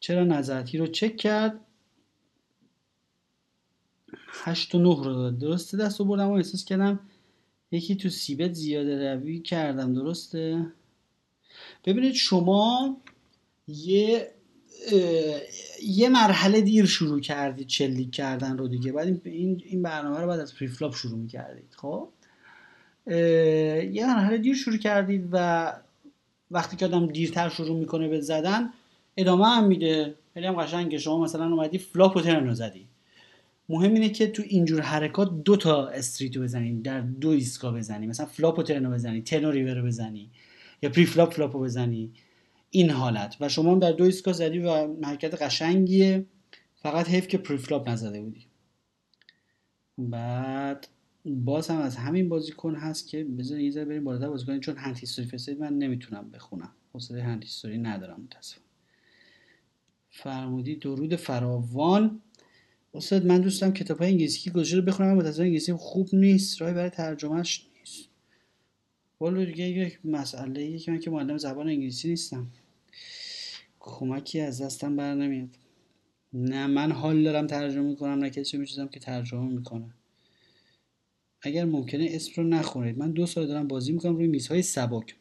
چرا 0.00 0.24
نزد؟ 0.24 0.68
hero 0.68 0.86
check 0.86 1.16
کرد. 1.16 1.60
8 4.44 4.74
و 4.74 4.78
9 4.78 4.84
رو 4.84 5.14
داد. 5.14 5.38
درسته؟ 5.38 5.76
دست 5.76 6.00
رو 6.00 6.06
بردم 6.06 6.28
و 6.28 6.32
احساس 6.32 6.64
کردم 6.64 7.00
یکی 7.72 7.96
تو 7.96 8.08
c-bet 8.08 8.52
زیاده 8.52 9.14
روی 9.14 9.40
کردم 9.40 9.94
درسته؟ 9.94 10.66
ببینید 11.84 12.12
شما 12.12 12.96
یه 13.68 14.30
یه 15.82 16.08
مرحله 16.08 16.60
دیر 16.60 16.86
شروع 16.86 17.20
کردید 17.20 17.66
شلیک 17.66 18.10
کردن 18.10 18.58
رو 18.58 18.68
دیگه. 18.68 18.92
بعد 18.92 19.20
این 19.24 19.62
این 19.64 19.82
برنامه 19.82 20.20
رو 20.20 20.26
بعد 20.26 20.40
از 20.40 20.54
preflop 20.54 20.94
شروع 20.94 21.18
می‌کردید 21.18 21.74
خب؟ 21.76 22.08
یه 23.06 24.06
مرحله 24.06 24.38
دیر 24.38 24.54
شروع 24.54 24.76
کردید 24.76 25.28
و 25.32 25.72
وقتی 26.50 26.76
که 26.76 26.86
آدم 26.86 27.06
دیرتر 27.06 27.48
شروع 27.48 27.78
می‌کنه 27.78 28.08
به 28.08 28.20
زدن 28.20 28.72
ادامه 29.16 29.46
هم 29.46 29.64
میده. 29.66 30.14
خیلی 30.34 30.46
هم 30.46 30.62
قشنگه. 30.62 30.98
شما 30.98 31.24
مثلا 31.24 31.44
اومدی 31.44 31.78
flop 31.78 32.16
و 32.16 32.20
turn 32.20 32.46
رو 32.46 32.54
زدی. 32.54 32.88
مهم 33.68 33.94
اینه 33.94 34.08
که 34.08 34.26
تو 34.26 34.42
اینجور 34.46 34.80
حرکات 34.80 35.42
دو 35.44 35.56
تا 35.56 35.88
street 35.88 36.34
و 36.34 36.42
بزنی 36.42 36.82
در 36.82 37.00
دو 37.00 37.28
ایستگاه 37.28 37.74
بزنی. 37.74 38.06
مثلا 38.06 38.26
flop 38.26 38.58
و 38.58 38.62
turn 38.62 38.84
و 38.84 38.90
بزنی 38.90 39.22
turn 39.22 39.44
و 39.44 39.50
ریور 39.50 39.74
رو 39.74 39.86
بزنی 39.86 40.30
یا 40.82 40.90
preflop 40.90 41.34
flop 41.34 41.56
رو 41.56 41.62
بزنی. 41.62 42.12
این 42.70 42.90
حالت. 42.90 43.36
و 43.40 43.48
شما 43.48 43.74
در 43.74 43.92
دو 43.92 44.04
ایستگاه 44.04 44.34
زدی 44.34 44.58
و 44.58 44.94
حرکت 45.04 45.42
قشنگیه. 45.42 46.26
فقط 46.74 47.08
حیف 47.08 47.28
که 47.28 47.38
preflop 47.38 47.88
نزده 47.88 48.22
بودی. 48.22 48.46
بعد 49.98 50.88
باز 51.24 51.70
هم 51.70 51.78
از 51.78 51.96
همین 51.96 52.28
بازیکن 52.28 52.74
هست 52.74 53.08
که 53.08 53.24
بذار 53.24 53.58
یه 53.58 53.70
ذره 53.70 53.84
بریم 53.84 54.04
بالاتر 54.04 54.28
بازی 54.28 54.46
کنیم 54.46 54.60
چون 54.60 54.76
hand 54.76 54.98
history 54.98 55.28
فرستاد 55.28 55.60
من 55.60 55.78
نمی‌تونم 55.78 56.30
بخونم. 56.30 56.72
حوصله 56.92 57.22
hand 57.22 57.42
history 57.42 57.78
ندارم 57.78 58.20
متاسفم 58.20 58.60
فرمودی 60.10 60.76
درود 60.76 61.16
فراوان. 61.16 62.20
استاد 62.94 63.26
من 63.26 63.40
دوستم 63.40 63.72
کتاب 63.72 63.98
های 63.98 64.10
انگلیسی 64.10 64.40
که 64.40 64.50
گذاشته 64.50 64.76
رو 64.76 64.82
بخونم 64.82 65.16
متاسفانه 65.16 65.46
انگلیسی 65.46 65.72
خوب 65.72 66.08
نیست. 66.12 66.60
راهی 66.60 66.74
برای 66.74 66.90
ترجمهش 66.90 67.66
نیست. 67.78 68.08
والا 69.20 69.44
دیگه 69.44 69.64
یک 69.64 69.98
مسئله 70.04 70.78
که 70.78 70.90
من 70.90 70.98
که 70.98 71.10
معلم 71.10 71.38
زبان 71.38 71.68
انگلیسی 71.68 72.08
نیستم. 72.08 72.46
کمکی 73.80 74.40
از 74.40 74.62
دستم 74.62 74.96
بر 74.96 75.14
نمیاد. 75.14 75.48
نه 76.32 76.66
من 76.66 76.92
حال 76.92 77.22
دارم 77.22 77.46
ترجمه 77.46 77.94
کنم 77.94 78.18
نه 78.18 78.30
کسی 78.30 78.56
میشوزم 78.56 78.88
که 78.88 79.00
ترجمه 79.00 79.52
می‌کنه. 79.52 79.94
اگر 81.42 81.64
ممکنه 81.64 82.08
اسم 82.10 82.32
رو 82.36 82.48
نخونید. 82.48 82.98
من 82.98 83.12
دو 83.12 83.26
سال 83.26 83.46
دارم 83.46 83.68
بازی 83.68 83.92
می‌کنم 83.92 84.16
روی 84.16 84.26
میزهای 84.26 84.62
سبک. 84.62 85.14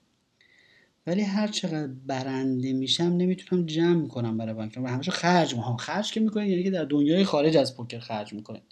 ولی 1.07 1.21
هر 1.21 1.47
چقدر 1.47 1.87
برنده 1.87 2.73
میشم 2.73 3.03
نمی‌تونم 3.03 3.65
جمع 3.65 4.07
کنم 4.07 4.37
برای 4.37 4.53
بانک. 4.53 4.79
و 4.83 4.87
همیشه 4.87 5.11
خرج 5.11 5.55
می‌کنم. 5.55 5.77
خرج 5.77 6.11
که 6.11 6.19
می‌کنید 6.19 6.49
یعنی 6.49 6.63
که 6.63 6.71
در 6.71 6.85
دنیای 6.85 7.23
خارج 7.23 7.57
از 7.57 7.77
پوکر 7.77 7.99
خرج 7.99 8.33
می‌کنید. 8.33 8.63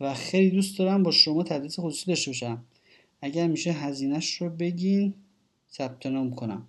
و 0.00 0.14
خیلی 0.14 0.50
دوست 0.50 0.78
دارم 0.78 1.02
با 1.02 1.10
شما 1.10 1.42
تدریس 1.42 1.78
خصوصی 1.78 2.06
داشته 2.06 2.30
باشم. 2.30 2.64
اگر 3.22 3.46
میشه 3.46 3.72
هزینهش 3.72 4.34
رو 4.34 4.50
بگین 4.50 5.14
ثبت 5.72 6.06
نام 6.06 6.34
کنم. 6.34 6.66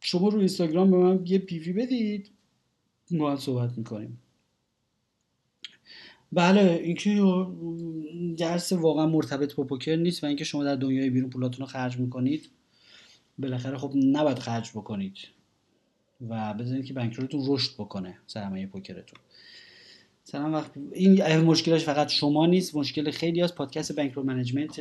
شما 0.00 0.28
رو 0.28 0.38
اینستاگرام 0.38 0.90
به 0.90 0.96
من 0.96 1.26
یه 1.26 1.38
پیوی 1.38 1.72
بدید. 1.72 2.30
ما 3.10 3.36
صحبت 3.36 3.78
می‌کنیم. 3.78 4.18
بله 6.32 6.80
اینکه 6.84 7.46
درس 8.36 8.72
واقعا 8.72 9.06
مرتبط 9.06 9.54
با 9.54 9.64
پوکر 9.64 9.96
نیست 9.96 10.24
و 10.24 10.26
اینکه 10.26 10.44
شما 10.44 10.64
در 10.64 10.76
دنیای 10.76 11.10
بیرون 11.10 11.30
پولاتون 11.30 11.60
رو 11.60 11.66
خرج 11.66 11.98
می‌کنید. 11.98 12.48
بالاخره 13.38 13.78
خب 13.78 13.92
نباید 13.96 14.38
خرج 14.38 14.70
بکنید 14.70 15.18
و 16.28 16.54
بذارید 16.54 16.84
که 16.84 16.94
bankroll 16.94 17.30
تون 17.30 17.44
رشد 17.46 17.74
بکنه 17.78 18.18
سرمایه 18.26 18.66
پوکرتون. 18.66 19.18
سلام 20.24 20.52
وقت 20.52 20.70
این 20.92 21.40
مشکلش 21.40 21.84
فقط 21.84 22.08
شما 22.08 22.46
نیست 22.46 22.76
مشکل 22.76 23.10
خیلی 23.10 23.42
از 23.42 23.54
پادکست 23.54 23.96
bankroll 23.96 24.26
management 24.26 24.78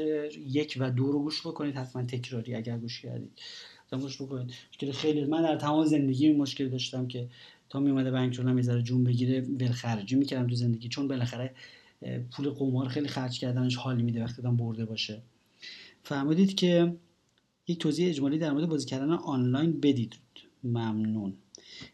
یک 0.48 0.78
و 0.80 0.92
دو 0.92 1.12
رو 1.12 1.20
گوش 1.20 1.48
بکنید 1.48 1.76
حتما 1.76 2.04
تکراری 2.04 2.56
اگر 2.56 2.78
گوش 2.78 3.02
کردید. 3.02 3.32
گوش 3.92 4.22
بکنید. 4.22 4.54
مشکل 4.72 4.92
خیلی 4.92 5.26
من 5.26 5.42
در 5.42 5.56
تمام 5.56 5.86
زندگی 5.86 6.34
مشکل 6.34 6.70
داشتم 6.70 7.08
که 7.08 7.28
تا 7.70 7.80
می 7.80 7.90
اومده 7.90 8.12
bankroll 8.12 8.36
یه 8.36 8.54
ذره 8.54 8.82
جون 8.82 9.04
بگیره 9.04 9.42
ول 9.42 9.72
خرجی 9.72 10.16
می‌کردم 10.16 10.48
تو 10.48 10.56
زندگی. 10.56 10.90
چون 10.90 11.08
بالاخره 11.08 11.54
پول 12.32 12.50
قمار 12.50 12.88
خیلی 12.88 13.08
خرج 13.08 13.40
کردنش 13.40 13.76
حالی 13.76 14.04
میده 14.04 14.24
وقتی 14.24 14.42
آدم 14.42 14.58
برده 14.58 14.86
باشه. 14.86 15.22
فهمیدید 16.04 16.56
که 16.56 16.94
یک 17.68 17.80
توضیح 17.80 18.10
اجمالی 18.10 18.38
در 18.38 18.52
مورد 18.52 18.70
بازی 18.70 18.86
کردن 18.86 19.12
آنلاین 19.12 19.80
بدید. 19.80 20.16
ممنون. 20.64 21.34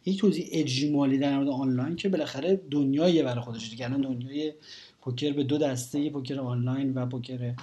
یک 0.06 0.20
توضیح 0.20 0.50
اجمالی 0.52 1.18
در 1.18 1.36
مورد 1.36 1.50
آنلاین 1.50 1.96
که 1.96 2.10
بالاخره 2.10 2.62
دنیای 2.72 3.24
برای 3.24 3.42
خودش 3.42 3.70
دیگه. 3.70 3.86
الان 3.86 4.02
دنیای 4.02 4.54
پوکر 5.02 5.34
به 5.34 5.44
دو 5.44 5.58
دسته 5.58 6.10
پوکر 6.10 6.40
آنلاین 6.40 6.94
و 6.94 7.06
پوکر 7.06 7.56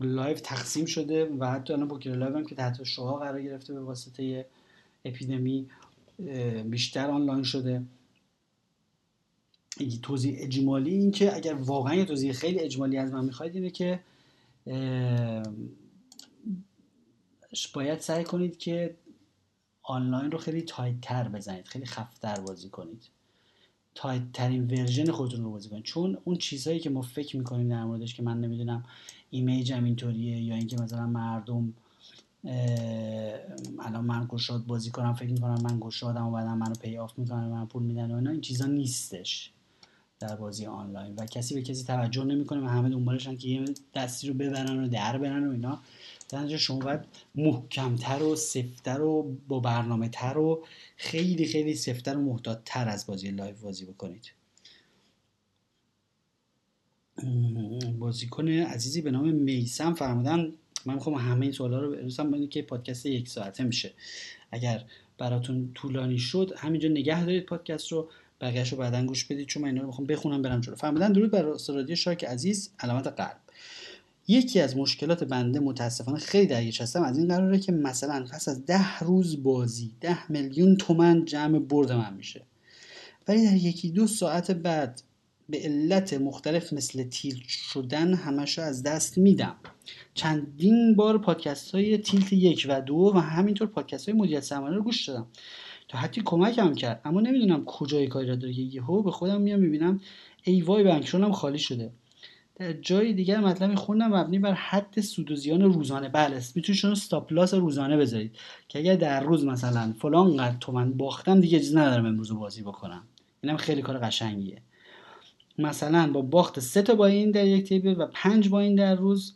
live 0.00 0.36
تقسیم 0.36 0.86
شده 0.86 1.24
و 1.24 1.50
حتی 1.50 1.72
الان 1.72 1.88
پوکر 1.88 2.10
live 2.10 2.36
هم 2.36 2.46
که 2.46 2.54
تحت 2.54 2.84
شعاع 2.84 3.12
قرار 3.12 3.42
گرفته 3.42 3.74
به 3.74 3.80
واسطه 3.80 4.46
اپیدمی. 5.04 5.66
بیشتر 6.64 7.10
آنلاین 7.10 7.42
شده. 7.42 7.82
توضیح 10.02 10.36
اجمالی 10.38 10.90
این 10.90 11.10
که 11.10 11.36
اگر 11.36 11.54
واقعا 11.54 11.94
یه 11.94 12.04
توضیح 12.04 12.32
خیلی 12.32 12.58
اجمالی 12.60 12.96
از 12.96 13.12
من 13.12 13.24
می‌خواید 13.24 13.54
اینه 13.54 13.70
که 13.70 14.00
باید 17.74 18.00
سعی 18.00 18.24
کنید 18.24 18.58
که 18.58 18.96
آنلاین 19.82 20.30
رو 20.30 20.38
خیلی 20.38 20.62
tight 20.62 21.00
تر 21.00 21.28
بزنید 21.28 21.66
خیلی 21.66 21.86
خفتر 21.86 22.40
بازی 22.40 22.68
کنید. 22.68 23.02
tight 23.94 24.32
ترین 24.32 24.66
version 24.66 25.10
خودتون 25.10 25.44
رو 25.44 25.50
بازی 25.50 25.68
کنید. 25.68 25.84
چون 25.84 26.18
اون 26.24 26.36
چیزهایی 26.36 26.80
که 26.80 26.90
ما 26.90 27.02
فکر 27.02 27.36
می‌کنیم 27.36 27.68
در 27.68 27.84
موردش 27.84 28.14
که 28.14 28.22
من 28.22 28.40
نمی‌دونم 28.40 28.84
ایمیجم 29.30 29.84
اینطوریه 29.84 30.42
یا 30.42 30.54
اینکه 30.54 30.76
مثلا 30.76 31.06
مردم 31.06 31.74
الان 32.44 34.04
من 34.04 34.26
گشاد 34.28 34.66
بازی 34.66 34.90
کنم 34.90 35.14
فکر 35.14 35.30
می‌کنم 35.30 35.62
من 35.62 35.80
گشادم 35.80 36.26
و 36.26 36.30
بعدم 36.30 36.58
منو 36.58 36.74
pay 36.74 36.96
off 36.96 37.18
می‌کنم 37.18 37.48
من 37.48 37.66
پول 37.66 37.82
میدن 37.82 38.10
و 38.12 38.14
اینا 38.14 38.30
این 38.30 38.40
چیزا 38.40 38.66
نیستش 38.66 39.52
در 40.20 40.36
بازی 40.36 40.66
آنلاین. 40.66 41.14
و 41.14 41.26
کسی 41.26 41.54
به 41.54 41.62
کسی 41.62 41.84
توجه 41.84 42.24
نمی‌کنه 42.24 42.60
و 42.60 42.66
همه 42.66 42.88
دنبالشن 42.88 43.36
که 43.36 43.48
یه 43.48 43.64
دستی 43.94 44.28
رو 44.28 44.34
ببرن 44.34 44.84
و 44.84 44.88
در 44.88 45.18
برن 45.18 45.48
و 45.48 45.50
اینا. 45.50 45.80
در 46.28 46.56
شما 46.56 46.78
باید 46.78 47.00
محکمتر 47.34 48.22
و 48.22 48.36
سفتر 48.36 49.00
و 49.00 49.36
با 49.48 49.60
برنامه 49.60 50.08
تر 50.08 50.38
و 50.38 50.64
خیلی 50.96 51.46
خیلی 51.46 51.74
سفتر 51.74 52.16
و 52.16 52.20
محتاطتر 52.20 52.88
از 52.88 53.06
بازی 53.06 53.30
live 53.30 53.54
بازی 53.62 53.84
بکنید. 53.84 54.32
بازیکن 57.98 58.48
عزیزی 58.48 59.00
به 59.00 59.10
نام 59.10 59.28
میسم 59.28 59.94
فرمودن 59.94 60.52
من 60.86 60.94
می‌خوام 60.94 61.16
همه 61.16 61.42
این 61.42 61.52
سوالا 61.52 61.80
رو 61.80 61.90
برسم 61.90 62.46
که 62.46 62.62
پادکست 62.62 63.06
یک 63.06 63.28
ساعته 63.28 63.64
میشه. 63.64 63.92
اگر 64.52 64.84
براتون 65.18 65.70
طولانی 65.74 66.18
شد 66.18 66.52
همینجا 66.56 66.88
نگه 66.88 67.24
دارید 67.24 67.46
پادکست 67.46 67.92
رو 67.92 68.08
بقیهش 68.40 68.72
رو 68.72 68.78
بعدا 68.78 69.06
گوش 69.06 69.24
بدید 69.24 69.46
چون 69.46 69.62
من 69.62 69.68
اینا 69.68 69.80
رو 69.80 69.86
می‌خوام 69.86 70.06
بخونم 70.06 70.42
برم 70.42 70.60
جلو. 70.60 70.74
فرمودن 70.74 71.12
درود 71.12 71.30
بر 71.30 71.42
رادیو 71.68 71.96
شاک 71.96 72.24
عزیز 72.24 72.70
علامت 72.80 73.06
قلب. 73.06 73.36
یکی 74.28 74.60
از 74.60 74.76
مشکلات 74.76 75.24
بنده 75.24 75.60
متاسفانه 75.60 76.18
خیلی 76.18 76.46
درگیرش 76.46 76.80
هستم. 76.80 77.02
از 77.02 77.18
این 77.18 77.28
قراره 77.28 77.58
که 77.58 77.72
مثلا 77.72 78.26
پس 78.32 78.48
از 78.48 78.66
ده 78.66 78.98
روز 78.98 79.42
بازی 79.42 79.90
ده 80.00 80.32
میلیون 80.32 80.76
تومن 80.76 81.24
جمع 81.24 81.58
برد 81.58 81.92
من 81.92 82.14
میشه. 82.14 82.42
ولی 83.28 83.46
در 83.46 83.56
یکی 83.56 83.90
دو 83.90 84.06
ساعت 84.06 84.50
بعد 84.50 85.02
به 85.52 85.58
علت 85.58 86.14
مختلف 86.14 86.72
مثل 86.72 87.04
تیلت 87.04 87.48
شدن 87.48 88.14
همش 88.14 88.58
از 88.58 88.82
دست 88.82 89.18
میدم. 89.18 89.56
چندین 90.14 90.94
بار 90.96 91.18
پادکست 91.18 91.74
های 91.74 91.98
تیلت 91.98 92.32
یک 92.32 92.66
و 92.68 92.80
دو 92.80 93.12
و 93.14 93.18
همینطور 93.18 93.68
پادکست 93.68 94.08
های 94.08 94.18
مدیریت 94.18 94.40
سرمایه 94.40 94.74
رو 94.74 94.82
گوش 94.82 95.08
دادم. 95.08 95.26
تا 95.88 95.98
حتی 95.98 96.22
کمکم 96.24 96.74
کرد 96.74 97.00
اما 97.04 97.20
نمی‌دونم 97.20 97.64
کجای 97.64 98.06
کاری 98.06 98.26
را 98.26 98.36
داره. 98.36 98.60
یهو 98.60 99.02
به 99.02 99.10
خودم 99.10 99.40
میام 99.40 99.60
می‌بینم 99.60 100.00
ای 100.44 100.62
وای 100.62 100.84
بنکشونم 100.84 101.32
خالی 101.32 101.58
شده. 101.58 101.92
در 102.56 102.72
جای 102.72 103.12
دیگر 103.12 103.40
مطلبی 103.40 103.74
خوندم 103.74 104.14
مبنی 104.14 104.38
بر 104.38 104.52
حد 104.52 105.00
سود 105.00 105.30
و 105.30 105.36
زیان 105.36 105.62
روزانه. 105.62 106.08
بله 106.08 106.42
می‌تونید 106.54 106.80
شما 106.80 106.90
استاپ 106.90 107.32
لاس 107.32 107.54
روزانه 107.54 107.96
بذارید. 107.96 108.36
که 108.68 108.78
اگر 108.78 108.96
در 108.96 109.20
روز 109.20 109.44
مثلا 109.44 109.94
فلان 109.98 110.36
قد 110.36 110.56
تومن 110.60 110.92
باختم 110.92 111.40
دیگه 111.40 111.58
اجازه 111.58 111.78
ندارم 111.78 112.06
امروز 112.06 112.30
رو 112.30 112.38
بازی 112.38 112.62
بکنم. 112.62 113.02
اینم 113.42 113.56
خیلی 113.56 113.82
کار 113.82 113.98
قشنگیه. 113.98 114.62
مثلا 115.58 116.12
با 116.12 116.22
باخت 116.22 116.60
سه 116.60 116.82
تا 116.82 116.94
با 116.94 117.06
این 117.06 117.30
در 117.30 117.46
یک 117.46 117.68
تیبل 117.68 117.94
و 117.98 118.06
پنج 118.06 118.48
با 118.48 118.60
این 118.60 118.74
در 118.74 118.94
روز 118.94 119.34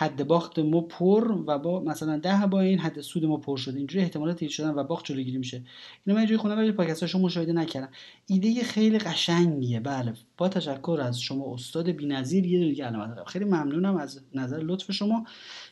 حد 0.00 0.26
باخت 0.26 0.58
ما 0.58 0.80
پر 0.80 1.32
و 1.46 1.58
با 1.58 1.80
مثلا 1.80 2.18
ده 2.18 2.46
با 2.46 2.60
این 2.60 2.78
حد 2.78 3.00
سود 3.00 3.24
ما 3.24 3.36
پر 3.36 3.56
شده 3.56 3.78
اینجوری 3.78 4.04
احتمالات 4.04 4.36
تیز 4.36 4.50
شدن 4.50 4.70
و 4.70 4.84
باخت 4.84 5.04
جلوگیری 5.04 5.38
میشه. 5.38 5.56
اینو 5.56 6.14
من 6.14 6.18
اینجوری 6.18 6.36
خوندم 6.36 6.58
ولی 6.58 6.72
پادکستاشو 6.72 7.18
مشاهده 7.18 7.52
نکردم. 7.52 7.88
ایده 8.26 8.62
خیلی 8.62 8.98
قشنگیه. 8.98 9.80
بله 9.80 10.12
با 10.36 10.48
تشکر 10.48 10.98
از 11.02 11.20
شما 11.20 11.54
استاد 11.54 11.88
بی‌نظیر 11.90 12.46
یه 12.46 12.58
دیگه 12.58 12.84
علامت 12.84 13.28
خیلی 13.28 13.44
ممنونم 13.44 13.96
از 13.96 14.20
نظر 14.34 14.58
لطف 14.58 14.92
شما. 14.92 15.26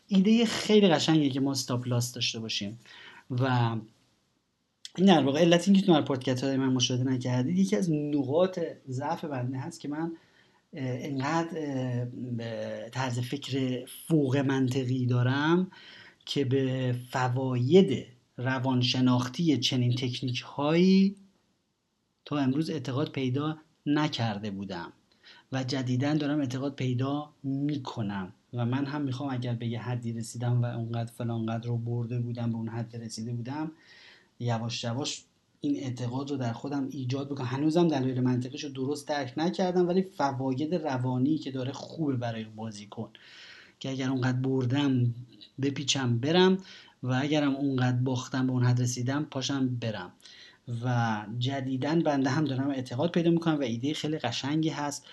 ایده 0.08 0.44
خیلی 0.44 0.88
قشنگیه 0.88 1.30
که 1.30 1.40
ما 1.40 1.50
استاپ 1.50 1.88
لاس 1.88 2.12
داشته 2.12 2.40
باشیم. 2.40 2.78
و 3.30 3.76
این 4.96 5.06
در 5.06 5.24
واقع 5.24 5.40
علت 5.40 5.68
اینکه 5.68 5.86
در 5.86 6.00
پادکست 6.00 6.44
های 6.44 6.56
من 6.56 6.72
مشاهده 6.72 7.04
نکردید 7.04 7.58
یکی 7.58 7.76
از 7.76 7.90
نقاط 7.92 8.60
ضعف 8.88 9.24
بنده 9.24 9.58
هست 9.58 9.80
که 9.80 9.88
من 9.88 10.12
انقدر 10.72 12.04
طرز 12.88 13.18
فکر 13.18 13.84
فوق 13.86 14.36
منطقی 14.36 15.06
دارم 15.06 15.70
که 16.24 16.44
به 16.44 16.94
فواید 17.10 18.06
روانشناختی 18.36 19.58
چنین 19.58 19.94
تکنیک 19.94 20.40
هایی 20.40 21.16
تا 22.24 22.38
امروز 22.38 22.70
اعتقاد 22.70 23.10
پیدا 23.12 23.58
نکرده 23.86 24.50
بودم 24.50 24.92
و 25.52 25.64
جدیدا 25.64 26.14
دارم 26.14 26.40
اعتقاد 26.40 26.74
پیدا 26.74 27.30
می‌کنم 27.42 28.32
و 28.52 28.66
من 28.66 28.86
هم 28.86 29.02
می‌خوام 29.02 29.30
اگر 29.30 29.54
به 29.54 29.66
یه 29.66 29.80
حدی 29.80 30.12
رسیدم 30.12 30.62
و 30.62 30.64
اونقدر 30.64 31.12
فلانقدر 31.12 31.68
رو 31.68 31.76
برده 31.76 32.20
بودم 32.20 32.50
به 32.50 32.56
اون 32.56 32.68
حد 32.68 32.96
رسیده 32.96 33.32
بودم 33.32 33.70
یواش 34.38 34.84
یواش 34.84 35.24
این 35.60 35.76
اعتقاد 35.76 36.30
رو 36.30 36.36
در 36.36 36.52
خودم 36.52 36.88
ایجاد 36.90 37.30
بکنم 37.30 37.46
هنوزم 37.46 37.88
دلایل 37.88 38.20
منطقیش 38.20 38.64
رو 38.64 38.70
درست 38.70 39.08
درک 39.08 39.32
نکردم 39.36 39.88
ولی 39.88 40.02
فواید 40.02 40.74
روانی 40.74 41.38
که 41.38 41.50
داره 41.50 41.72
خوبه 41.72 42.16
برای 42.16 42.44
بازیکن. 42.44 43.10
که 43.80 43.90
اگر 43.90 44.10
اونقدر 44.10 44.38
بردم 44.38 45.14
بپیچم 45.62 46.18
برم 46.18 46.58
و 47.02 47.18
اگرم 47.22 47.56
اونقدر 47.56 47.96
باختم 47.96 48.46
به 48.46 48.52
اون 48.52 48.64
حد 48.64 48.82
رسیدم 48.82 49.24
پاشم 49.24 49.68
برم. 49.68 50.12
و 50.84 51.26
جدیدا 51.38 52.00
بنده 52.00 52.30
هم 52.30 52.44
دارم 52.44 52.70
اعتقاد 52.70 53.10
پیدا 53.10 53.30
می‌کنم 53.30 53.58
و 53.58 53.62
ایده 53.62 53.94
خیلی 53.94 54.18
قشنگی 54.18 54.68
هست 54.68 55.06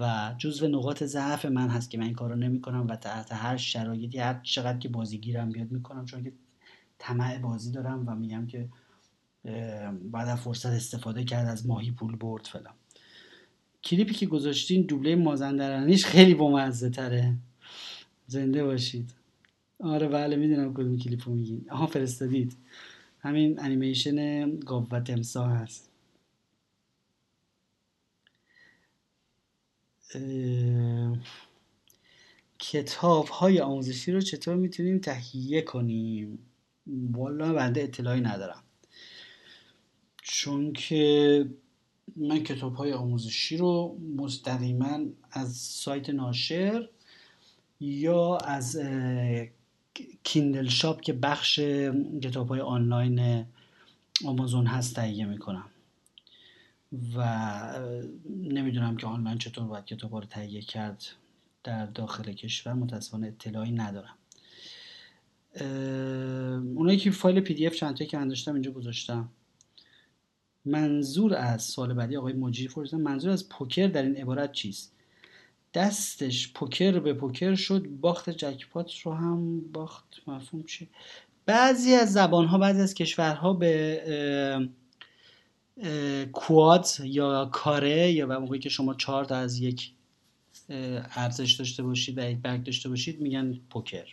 و 0.00 0.34
جزو 0.38 0.68
نقاط 0.68 1.04
ضعف 1.04 1.44
من 1.44 1.68
هست 1.68 1.90
که 1.90 1.98
من 1.98 2.04
این 2.04 2.14
کار 2.14 2.30
رو 2.30 2.36
نمی‌کنم 2.36 2.86
و 2.88 2.96
تحت 2.96 3.32
هر 3.32 3.56
شرایطی 3.56 4.18
هر 4.18 4.40
چقدر 4.42 4.78
که 4.78 4.88
بازیگیرم 4.88 5.50
بیاد 5.50 5.70
می‌کنم 5.70 6.04
چون 6.04 6.24
که 6.24 6.32
طمع 7.00 7.38
بازی 7.38 7.72
دارم 7.72 8.08
و 8.08 8.14
میگم 8.14 8.46
که 8.46 8.68
بعد 10.02 10.34
فرصت 10.34 10.66
استفاده 10.66 11.24
کرد 11.24 11.48
از 11.48 11.66
ماهی 11.66 11.90
پول 11.90 12.16
برد 12.16 12.46
فلان. 12.46 12.74
کلیپی 13.84 14.14
که 14.14 14.26
گذاشتین 14.26 14.82
دوبله 14.82 15.16
مازندرانیش 15.16 16.06
خیلی 16.06 16.34
بامزه 16.34 16.90
تره. 16.90 17.34
زنده 18.26 18.64
باشید. 18.64 19.14
آره 19.78 20.08
بله 20.08 20.36
می‌دونم 20.36 20.74
کدوم 20.74 20.98
کلیپ 20.98 21.28
رو 21.28 21.34
میگین. 21.34 21.66
آها 21.70 21.86
فرستادید. 21.86 22.56
همین 23.20 23.60
انیمیشن 23.60 24.58
گاو 24.58 24.88
و 24.90 25.00
تمسا 25.00 25.46
هست. 25.46 25.90
کتاب 32.58 33.28
های 33.28 33.60
آموزشی 33.60 34.12
رو 34.12 34.20
چطور 34.20 34.56
می‌تونیم 34.56 34.98
تهیه 34.98 35.62
کنیم؟ 35.62 36.38
والا 37.12 37.52
بنده 37.52 37.82
اطلاعی 37.82 38.20
ندارم. 38.20 38.62
چون 40.22 40.72
که 40.72 41.46
من 42.16 42.42
کتاب 42.42 42.74
های 42.74 42.92
آموزشی 42.92 43.56
رو 43.56 43.98
مستقیما 44.16 44.98
از 45.30 45.56
سایت 45.56 46.10
ناشر 46.10 46.88
یا 47.80 48.36
از 48.36 48.80
کیندل 50.24 50.68
شاپ 50.68 51.00
که 51.00 51.12
بخش 51.12 51.58
کتاب 52.22 52.48
های 52.48 52.60
آنلاین 52.60 53.46
آمازون 54.24 54.66
هست 54.66 54.96
تهیه 54.96 55.26
می‌کنم. 55.26 55.66
و 57.16 57.80
نمی‌دونم 58.30 58.96
که 58.96 59.06
آنلاین 59.06 59.38
چطور 59.38 59.64
باید 59.64 59.84
کتاب 59.84 60.14
رو 60.14 60.20
تهیه 60.20 60.62
کرد 60.62 61.04
در 61.64 61.86
داخل 61.86 62.32
کشور 62.32 62.72
متاسفانه 62.72 63.26
اطلاعی 63.26 63.72
ندارم. 63.72 64.14
اونایی 66.74 66.98
که 66.98 67.10
فایل 67.10 67.40
پی 67.40 67.54
دی 67.54 67.66
اف 67.66 67.74
چند 67.74 68.02
که 68.02 68.18
انداشتم 68.18 68.54
اینجا 68.54 68.70
گذاشتم. 68.70 69.28
منظور 70.64 71.34
از 71.34 71.62
سوال 71.62 71.94
بعدی 71.94 72.16
آقای 72.16 72.32
مجری 72.32 72.68
پرسیدن 72.68 73.00
منظور 73.00 73.30
از 73.30 73.48
پوکر 73.48 73.86
در 73.86 74.02
این 74.02 74.16
عبارت 74.16 74.52
چیست؟ 74.52 74.92
دستش 75.74 76.52
پوکر 76.52 76.98
به 76.98 77.14
پوکر 77.14 77.54
شد 77.54 77.86
باخت 77.86 78.30
جکپات 78.30 78.98
رو 78.98 79.14
هم 79.14 79.60
باخت 79.60 80.04
مفهوم 80.26 80.62
چی؟ 80.62 80.88
بعضی 81.46 81.94
از 81.94 82.12
زبان 82.12 82.46
ها 82.46 82.58
بعضی 82.58 82.80
از 82.80 82.94
کشورها 82.94 83.52
به 83.52 84.68
کواد 86.32 86.86
یا 87.04 87.50
کاره 87.52 88.12
یا 88.12 88.40
موقعی 88.40 88.58
که 88.58 88.68
شما 88.68 88.94
چهار 88.94 89.24
تا 89.24 89.36
از 89.36 89.58
یک 89.58 89.92
ارزش 91.14 91.52
داشته 91.52 91.82
باشید 91.82 92.18
و 92.18 92.30
یک 92.30 92.38
برگ 92.38 92.64
داشته 92.64 92.88
باشید 92.88 93.20
میگن 93.20 93.60
پوکر. 93.70 94.06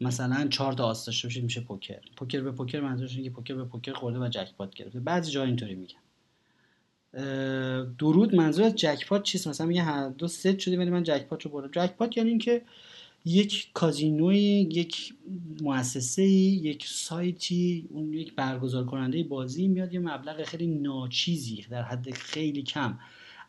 مثلا 0.00 0.48
چهار 0.48 0.72
تا 0.72 0.84
آس 0.84 1.06
داشته 1.06 1.28
باشید 1.28 1.44
میشه 1.44 1.60
پوکر. 1.60 2.00
پوکر 2.16 2.40
به 2.40 2.52
پوکر 2.52 2.80
منظورش 2.80 3.16
اینه 3.16 3.24
که 3.24 3.30
پوکر 3.30 3.54
به 3.54 3.64
پوکر 3.64 3.92
خورده 3.92 4.18
و 4.18 4.28
جکپات 4.28 4.74
گرفته. 4.74 5.00
بعضی 5.00 5.30
جا 5.30 5.44
اینطوری 5.44 5.74
میگن. 5.74 5.98
درود 7.98 8.34
منظور 8.34 8.64
از 8.64 8.74
جکپات 8.74 9.22
چیست؟ 9.22 9.48
مثلا 9.48 9.66
میگه 9.66 9.82
هر 9.82 10.08
دو 10.08 10.28
ست 10.28 10.58
شده 10.58 10.78
ولی 10.78 10.90
من 10.90 11.02
جکپات 11.02 11.42
رو 11.42 11.50
بردم. 11.50 11.86
جکپات 11.86 12.16
یعنی 12.16 12.28
اینکه 12.28 12.62
یک 13.24 13.68
کازینوی 13.74 14.38
یک 14.72 15.14
مؤسسه 15.62 16.22
یک 16.22 16.86
سایتی 16.86 17.88
اون 17.90 18.12
یک 18.14 18.34
برگزار 18.34 18.86
کننده 18.86 19.24
بازی 19.24 19.68
میاد 19.68 19.94
یه 19.94 20.00
مبلغ 20.00 20.44
خیلی 20.44 20.66
ناچیزی 20.66 21.64
در 21.70 21.82
حد 21.82 22.10
خیلی 22.10 22.62
کم 22.62 22.98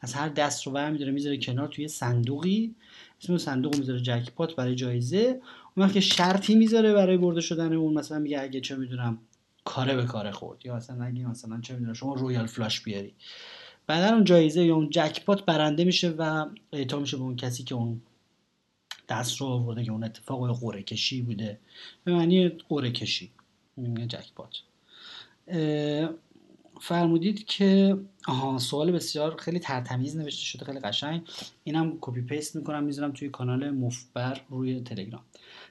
از 0.01 0.13
هر 0.13 0.29
دست 0.29 0.67
رو 0.67 0.71
برمیداره 0.73 1.11
می‌ذاره 1.11 1.37
کنار 1.37 1.67
توی 1.67 1.87
صندوقی. 1.87 2.75
اسم 3.23 3.37
صندوق 3.37 3.75
می‌ذاره 3.75 3.99
جکپات 4.01 4.55
برای 4.55 4.75
جایزه. 4.75 5.41
اون 5.78 5.86
وقت 5.86 5.99
شرطی 5.99 6.55
می‌ذاره 6.55 6.93
برای 6.93 7.17
برده 7.17 7.41
شدن 7.41 7.74
اون 7.74 7.93
مثلا 7.93 8.20
میگه 8.20 8.41
اگه 8.41 8.61
چه 8.61 8.76
می‌دونم 8.76 9.17
کاره 9.65 9.95
به 9.95 10.05
کاره 10.05 10.32
خورد 10.32 10.65
یا 10.65 10.76
مثلا 10.76 11.03
اگه 11.03 11.28
مثلا 11.28 11.61
چه 11.61 11.74
می‌دونم 11.74 11.93
شما 11.93 12.13
رویال 12.13 12.45
فلاش 12.45 12.82
بیاری. 12.82 13.13
بعدا 13.88 14.15
اون 14.15 14.24
جایزه 14.24 14.65
یا 14.65 14.76
اون 14.76 14.89
جکپات 14.89 15.45
برنده 15.45 15.84
میشه 15.84 16.09
و 16.09 16.45
اعطا 16.74 16.99
میشه 16.99 17.17
به 17.17 17.24
اون 17.24 17.36
کسی 17.36 17.63
که 17.63 17.76
اون 17.76 18.01
دست 19.09 19.41
رو 19.41 19.47
آورده 19.47 19.84
که 19.84 19.91
اون 19.91 20.03
اتفاق 20.03 20.59
قره 20.59 20.84
کشی 20.84 21.22
بوده. 21.22 21.59
به 22.03 22.13
معنی 22.13 22.49
قره 22.49 22.91
کشی 22.91 23.32
جکپات. 24.07 24.55
فرمودید 26.82 27.45
که 27.45 27.97
آها 28.28 28.57
سوال 28.57 28.91
بسیار 28.91 29.38
خیلی 29.38 29.59
ترتمیز 29.59 30.17
نوشته 30.17 30.41
شده 30.41 30.65
خیلی 30.65 30.80
قشنگ. 30.80 31.22
اینم 31.63 31.97
copy 32.01 32.21
paste 32.21 32.55
می‌کنم 32.55 32.84
می‌ذارم 32.84 33.11
توی 33.11 33.30
کانال 33.30 33.70
مفبر 33.70 34.41
روی 34.49 34.80
تلگرام. 34.80 35.22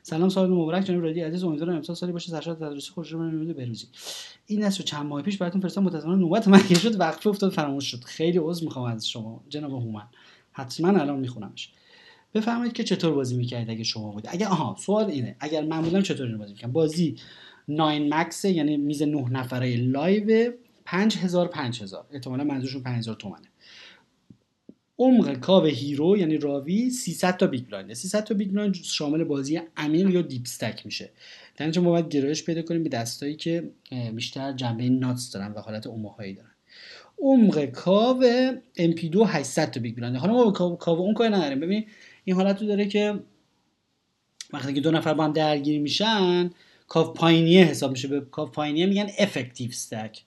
سلام 0.09 0.29
سال 0.29 0.51
مبارک 0.51 0.85
جناب 0.85 1.03
رادی 1.03 1.21
عزیز. 1.21 1.45
امیدوارم 1.45 1.77
امسال 1.77 1.97
سالی 1.97 2.13
باشه. 2.13 2.31
سرشار 2.31 2.59
تندرستی 2.59 2.91
خوشی 2.91 3.13
و 3.13 3.31
امید 3.31 3.53
و 3.53 3.58
بهروزی 3.58 3.87
این 4.47 4.65
دست 4.65 4.85
چند 4.85 5.07
ماه 5.07 5.23
پیش 5.23 5.39
براتون 5.39 5.61
فرستادم. 5.61 5.87
متاسفانه 5.87 6.17
نوبت 6.17 6.49
من 6.49 6.59
شد 6.59 7.01
وقفه 7.01 7.31
افتاد 7.31 7.53
فراموش 7.53 7.91
شد. 7.91 8.05
خیلی 8.05 8.39
عذر 8.39 8.65
می‌خوام 8.65 8.85
از 8.85 9.09
شما 9.09 9.45
جناب 9.49 9.73
هومن. 9.73 10.07
حتما 10.53 10.89
الان 10.89 11.21
میخونمش. 11.21 11.73
بفرمایید 12.35 12.73
که 12.73 12.85
چطور 12.85 13.13
بازی 13.13 13.37
می‌کردید 13.37 13.71
اگه 13.71 13.85
شما 13.85 14.11
بودید؟ 14.11 14.31
اگه 14.33 14.49
آها 14.49 14.77
سوال 14.79 15.05
اینه. 15.05 15.37
اگر 15.41 15.65
من 15.65 15.83
بودم 15.83 16.03
چطور 16.03 16.27
اینو 16.27 16.39
بازی 16.39 16.53
می‌کردم؟ 16.53 16.73
بازی 16.73 17.17
9 17.69 17.99
max 17.99 18.45
یعنی 18.45 18.77
میز 18.77 19.03
9 19.03 19.31
نفره 19.31 19.77
live 19.77 20.53
5000 20.85 21.49
5000 21.49 22.07
احتمالاً 22.13 22.45
منظورشون 22.45 22.83
5000 22.83 23.17
تومنه. 23.17 23.48
عمق 24.99 25.41
کاو 25.41 25.65
hero 25.65 26.17
یعنی 26.17 26.39
راوی 26.39 26.91
300 26.91 27.37
تا 27.37 27.47
big 27.47 27.67
blind 27.67 27.95
300 27.95 28.25
تا 28.25 28.35
big 28.35 28.51
blind 28.51 28.75
شامل 28.75 29.25
بازی 29.25 29.61
عمیق 29.77 30.11
یا 30.11 30.23
deep 30.23 30.43
stack 30.45 30.87
میشه. 30.87 31.11
در 31.57 31.79
ما 31.79 31.91
باید 31.91 32.09
گرایش 32.09 32.45
پیدا 32.45 32.63
کنیم 32.63 32.83
به 32.83 32.89
دستایی 32.89 33.37
که 33.37 33.71
بیشتر 34.15 34.53
جنبه 34.53 34.89
nuts 34.89 35.33
دارن 35.33 35.53
و 35.53 35.61
حالت 35.61 35.87
اوموهایی 35.87 36.35
دارن. 36.35 36.51
عمق 37.19 37.65
کاو 37.65 38.25
MP2 38.79 39.17
800 39.27 39.71
تا 39.71 39.81
big 39.81 39.97
blind 39.97 40.17
حالا 40.17 40.33
ما 40.33 40.51
به 40.51 40.77
کاو 40.77 41.01
اون 41.01 41.15
کاری 41.15 41.35
نداریم. 41.35 41.61
ببین 41.61 41.87
این 42.25 42.37
حالت 42.37 42.65
داره 42.65 42.87
که 42.87 43.21
وقتی 44.53 44.75
که 44.75 44.81
دو 44.81 44.91
نفر 44.91 45.15
با 45.15 45.25
هم 45.25 45.33
درگیر 45.33 45.81
میشن 45.81 46.51
کاو 46.89 47.17
پایینیه 47.17 47.65
حساب 47.65 47.91
میشه. 47.91 48.09
به 48.09 48.21
کاو 48.21 48.51
پایینیه 48.51 48.87
میگن 48.87 49.07
effective 49.19 49.69
stack 49.69 50.23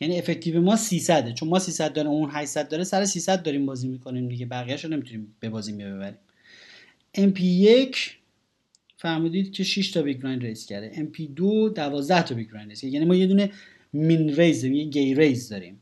یعنی 0.00 0.18
effective 0.18 0.60
ما 0.60 0.76
300 0.76 1.34
چون 1.34 1.48
ما 1.48 1.58
300 1.58 1.92
داره 1.92 2.08
اون 2.08 2.30
800 2.32 2.68
داره 2.68 2.84
سر 2.84 3.04
300 3.04 3.42
داریم 3.42 3.66
بازی 3.66 3.88
می‌کنیم 3.88 4.28
دیگه. 4.28 4.46
بقیه‌اش 4.46 4.84
رو 4.84 4.90
نمی‌تونیم 4.90 5.36
به 5.40 5.48
بازی 5.48 5.72
ببریم. 5.72 6.18
MP1 7.16 7.96
فهمیدید 8.96 9.52
که 9.52 9.64
6 9.64 9.90
تا 9.90 10.02
big 10.02 10.20
blind 10.20 10.42
raise 10.42 10.66
کرده. 10.66 10.92
MP2 10.92 11.40
12 11.74 12.22
تا 12.22 12.34
big 12.34 12.50
blind 12.50 12.84
یعنی 12.84 13.04
ما 13.04 13.14
یه 13.14 13.26
دونه 13.26 13.50
min 13.92 14.36
raise 14.36 14.64
یه 14.64 14.84
gay 14.84 15.14
raise 15.14 15.48
داریم. 15.48 15.80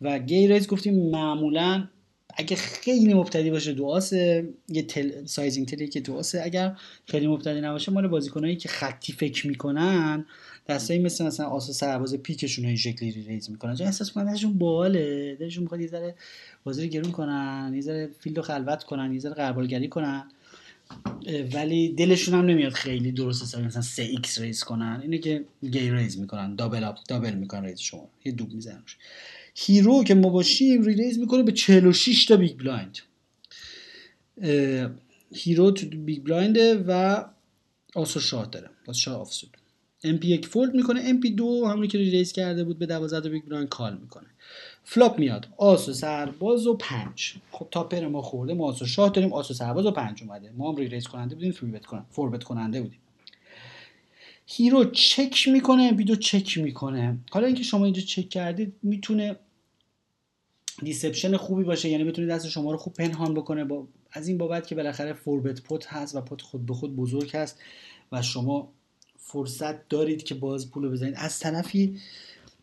و 0.00 0.18
gay 0.18 0.48
raise 0.48 0.66
گفتیم 0.66 1.10
معمولا 1.10 1.88
اگه 2.36 2.56
خیلی 2.56 3.14
مبتدی 3.14 3.50
باشه 3.50 3.72
دو 3.72 4.02
آسه 4.02 4.48
یه 4.68 4.82
tell... 4.82 5.24
sizing 5.24 5.68
tell 5.68 5.84
ی 5.84 5.88
که 5.88 6.00
دو 6.00 6.17
آسه 6.17 6.42
اگر 6.44 6.76
خیلی 7.06 7.26
مبتدی 7.26 7.60
نباشه 7.60 7.92
مال 7.92 8.08
بازیکنایی 8.08 8.56
که 8.56 8.68
خطی 8.68 9.12
فکر 9.12 9.46
می‌کنن 9.46 10.26
دستایی 10.68 11.00
مثل 11.00 11.26
مثلا 11.26 11.46
آس 11.46 11.63
و 11.63 11.72
سرباز 11.72 12.14
پیکشون 12.14 12.66
این 12.66 12.76
شکلی 12.76 13.10
raise 13.10 13.50
می‌کنن. 13.50 13.74
چون 13.74 13.86
احساس 13.86 14.10
کنن 14.10 14.32
دلشون 14.32 14.58
باله. 14.58 15.36
دلشون 15.40 15.62
می‌خواد 15.62 15.80
یه 15.80 15.86
ذره 15.86 16.14
بازی 16.64 16.82
رو 16.82 16.88
گرون 16.88 17.12
کنن 17.12 17.72
یه 17.74 17.80
ذره 17.80 18.10
field 18.20 18.36
رو 18.36 18.42
خلوت 18.42 18.84
کنن 18.84 19.12
یه 19.12 19.18
ذره 19.18 19.34
غربالگری 19.34 19.88
کنن. 19.88 20.30
ولی 21.52 21.88
دلشون 21.88 22.34
هم 22.34 22.46
نمیاد 22.46 22.72
خیلی 22.72 23.12
درست 23.12 23.42
حسابی 23.42 23.64
مثلا 23.64 23.82
3 23.82 24.02
X 24.02 24.40
raise 24.40 24.64
کنن. 24.64 25.00
اینه 25.02 25.18
که 25.18 25.44
gay 25.70 25.90
raise 25.90 26.18
می‌کنن 26.18 26.54
double 26.54 26.84
up 26.84 26.96
double 27.08 27.34
می‌کنن 27.34 27.64
raise 27.64 27.80
شما. 27.80 28.08
یه 28.24 28.32
دوب 28.32 28.52
می‌زنن 28.52 28.82
hero 29.58 30.04
که 30.04 30.14
ما 30.14 30.28
باشیم 30.28 30.82
reraise 30.82 31.18
می‌کنه 31.18 31.42
به 31.42 31.52
46 31.52 32.24
تا 32.24 32.36
big 32.36 32.56
blind 32.56 32.98
hero 35.34 35.70
تو 35.70 35.86
big 35.86 36.22
blind 36.22 36.74
ه 36.74 36.84
و 36.88 37.24
آس 37.94 38.11
و 38.11 38.20
شاه 38.20 38.46
داره 38.46 38.70
باز 38.86 38.98
شاه 38.98 39.20
off 39.20 39.34
suit. 39.34 39.56
MP 40.04 40.28
یک 40.28 40.46
fold 40.46 40.74
می‌کنه 40.74 41.00
MP 41.04 41.30
دو 41.30 41.66
همونی 41.66 41.88
که 41.88 41.98
reraise 41.98 42.32
کرده 42.32 42.64
بود 42.64 42.78
به 42.78 42.86
12 42.86 43.20
تا 43.20 43.28
big 43.28 43.44
blind 43.44 43.68
call 43.68 43.98
می‌کنه. 43.98 44.26
flop 44.84 45.18
میاد 45.18 45.48
آس 45.56 45.88
و 45.88 45.92
سرباز 45.92 46.66
و 46.66 46.74
پنج. 46.74 47.34
خب 47.50 47.68
top 47.70 47.86
pair 47.86 48.08
ما 48.08 48.22
خورده 48.22 48.54
ما 48.54 48.64
آس 48.64 48.82
و 48.82 48.86
شاه 48.86 49.10
داریم 49.10 49.32
آس 49.32 49.50
و 49.50 49.54
سرباز 49.54 49.86
و 49.86 49.90
پنج 49.90 50.22
اومده. 50.22 50.52
ما 50.56 50.72
هم 50.72 50.76
reraise 50.76 51.06
کننده 51.06 51.34
بودیم 51.34 51.52
three 51.52 51.70
bet 51.70 51.86
کنن 51.86 52.04
four 52.10 52.38
کننده 52.38 52.82
بودیم. 52.82 52.98
hero 54.46 54.84
check 54.84 55.48
می‌کنه 55.48 55.92
P 55.92 56.04
دو 56.04 56.16
چک 56.16 56.58
می‌کنه. 56.58 57.18
حالا 57.30 57.46
اینکه 57.46 57.62
شما 57.62 57.84
اینجا 57.84 58.00
چک 58.00 58.28
کردید 58.28 58.72
می‌تونه 58.82 59.36
deception 60.82 61.36
خوبی 61.36 61.64
باشه 61.64 61.88
یعنی 61.88 62.04
بتونه 62.04 62.26
دست 62.26 62.48
شما 62.48 62.72
رو 62.72 62.76
خوب 62.78 62.92
پنهان 62.92 63.34
بکنه 63.34 63.64
با 63.64 63.88
از 64.12 64.28
این 64.28 64.38
بابت 64.38 64.66
که 64.66 64.74
بالاخره 64.74 65.12
four 65.12 65.39
bet 65.39 65.60
pot 65.60 65.86
هست 65.86 66.14
و 66.16 66.20
pot 66.20 66.42
خود 66.42 66.66
به 66.66 66.74
خود 66.74 66.96
بزرگ 66.96 67.36
هست 67.36 67.58
و 68.12 68.22
شما 68.22 68.72
فرصت 69.18 69.88
دارید 69.88 70.22
که 70.22 70.34
باز 70.34 70.70
پول 70.70 70.88
بزنید. 70.88 71.14
از 71.16 71.38
طرفی 71.38 72.00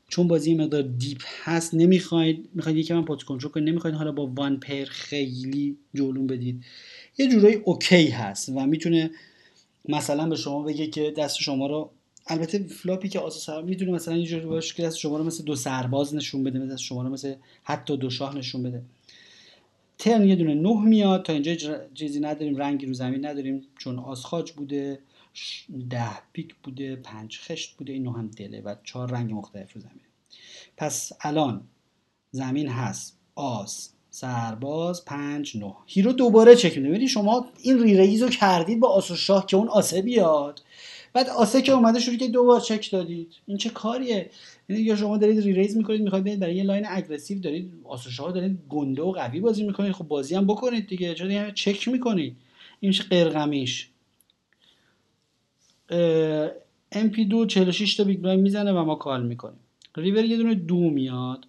چون 0.07 0.27
بازی 0.27 0.55
مقدار 0.55 0.81
deep 0.81 1.21
هست 1.43 1.73
نمی‌خواید 1.73 2.49
می‌خواید 2.53 2.77
یکم 2.77 2.95
من 2.95 3.05
pot 3.05 3.23
control 3.23 3.51
کنید 3.51 3.69
نمی‌خواید 3.69 3.95
حالا 3.95 4.11
با 4.11 4.27
one 4.27 4.59
pair 4.59 4.85
خیلی 4.85 5.77
جلوم 5.93 6.27
بدید. 6.27 6.63
یه 7.17 7.27
جورایی 7.27 7.55
okay 7.55 8.07
هست 8.07 8.49
و 8.49 8.67
می‌تونه 8.67 9.11
مثلا 9.89 10.29
به 10.29 10.35
شما 10.35 10.63
بگه 10.63 10.87
که 10.87 11.13
دست 11.17 11.37
شما 11.37 11.67
رو 11.67 11.91
البته 12.27 12.63
flop 12.63 13.00
ی 13.00 13.09
که 13.09 13.19
آس 13.19 13.33
و 13.33 13.39
سر 13.39 13.61
می‌تونه 13.61 13.91
مثلا 13.91 14.13
اینجوری 14.13 14.45
باشه 14.45 14.75
که 14.75 14.89
شما 14.89 15.17
رو 15.17 15.23
مثل 15.23 15.43
دو 15.43 15.55
سرباز 15.55 16.15
نشون 16.15 16.43
بده 16.43 16.59
مثل 16.59 16.75
شما 16.75 17.03
رو 17.03 17.09
مثل 17.09 17.35
حتی 17.63 17.97
دو 17.97 18.09
شاه 18.09 18.37
نشون 18.37 18.63
بده. 18.63 18.81
turn 19.97 20.27
یه 20.27 20.35
دونه 20.35 20.53
نه 20.53 20.81
میاد 20.85 21.25
تا 21.25 21.33
اینجا 21.33 21.55
چیزی 21.93 22.19
نداریم 22.19 22.55
رنگی 22.55 22.85
رو 22.85 22.93
زمین 22.93 23.25
نداریم 23.25 23.61
چون 23.79 23.99
آس 23.99 24.20
خاج 24.20 24.51
بوده 24.51 24.99
ده 25.89 26.21
پیک 26.33 26.55
بوده 26.63 26.95
پنج 26.95 27.39
خشت 27.39 27.77
بوده 27.77 27.93
این 27.93 28.07
هم 28.07 28.27
دله 28.27 28.61
و 28.61 28.75
چهار 28.83 29.11
رنگ 29.11 29.33
مختلف 29.33 29.73
رو 29.73 29.81
زمین. 29.81 30.01
پس 30.77 31.11
الان 31.21 31.63
زمین 32.31 32.67
هست 32.67 33.17
آس 33.35 33.89
سرباز 34.09 35.05
پنج 35.05 35.57
نه. 35.57 35.75
hero 35.85 36.13
دوباره 36.13 36.55
چک 36.55 36.77
میده. 36.77 37.07
شما 37.07 37.45
این 37.61 37.79
re 37.79 38.17
رو 38.17 38.29
کردید 38.29 38.79
با 38.79 38.89
آس 38.89 39.11
و 39.11 39.15
شاه 39.15 39.45
که 39.45 39.57
اون 39.57 39.67
آسه 39.67 40.01
بیاد. 40.01 40.61
بعد 41.13 41.29
آسه 41.29 41.61
که 41.61 41.71
اومده 41.71 41.99
شروع 41.99 42.17
که 42.17 42.27
دو 42.27 42.43
بار 42.43 42.59
چک 42.59 42.91
دادید. 42.91 43.33
این 43.45 43.57
چه 43.57 43.69
کاریه؟ 43.69 44.29
یعنی 44.69 44.81
یا 44.81 44.95
شما 44.95 45.17
دارید 45.17 45.43
re 45.43 45.53
raise 45.53 45.77
می‌کنید 45.77 46.01
می‌خواید 46.01 46.25
برید 46.25 46.39
برای 46.39 46.55
یه 46.55 46.63
line 46.63 46.85
aggressive 46.87 47.39
دارید 47.39 47.73
آس 47.83 47.99
و 47.99 48.07
شاه 48.07 48.31
دارید 48.31 48.59
گنده 48.69 49.01
و 49.01 49.11
قوی 49.11 49.39
بازی 49.39 49.63
می‌کنید. 49.63 49.91
خب 49.91 50.07
بازی 50.07 50.35
هم 50.35 50.47
بکنید 50.47 50.87
دیگه 50.87 51.13
چرا 51.13 51.27
دیگه 51.27 51.51
چک 51.55 51.87
می‌کنید؟ 51.87 52.35
این 52.79 52.89
میشه 52.89 53.03
گرگ 53.03 53.32
و 53.32 53.41
میش. 53.41 53.89
MP 56.91 57.25
دو 57.25 57.45
46 57.45 57.95
تا 57.95 58.03
big 58.03 58.21
blind 58.21 58.39
می‌زنه 58.39 58.71
و 58.71 58.83
ما 58.83 58.95
call 58.95 59.25
می‌کنیم. 59.25 59.59
ریور 59.95 60.25
یه 60.25 60.37
دونه 60.37 60.55
دو 60.55 60.79
میاد 60.79 61.47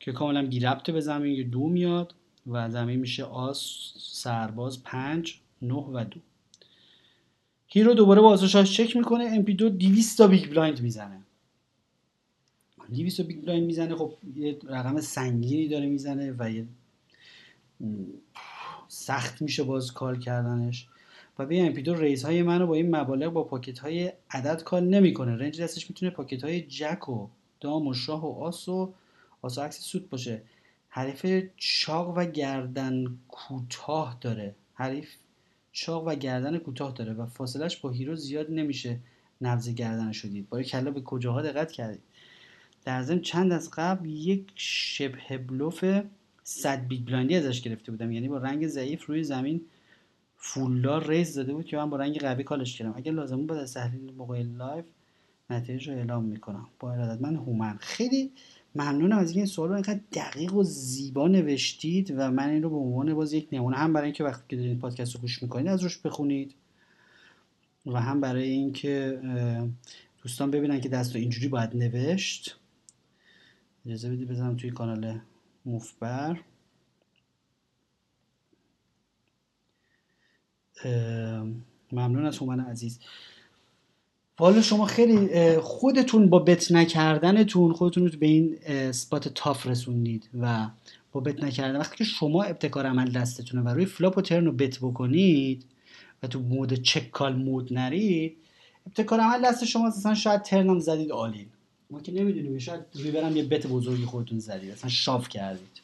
که 0.00 0.12
کاملا 0.12 0.46
بی 0.46 0.60
ربطه 0.60 0.92
به 0.92 1.00
زمین 1.00 1.34
یه 1.34 1.42
دو 1.42 1.68
میاد 1.68 2.14
و 2.46 2.70
زمین 2.70 3.00
میشه 3.00 3.24
آس 3.24 3.92
سرباز 3.98 4.82
پنج 4.82 5.34
نه 5.62 5.74
و 5.74 6.04
دو. 6.10 6.20
hero 7.68 7.94
دوباره 7.94 8.20
با 8.20 8.28
آسوشاش 8.28 8.76
چک 8.76 8.96
می‌کنه 8.96 9.24
MP 9.24 9.54
دو 9.54 9.68
200 9.68 10.18
تا 10.18 10.26
big 10.26 10.50
blind 10.50 10.80
می‌زنه. 10.80 11.20
200 12.94 13.16
تا 13.16 13.22
big 13.22 13.42
blind 13.42 13.66
می‌زنه 13.66 13.96
خب 13.96 14.12
یه 14.36 14.58
رقم 14.68 15.00
سنگینی 15.00 15.68
داره 15.68 15.86
می‌زنه 15.86 16.34
و 16.38 16.50
یه 16.50 16.66
سخت 18.88 19.42
میشه 19.42 19.62
باز 19.62 19.92
call 19.92 20.18
کردنش. 20.18 20.88
و 21.38 21.46
به 21.46 21.60
MP 21.60 21.82
دو 21.82 21.94
raise 21.94 22.24
های 22.24 22.42
منو 22.42 22.66
با 22.66 22.74
این 22.74 22.96
مبالغ 22.96 23.32
با 23.32 23.44
pocket 23.44 23.78
های 23.78 24.12
عدد 24.30 24.62
call 24.62 24.84
نمی‌کنه. 24.84 25.36
range 25.36 25.62
دستش 25.62 25.90
می‌تونه 25.90 26.10
pocket 26.10 26.44
های 26.44 26.60
jack 26.60 27.08
و 27.08 27.28
دام 27.60 27.86
و 27.86 27.94
شاه 27.94 28.26
و 28.26 28.44
آس 28.44 28.68
و 28.68 28.92
آس 29.42 29.58
و 29.58 29.60
X 29.60 29.80
suited 29.80 30.10
باشه. 30.10 30.42
حریف 30.88 31.46
چاق 31.56 32.14
و 32.16 32.24
گردن 32.24 33.18
کوتاه 33.28 34.18
داره. 34.20 34.54
حریف 34.74 35.08
چاق 35.80 36.06
و 36.06 36.14
گردن 36.14 36.58
کوتاه 36.58 36.92
داره 36.92 37.12
و 37.12 37.26
فاصلش 37.26 37.76
با 37.76 37.90
hero 37.90 38.16
زیاد 38.16 38.50
نمیشه 38.50 38.98
نبض 39.40 39.68
گردن 39.74 40.12
شدید. 40.12 40.48
با 40.48 40.62
کلا 40.62 40.90
به 40.90 41.00
کجاها 41.00 41.42
دقت 41.42 41.72
کردید. 41.72 42.02
در 42.84 43.02
ضمن 43.02 43.20
چند 43.20 43.52
از 43.52 43.70
قبل 43.72 44.08
یک 44.08 44.52
شبه 44.54 45.38
بلوف 45.38 45.84
صد 46.44 46.86
big 46.88 47.06
blind 47.06 47.29
ی 47.29 47.34
ازش 47.34 47.60
گرفته 47.60 47.92
بودم. 47.92 48.12
یعنی 48.12 48.28
با 48.28 48.38
رنگ 48.38 48.66
ضعیف 48.66 49.06
روی 49.06 49.24
زمین 49.24 49.60
فولدار 50.36 51.08
raise 51.08 51.34
داده 51.34 51.54
بود 51.54 51.66
که 51.66 51.76
من 51.76 51.90
با 51.90 51.96
رنگ 51.96 52.18
قوی 52.18 52.44
call 52.44 52.67
ش 52.67 52.78
کردم. 52.78 52.94
اگر 52.96 53.12
لازم 53.12 53.46
بود 53.46 53.52
از 53.52 53.74
تحلیل 53.74 54.14
موقع 54.14 54.42
لایف 54.42 54.84
نتیجه 55.50 55.92
رو 55.92 55.98
اعلام 55.98 56.24
می‌کنم. 56.24 56.66
با 56.80 56.92
ارادت 56.92 57.20
من 57.20 57.36
هومن. 57.36 57.78
خیلی 57.80 58.32
ممنونم 58.78 59.18
از 59.18 59.30
این 59.30 59.46
سوال 59.46 59.68
رو 59.68 59.74
اینقدر 59.74 60.00
دقیق 60.12 60.54
و 60.54 60.62
زیبا 60.62 61.28
نوشتید 61.28 62.14
و 62.16 62.30
من 62.30 62.48
این 62.48 62.62
رو 62.62 62.70
به 62.70 62.76
عنوان 62.76 63.14
باز 63.14 63.32
یک 63.32 63.48
نمونه 63.52 63.76
هم 63.76 63.92
برای 63.92 64.04
اینکه 64.04 64.24
وقتی 64.24 64.44
که 64.48 64.56
دارید 64.56 64.78
پادکست 64.78 65.14
رو 65.14 65.20
گوش 65.20 65.42
می‌کنید 65.42 65.68
از 65.68 65.82
روش 65.82 65.98
بخونید 65.98 66.54
و 67.86 68.00
هم 68.00 68.20
برای 68.20 68.48
اینکه 68.48 69.20
دوستان 70.22 70.50
ببینن 70.50 70.80
که 70.80 70.88
دست 70.88 71.16
اینجوری 71.16 71.48
باید 71.48 71.76
نوشت. 71.76 72.56
اجازه 73.86 74.10
بدید 74.10 74.28
بزنم 74.28 74.56
توی 74.56 74.70
کانال 74.70 75.20
مفبر. 75.66 76.40
ممنون 81.92 82.26
از 82.26 82.38
هومن 82.38 82.60
عزیز. 82.60 83.00
حالا 84.40 84.62
شما 84.62 84.86
خیلی 84.86 85.56
خودتون 85.58 86.28
با 86.28 86.38
bet 86.38 86.72
نکردنتون 86.72 87.72
خودتون 87.72 88.08
رو 88.08 88.18
به 88.18 88.26
این 88.26 88.56
spot 88.92 89.28
tough 89.28 89.66
رسوندید 89.66 90.28
و 90.40 90.66
با 91.12 91.20
bet 91.20 91.42
نکردن. 91.44 91.80
وقتی 91.80 91.96
که 91.96 92.04
شما 92.04 92.42
ابتکار 92.42 92.86
عمل 92.86 93.10
دستتونه 93.10 93.62
و 93.62 93.68
روی 93.68 93.84
flop 93.84 94.18
و 94.18 94.22
turn 94.22 94.44
رو 94.44 94.52
bet 94.52 94.78
بکنید 94.78 95.64
و 96.22 96.26
تو 96.26 96.40
mode 96.40 96.74
check 96.74 97.10
call 97.10 97.36
mode 97.36 97.72
نرید 97.72 98.36
ابتکار 98.86 99.20
عمل 99.20 99.44
دست 99.44 99.64
شما 99.64 99.88
اصلا 99.88 100.14
شاید 100.14 100.42
turn 100.42 100.71
م 100.71 100.78
زدید 100.78 101.12
all 101.12 101.29
in. 101.29 101.46
ما 101.90 102.00
که 102.00 102.12
نمی‌دونیم 102.12 102.58
شاید 102.58 102.80
ریورم 102.94 103.36
یه 103.36 103.44
bet 103.44 103.66
بزرگی 103.66 104.04
خودتون 104.04 104.38
زدید 104.38 104.70
اصلا 104.70 104.90
shove 104.90 105.28
کردید. 105.28 105.80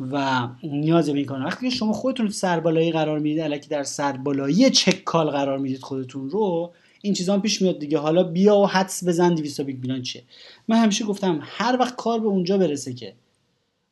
و 0.00 0.48
نیاز 0.62 1.10
به 1.10 1.18
این 1.18 1.28
وقتی 1.28 1.70
شما 1.70 1.92
خودتون 1.92 2.28
سربالایی 2.28 2.92
قرار 2.92 3.18
می‌دید 3.18 3.40
الکی 3.40 3.68
در 3.68 3.82
سربالایی 3.82 4.70
check 4.70 5.04
call 5.04 5.30
قرار 5.30 5.58
می‌دید 5.58 5.80
خودتون 5.80 6.30
رو 6.30 6.72
این 7.02 7.14
چیزا 7.14 7.38
پیش 7.38 7.62
میاد 7.62 7.78
دیگه. 7.78 7.98
حالا 7.98 8.22
بیا 8.22 8.56
و 8.56 8.66
حدس 8.66 9.04
بزن 9.04 9.34
200 9.34 9.60
big 9.60 9.80
blind 9.80 10.02
چیه. 10.02 10.24
من 10.68 10.76
همیشه 10.76 11.04
گفتم 11.04 11.40
هر 11.42 11.76
وقت 11.80 11.96
کار 11.96 12.20
به 12.20 12.26
اونجا 12.26 12.58
برسه 12.58 12.94
که 12.94 13.14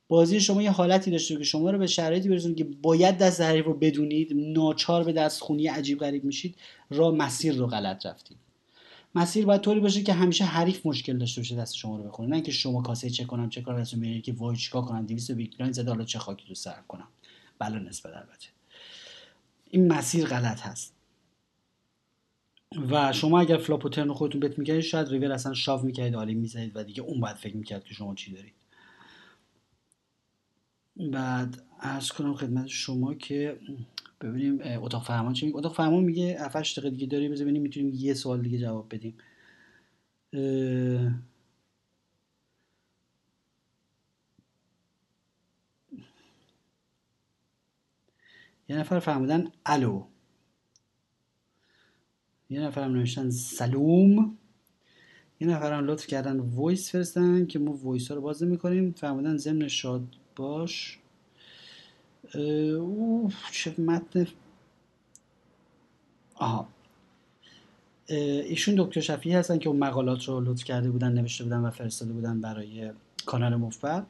بازی 0.09 0.41
شما 0.41 0.63
یه 0.63 0.71
حالتی 0.71 1.11
داشته 1.11 1.37
که 1.37 1.45
شما 1.45 1.71
رو 1.71 1.79
به 1.79 1.87
شرایطی 1.87 2.29
برسونه 2.29 2.55
که 2.55 2.65
باید 2.65 3.19
دست 3.19 3.41
حریف 3.41 3.65
رو 3.65 3.75
بدونید 3.75 4.33
ناچار 4.35 5.05
به 5.05 5.13
دست 5.13 5.41
خونی 5.41 5.67
عجیب 5.67 5.99
غریب 5.99 6.25
میشید 6.25 6.55
را 6.91 7.11
مسیر 7.11 7.55
رو 7.55 7.67
غلط 7.67 8.07
رفتید. 8.07 8.37
مسیر 9.15 9.47
باید 9.47 9.61
طوری 9.61 9.81
باشه 9.81 10.03
که 10.03 10.13
همیشه 10.13 10.45
حریف 10.45 10.87
مشکل 10.87 11.19
داشته 11.19 11.41
باشه 11.41 11.57
دست 11.57 11.75
شما 11.77 11.97
رو 11.97 12.03
بخونه. 12.03 12.37
نه 12.37 12.43
که 12.43 12.53
شما 12.53 12.83
کاسه 12.83 13.11
چه 13.11 13.25
کنم 13.25 13.51
چه 13.51 13.63
کار 13.63 13.81
دستم 13.81 13.99
می‌گیره 13.99 14.21
که 14.21 14.33
وای 14.33 14.57
چیکار 14.57 14.83
کنم 14.83 15.07
200 15.07 15.33
big 15.33 15.51
blind 15.57 15.73
زده 15.73 15.91
حالا 15.91 16.05
چه 16.05 16.19
خاکی 16.19 16.45
رو 16.49 16.55
سر 16.55 16.77
کنم. 16.89 17.09
بلا 17.59 17.79
نسبت 17.79 18.13
البته. 18.13 18.49
این 19.71 19.93
مسیر 19.93 20.27
غلط 20.27 20.61
هست. 20.61 20.96
و 22.91 23.13
شما 23.13 23.41
اگر 23.41 23.57
flop 23.57 23.85
و 23.85 23.89
turn 23.89 24.13
خودتون 24.13 24.41
bet 24.41 24.59
می‌کردید 24.59 24.83
شاید 24.83 25.09
ریور 25.09 25.33
اصلا 25.33 25.55
shove 25.55 25.85
می‌کردید 25.85 26.15
عالی 26.15 26.35
می‌زدید 26.35 26.77
و 26.77 26.85
دیگه 26.85 27.03
اون 27.03 27.21
باید 27.21 27.37
فکر 27.37 27.57
می‌کرد 27.57 27.85
که 27.85 27.95
شما 27.95 28.15
چی 28.15 28.33
دارید. 28.33 28.55
بعد 31.13 31.63
عرض 31.81 32.13
کنم 32.13 32.35
خدمت 32.35 32.67
شما 32.67 33.15
که 33.15 33.59
ببینیم 34.21 34.61
اتاق 34.83 35.05
فرمان 35.05 35.33
چی 35.33 35.47
میگه؟ 35.47 35.59
اتاق 35.59 35.75
فرمان 35.75 36.05
میگه 36.05 36.39
7 36.41 36.57
دقیقه 36.57 36.91
دیگه 36.91 37.07
داری 37.07 37.29
ببینیم 37.29 37.63
می‌تونیم 37.63 37.93
یه 37.95 38.15
سوال 38.15 38.43
دیگه 38.43 38.59
جواب 38.59 38.95
بدیم. 38.95 39.19
یه 48.69 48.77
نفر 48.77 48.99
فرمودن 48.99 49.53
الو. 49.67 50.05
یه 52.51 52.61
نفرم 52.61 52.93
نوشتن 52.93 53.31
سلوم. 53.31 54.37
یه 55.41 55.49
نفرم 55.49 55.87
لطف 55.87 56.07
کردن 56.07 56.41
voice 56.41 56.93
فرستادن 56.93 57.47
که 57.47 57.59
ما 57.59 57.73
voice 57.73 58.09
ها 58.09 58.15
رو 58.15 58.21
باز 58.21 58.43
می‌کنیم 58.43 58.93
فرمودن 58.93 59.37
ضمن 59.37 59.69
شاد 59.69 60.03
باش 60.37 60.99
اوه 62.35 63.33
چه 63.53 63.81
متن 63.81 64.27
آها. 66.35 66.69
ایشون 68.09 68.75
دکتر 68.79 69.01
شفیعی 69.01 69.35
هستن 69.37 69.59
که 69.59 69.69
اون 69.69 69.79
مقالات 69.79 70.25
رو 70.25 70.41
لطف 70.41 70.65
کرده 70.65 70.91
بودن 70.91 71.13
نوشته 71.13 71.45
بودن 71.45 71.59
و 71.59 71.71
فرستاده 71.71 72.13
بودن 72.13 72.41
برای 72.41 72.91
کانال 73.27 73.57
مفبر. 73.57 74.03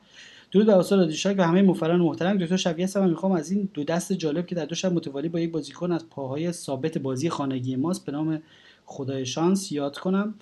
درود 0.57 0.69
بر 0.69 0.79
استاد 0.79 1.39
و 1.39 1.43
همه 1.43 1.63
مفران 1.63 2.01
محترم. 2.01 2.39
دکتر 2.39 2.57
شفیعی 2.57 2.85
هستم 2.85 3.09
می‌خوام 3.09 3.33
از 3.33 3.51
این 3.51 3.69
دو 3.75 3.85
دست 3.85 4.13
جالب 4.13 4.47
که 4.47 4.55
در 4.55 4.65
دو 4.65 4.75
شب 4.75 4.93
متوالی 4.93 5.29
با 5.29 5.41
یک 5.41 5.51
بازیکن 5.51 5.93
از 5.93 6.09
پاهای 6.11 6.53
ثابت 6.53 6.99
بازی 6.99 7.31
خانگی 7.31 7.77
ماست 7.77 8.07
به 8.07 8.13
نام 8.13 8.43
خدای 8.85 9.27
شانس 9.27 9.73
یاد 9.73 9.99
کنم 9.99 10.35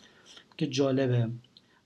که 0.57 0.67
جالبه. 0.67 1.29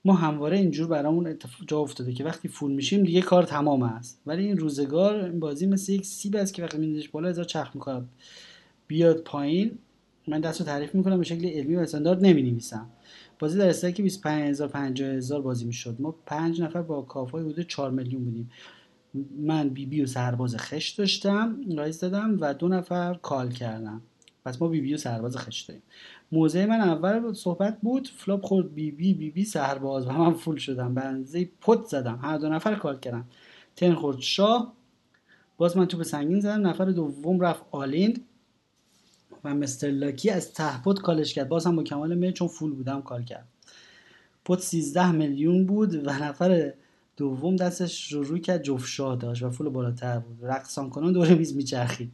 ما 0.05 0.13
همواره 0.13 0.57
اینجور 0.57 0.87
برامون 0.87 1.37
جا 1.67 1.79
افتاده 1.79 2.13
که 2.13 2.23
وقتی 2.23 2.47
full 2.47 2.71
میشیم 2.71 3.03
دیگه 3.03 3.21
کار 3.21 3.43
تمام 3.43 3.83
است. 3.83 4.21
ولی 4.25 4.45
این 4.45 4.57
روزگار 4.57 5.15
این 5.15 5.39
بازی 5.39 5.65
مثل 5.65 5.91
یک 5.91 6.05
سیب 6.05 6.35
است 6.35 6.53
که 6.53 6.63
وقتی 6.63 6.77
میندازش 6.77 7.09
بالا 7.09 7.29
هزار 7.29 7.45
چرخ 7.45 7.71
می‌کنه 7.75 8.01
بیاد 8.87 9.17
پایین. 9.17 9.77
من 10.27 10.41
دستو 10.41 10.63
تعریف 10.63 10.95
می‌کنم 10.95 11.17
به 11.17 11.23
شکل 11.23 11.47
علمی 11.47 11.75
و 11.75 11.79
استاندارد 11.79 12.25
نمی‌نویسم. 12.25 12.85
بازی 13.39 13.57
در 13.57 13.69
stack 13.69 14.01
25000 14.01 14.67
50000 14.67 15.41
بازی 15.41 15.65
می‌شد. 15.65 15.95
ما 15.99 16.15
پنج 16.25 16.61
نفر 16.61 16.81
با 16.81 17.01
کافای 17.01 17.43
حدود 17.43 17.67
4 17.67 17.91
میلیون 17.91 18.23
بودیم. 18.23 18.51
من 19.39 19.69
بی 19.69 19.85
بی 19.85 20.01
و 20.01 20.05
سرباز 20.05 20.57
خشت 20.57 20.89
داشتم 20.89 21.59
raise 21.77 21.99
دادم 21.99 22.37
و 22.39 22.53
دو 22.53 22.67
نفر 22.67 23.13
call 23.13 23.51
کردن. 23.51 24.01
پس 24.45 24.61
ما 24.61 24.67
بی 24.67 24.81
بی 24.81 24.93
و 24.93 24.97
سرباز 24.97 25.37
خشت 25.37 25.61
داریم. 25.61 25.83
موضع 26.31 26.65
من 26.65 26.81
اول 26.81 27.33
صحبت 27.33 27.81
بود 27.81 28.07
flop 28.07 28.45
خورد 28.45 28.73
بی 28.73 28.91
بی 28.91 29.13
بی 29.13 29.29
بی 29.29 29.45
سرباز 29.45 30.07
و 30.07 30.11
من 30.11 30.33
full 30.33 30.57
شدم. 30.57 30.93
bet 30.93 31.49
pot 31.61 31.85
زدم. 31.85 32.19
هر 32.21 32.37
دو 32.37 32.49
نفر 32.49 32.75
call 32.75 32.99
کردن 32.99 33.25
turn 33.75 33.93
خورد 33.93 34.19
شاه. 34.19 34.73
باز 35.57 35.77
من 35.77 35.85
تو 35.85 35.97
bet 35.97 36.03
سنگین 36.03 36.39
زدم. 36.39 36.67
نفر 36.67 36.85
دوم 36.85 37.39
رفت 37.39 37.63
all-in 37.71 38.21
و 39.43 39.55
Mr. 39.55 39.87
Lucky 39.87 40.29
از 40.29 40.53
ته 40.53 40.71
pot 40.71 40.99
call 40.99 41.22
ش 41.22 41.33
کرد. 41.33 41.47
باز 41.47 41.65
هم 41.65 41.75
با 41.75 41.83
کمال 41.83 42.15
میل 42.15 42.31
چون 42.31 42.47
full 42.47 42.71
بودم 42.71 43.01
call 43.01 43.23
کرد. 43.23 43.47
pot 44.45 44.59
13 44.59 45.11
میلیون 45.11 45.65
بود 45.65 46.07
و 46.07 46.11
نفر 46.11 46.73
دوم 47.17 47.55
دستش 47.55 48.13
رو 48.13 48.23
روی 48.23 48.39
کرد. 48.39 48.63
جفت 48.63 48.87
شاه 48.87 49.15
داشت 49.15 49.43
و 49.43 49.49
full 49.49 49.69
بالاتر 49.69 50.19
بود. 50.19 50.45
رقصان 50.45 50.89
کنان 50.89 51.13
دور 51.13 51.33
میز 51.33 51.55
میچرخید. 51.55 52.11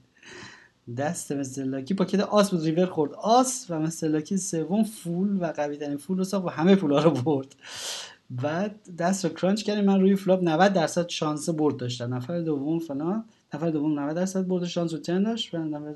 دست 0.97 1.32
Mr. 1.32 1.64
Lucky 1.64 1.93
pocket 1.93 2.20
آس 2.19 2.51
بود. 2.51 2.61
ریور 2.61 2.86
خورد 2.86 3.13
آس 3.13 3.65
و 3.69 3.80
Mr. 3.80 4.08
Lucky 4.08 4.38
سوم 4.38 4.84
full 4.84 5.38
و 5.41 5.45
قوی 5.45 5.78
ترین 5.78 5.97
full 5.97 6.18
رو 6.17 6.23
ساخت 6.23 6.45
و 6.45 6.49
همه 6.49 6.76
پولا 6.76 7.03
رو 7.03 7.11
برد. 7.11 7.55
بعد 8.30 8.95
دست 8.97 9.26
رو 9.26 9.34
crunch 9.34 9.64
کردیم 9.63 9.86
من 9.86 10.01
روی 10.01 10.15
flop 10.16 10.43
90 10.43 10.73
درصد 10.73 11.09
شانس 11.09 11.49
برد 11.49 11.78
داشتم. 11.78 12.13
نفر 12.13 12.39
دوم 12.39 12.80
فلان. 12.80 13.26
نفر 13.53 13.69
دوم 13.69 13.99
90 13.99 14.15
درصد 14.15 14.47
برد 14.47 14.65
شانس 14.65 14.93
رو 14.93 14.99
turn 14.99 15.24
داشت. 15.23 15.53
و 15.53 15.57
نفر 15.57 15.93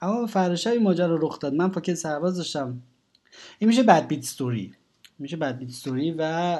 اما 0.00 0.26
فردا 0.26 0.70
این 0.70 0.82
ماجرا 0.82 1.16
رخ 1.16 1.38
داد. 1.38 1.54
من 1.54 1.70
pocket 1.70 1.94
سرباز 1.94 2.36
داشتم. 2.36 2.82
این 3.58 3.68
میشه 3.68 3.82
bad 3.82 4.06
beat 4.06 4.24
story 4.24 4.74
میشه 5.18 5.36
bad 5.36 5.58
beat 5.58 5.70
story 5.70 6.14
و 6.18 6.58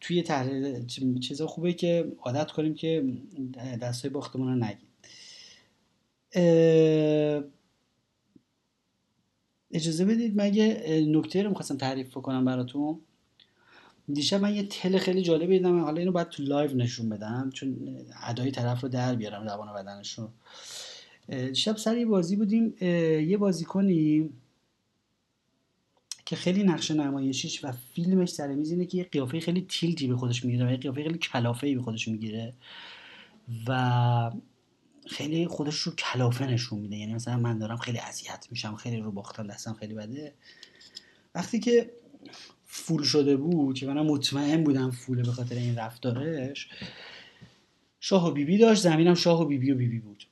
توی 0.00 0.22
تحلیل 0.22 0.86
چیزا 1.20 1.46
خوبه 1.46 1.72
که 1.72 2.12
عادت 2.22 2.50
کنیم 2.50 2.74
که 2.74 3.04
دستای 3.82 4.10
باختمون 4.10 4.48
رو 4.48 4.54
نگیم. 4.54 4.88
اجازه 9.72 10.04
بدید 10.04 10.40
مگه 10.40 10.84
نکته 11.08 11.42
رو 11.42 11.48
می‌خواستم 11.48 11.76
تعریف 11.76 12.10
بکنم 12.10 12.44
براتون. 12.44 13.00
دیشب 14.12 14.40
من 14.40 14.54
یه 14.54 14.62
تل 14.62 14.98
خیلی 14.98 15.22
جالبی 15.22 15.58
دیدم. 15.58 15.80
حالا 15.84 15.98
اینو 15.98 16.12
باید 16.12 16.28
تو 16.28 16.42
لایو 16.42 16.76
نشون 16.76 17.08
بدم 17.08 17.50
چون 17.54 17.96
ادای 18.26 18.50
طرف 18.50 18.80
رو 18.80 18.88
در 18.88 19.14
بیارم 19.14 19.44
روان 19.44 19.74
بدنش 19.74 20.18
رو 20.18 20.28
شب 21.54 21.76
سر 21.76 21.96
یه 21.96 22.06
بازی 22.06 22.36
بودیم 22.36 22.74
یه 23.28 23.36
بازی 23.36 23.64
کنیم 23.64 24.40
که 26.24 26.36
خیلی 26.36 26.62
نقشه 26.62 26.94
نمایشیش 26.94 27.64
و 27.64 27.72
فیلمش 27.72 28.28
سر 28.28 28.54
میز 28.54 28.70
اینه 28.70 28.86
که 28.86 28.98
یه 28.98 29.04
قیافه 29.04 29.40
خیلی 29.40 29.66
تیلتی 29.68 30.08
به 30.08 30.16
خودش 30.16 30.44
می‌گیره 30.44 30.70
یه 30.70 30.76
قیافه 30.76 31.02
خیلی 31.02 31.18
کلافه 31.18 31.74
به 31.74 31.82
خودش 31.82 32.08
می‌گیره 32.08 32.54
و 33.68 34.30
خیلی 35.06 35.46
خودش 35.46 35.74
رو 35.74 35.92
کلافه 35.92 36.46
نشون 36.46 36.78
میده. 36.78 36.96
یعنی 36.96 37.14
مثلا 37.14 37.36
من 37.36 37.58
دارم 37.58 37.76
خیلی 37.76 37.98
اذیت 37.98 38.46
میشم 38.50 38.76
خیلی 38.76 38.96
رو 38.96 39.10
باختم 39.10 39.46
دستم 39.46 39.72
خیلی 39.72 39.94
بده. 39.94 40.34
وقتی 41.34 41.60
که 41.60 41.90
فول 42.64 43.02
شده 43.02 43.36
بود 43.36 43.78
که 43.78 43.86
منم 43.86 44.06
مطمئن 44.06 44.64
بودم 44.64 44.90
فوله 44.90 45.22
به 45.22 45.32
خاطر 45.32 45.54
این 45.54 45.76
رفتارش 45.76 46.68
شاه 48.00 48.28
و 48.28 48.30
بیبی 48.30 48.58
داشت 48.58 48.82
زمینم 48.82 49.14
شاه 49.14 49.42
و 49.42 49.44
بیبی 49.44 49.70
و 49.70 49.74
بیبی 49.74 49.98
بود. 49.98 50.24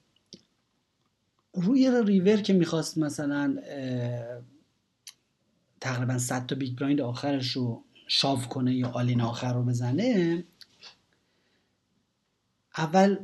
روی 1.62 2.02
ریور 2.06 2.36
که 2.36 2.52
می‌خواست 2.52 2.98
مثلا 2.98 3.56
تقریبا 5.80 6.18
100 6.18 6.46
تا 6.46 6.56
big 6.56 6.78
blind 6.78 7.00
آخرش 7.00 7.52
رو 7.52 7.84
shove 8.08 8.48
کنه 8.48 8.74
یا 8.74 8.88
all-in 8.88 9.20
آخر 9.20 9.54
رو 9.54 9.62
بزنه 9.62 10.44
اول 12.78 13.16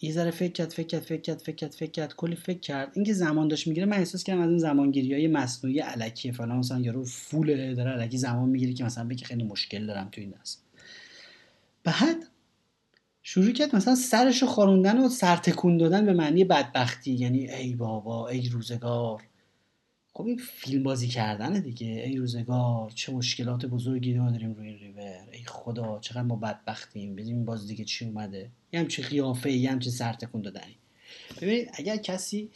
یه 0.00 0.12
ذره 0.12 0.30
فکر 0.30 0.52
کرد 0.52 0.70
فکر 0.70 0.86
کرد 0.86 1.02
فکر 1.02 1.20
کرد 1.20 1.38
فکر 1.40 1.56
کرد 1.56 1.72
فکر 1.72 1.90
کرد 1.90 2.14
کلی 2.14 2.36
فکر 2.36 2.58
کرد. 2.58 2.92
اینکه 2.94 3.12
زمان 3.12 3.48
داشت 3.48 3.66
می‌گیره 3.66 3.86
من 3.86 3.96
احساس 3.96 4.24
کردم 4.24 4.40
از 4.40 4.48
این 4.48 4.58
زمانگیری 4.58 5.14
های 5.14 5.28
مصنوعی 5.28 5.78
الکی 5.78 6.32
فلان 6.32 6.58
مثلا 6.58 6.80
یارو 6.80 7.04
full 7.04 7.74
داره 7.74 7.90
الکی 7.90 8.18
زمان 8.18 8.48
می‌گیره 8.48 8.72
که 8.72 8.84
مثلا 8.84 9.04
بگه 9.08 9.24
خیلی 9.24 9.44
مشکل 9.44 9.86
دارم 9.86 10.08
تو 10.12 10.20
این 10.20 10.34
دست. 10.40 10.62
بعد 11.84 12.16
شروع 13.28 13.52
کرد 13.52 13.76
مثلا 13.76 13.94
سرش 13.94 14.44
خاروندن 14.44 14.98
و 14.98 15.08
سرتکون 15.08 15.76
دادن 15.76 16.06
به 16.06 16.12
معنی 16.12 16.44
بدبختی. 16.44 17.12
یعنی 17.12 17.50
ای 17.50 17.74
بابا 17.74 18.28
ای 18.28 18.48
روزگار. 18.48 19.22
خب 20.12 20.26
این 20.26 20.36
فیلم 20.36 20.82
بازی 20.82 21.08
کردنه 21.08 21.60
دیگه. 21.60 21.86
ای 21.86 22.16
روزگار 22.16 22.90
چه 22.90 23.12
مشکلات 23.12 23.66
بزرگی 23.66 24.14
ما 24.14 24.30
داریم 24.30 24.54
روی 24.54 24.68
این 24.68 24.78
ریور. 24.78 25.28
ای 25.32 25.44
خدا 25.46 25.98
چقدر 25.98 26.22
ما 26.22 26.36
بدبختیم. 26.36 27.12
ببینیم 27.12 27.44
باز 27.44 27.66
دیگه 27.66 27.84
چی 27.84 28.04
اومده. 28.04 28.50
یه 28.72 28.80
همچه 28.80 29.02
قیافه 29.02 29.52
یه 29.52 29.70
همچه 29.70 29.90
سرتکون 29.90 30.42
دادنی. 30.42 30.76
ببینید 31.40 31.70
اگر 31.74 31.96
کسی 31.96 32.50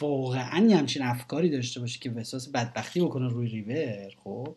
واقعا 0.00 0.66
یه 0.66 0.76
همچین 0.76 1.02
افکاری 1.02 1.50
داشته 1.50 1.80
باشه 1.80 1.98
که 1.98 2.12
احساس 2.16 2.48
بدبختی 2.48 3.00
بکنه 3.00 3.28
روی 3.28 3.48
ریور 3.48 4.12
خب 4.24 4.56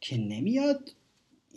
که 0.00 0.16
نمیاد 0.16 0.92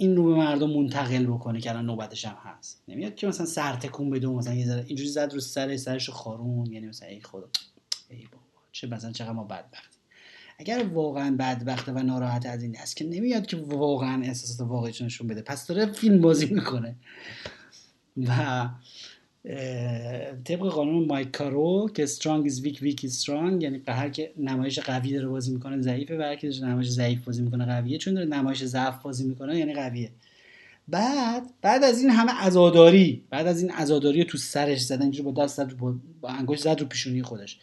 این 0.01 0.15
رو 0.15 0.25
به 0.25 0.35
مردم 0.35 0.69
منتقل 0.69 1.25
بکنه 1.25 1.61
که 1.61 1.69
الان 1.69 1.85
نوبتش 1.85 2.25
هم 2.25 2.37
هست. 2.43 2.83
نمیاد 2.87 3.15
که 3.15 3.27
مثلا 3.27 3.45
سر 3.45 3.75
تکون 3.75 4.09
بده 4.09 4.27
مثلا 4.27 4.53
یه 4.53 4.65
ذره 4.65 4.83
اینجوری 4.87 5.09
زد 5.09 5.33
رو 5.33 5.39
سر 5.39 5.77
سرش 5.77 6.09
خارون. 6.09 6.71
یعنی 6.71 6.87
مثلا 6.87 7.07
ای 7.07 7.21
خدا. 7.21 7.49
ای 8.09 8.23
بابا. 8.31 8.43
چه 8.71 8.87
مثلا 8.87 9.11
چقدر 9.11 9.31
ما 9.31 9.43
بدبختی. 9.43 9.97
اگر 10.59 10.85
واقعا 10.93 11.35
بدبخته 11.39 11.91
و 11.91 11.99
ناراحت 11.99 12.45
از 12.45 12.63
این 12.63 12.75
هست 12.75 12.95
که 12.95 13.05
نمیاد 13.05 13.45
که 13.45 13.57
واقعا 13.57 14.23
احساسات 14.23 14.67
واقعیش 14.67 15.01
نشون 15.01 15.27
بده. 15.27 15.41
پس 15.41 15.67
داره 15.67 15.85
فیلم 15.85 16.21
بازی 16.21 16.45
می‌کنه. 16.45 16.95
و 18.17 18.69
طبق 20.43 20.59
قانون 20.59 21.05
مایکارو 21.05 21.89
که 21.95 22.05
is 22.05 22.61
weak 22.63 22.77
weak 22.77 23.05
is 23.05 23.23
strong 23.23 23.63
یعنی 23.63 23.77
به 23.77 23.93
هر 23.93 24.09
که 24.09 24.31
نمایش 24.37 24.79
قوی 24.79 25.13
داره 25.13 25.27
بازی 25.27 25.53
می‌کنه 25.53 25.81
ضعیفه 25.81 26.17
و 26.17 26.21
هر 26.21 26.35
که 26.35 26.51
نمایش 26.61 26.89
ضعیف 26.89 27.25
بازی 27.25 27.41
می‌کنه 27.41 27.65
قویه 27.65 27.97
چون 27.97 28.13
داره 28.13 28.25
نمایش 28.25 28.63
ضعف 28.63 29.01
بازی 29.01 29.27
می‌کنه 29.27 29.57
یعنی 29.59 29.73
قویه. 29.73 30.11
بعد 30.87 31.43
بعد 31.61 31.83
از 31.83 32.01
این 32.01 32.09
همه 32.09 32.31
عزاداری 32.31 33.23
بعد 33.29 33.47
از 33.47 33.61
این 33.61 33.71
عزاداری 33.71 34.23
تو 34.23 34.37
سرش 34.37 34.81
زدن 34.81 35.01
اینجوری 35.01 35.31
با 35.31 35.43
دست 35.43 35.57
زد 35.57 35.77
با, 35.77 35.95
با 36.21 36.29
انگشت 36.29 36.61
زد 36.61 36.79
رو 36.79 36.85
پیشونی 36.85 37.23
خودش. 37.23 37.59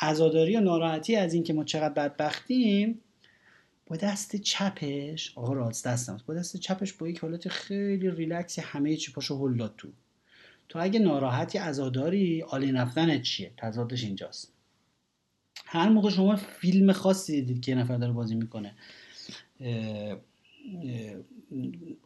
عزاداری 0.00 0.56
و 0.56 0.60
ناراحتی 0.60 1.16
از 1.16 1.34
اینکه 1.34 1.52
ما 1.52 1.64
چقدر 1.64 1.94
بدبختیم 1.94 3.00
با 3.86 3.96
دست 3.96 4.36
چپش 4.36 5.32
آقا 5.36 5.52
راست 5.52 5.86
دستم 5.86 6.20
با 6.26 6.34
دست 6.34 6.56
چپش 6.56 6.92
با 6.92 7.08
یک 7.08 7.18
حالت 7.18 7.48
خیلی 7.48 8.10
ریلکس 8.10 8.58
همه 8.58 8.96
chip 8.96 9.12
اشو 9.12 9.48
هل 9.48 9.68
تو. 9.76 9.88
تو 10.70 10.78
اگه 10.78 10.98
ناراحتی 11.00 11.58
عزاداری 11.58 12.42
all-in 12.42 12.76
رفتن 12.76 13.22
چیه؟ 13.22 13.52
تضادش 13.56 14.04
اینجاست. 14.04 14.52
هر 15.66 15.88
موقع 15.88 16.10
شما 16.10 16.36
فیلم 16.36 16.92
خاصی 16.92 17.32
دیدید 17.32 17.64
که 17.64 17.72
یه 17.72 17.78
نفر 17.78 17.96
داره 17.96 18.12
بازی 18.12 18.34
می‌کنه 18.34 18.74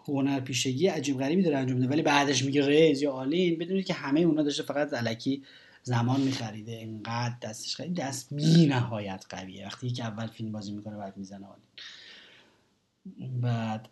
هنر 0.05 0.41
پیشگی 0.41 0.87
عجیب 0.87 1.19
غریبی 1.19 1.43
داره 1.43 1.57
انجام 1.57 1.77
میده 1.77 1.89
ولی 1.89 2.03
بعدش 2.03 2.45
میگه 2.45 2.67
raise 2.67 3.03
یا 3.03 3.13
all-in 3.13 3.59
بدونید 3.59 3.87
که 3.87 3.95
همه 3.95 4.21
اونا 4.21 4.43
داشته 4.43 4.63
فقط 4.63 4.95
الکی 4.95 5.43
زمان 5.83 6.21
میخریده 6.21 6.73
اینقدر 6.73 7.35
دستش 7.43 7.77
خیلی 7.77 7.95
دست 7.95 8.35
بی 8.35 8.67
نهایت 8.67 9.25
قویه. 9.29 9.67
وقتی 9.67 9.91
که 9.91 10.05
اول 10.05 10.27
فیلم 10.27 10.53
بازی 10.53 10.73
می‌کنه 10.73 10.97
بعد 10.97 11.17
می‌زنه 11.17 11.47
all-in 11.47 13.41
بعد 13.41 13.89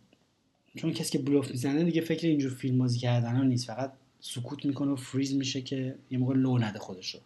چون 0.77 0.93
کسی 0.93 1.19
که 1.19 1.25
بلوف 1.25 1.51
می‌زنه 1.51 1.85
دیگه 1.85 2.01
فکر 2.01 2.27
اینجور 2.27 2.55
فیلم 2.55 2.79
بازی 2.79 2.99
کردن 2.99 3.37
ها 3.37 3.43
نیست 3.43 3.67
فقط 3.67 3.93
سکوت 4.25 4.65
می‌کنه 4.65 4.91
و 4.91 4.97
فریز 4.97 5.35
میشه 5.35 5.63
که 5.63 5.95
یه 6.11 6.19
موقع 6.19 6.35
لو 6.35 6.59
نده 6.59 6.79
خودشو. 6.79 7.19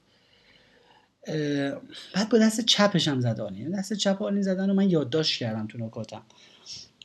بعد 2.14 2.28
با 2.30 2.38
دست 2.38 2.60
چپش 2.60 3.08
هم 3.08 3.20
زد 3.20 3.40
all-in 3.40 3.70
دست 3.70 3.92
چپ 3.92 4.22
all-in 4.22 4.42
زدن 4.42 4.68
رو 4.68 4.74
من 4.74 4.90
یادداشت 4.90 5.38
کردم 5.38 5.66
تو 5.66 5.78
نکاتم. 5.78 6.22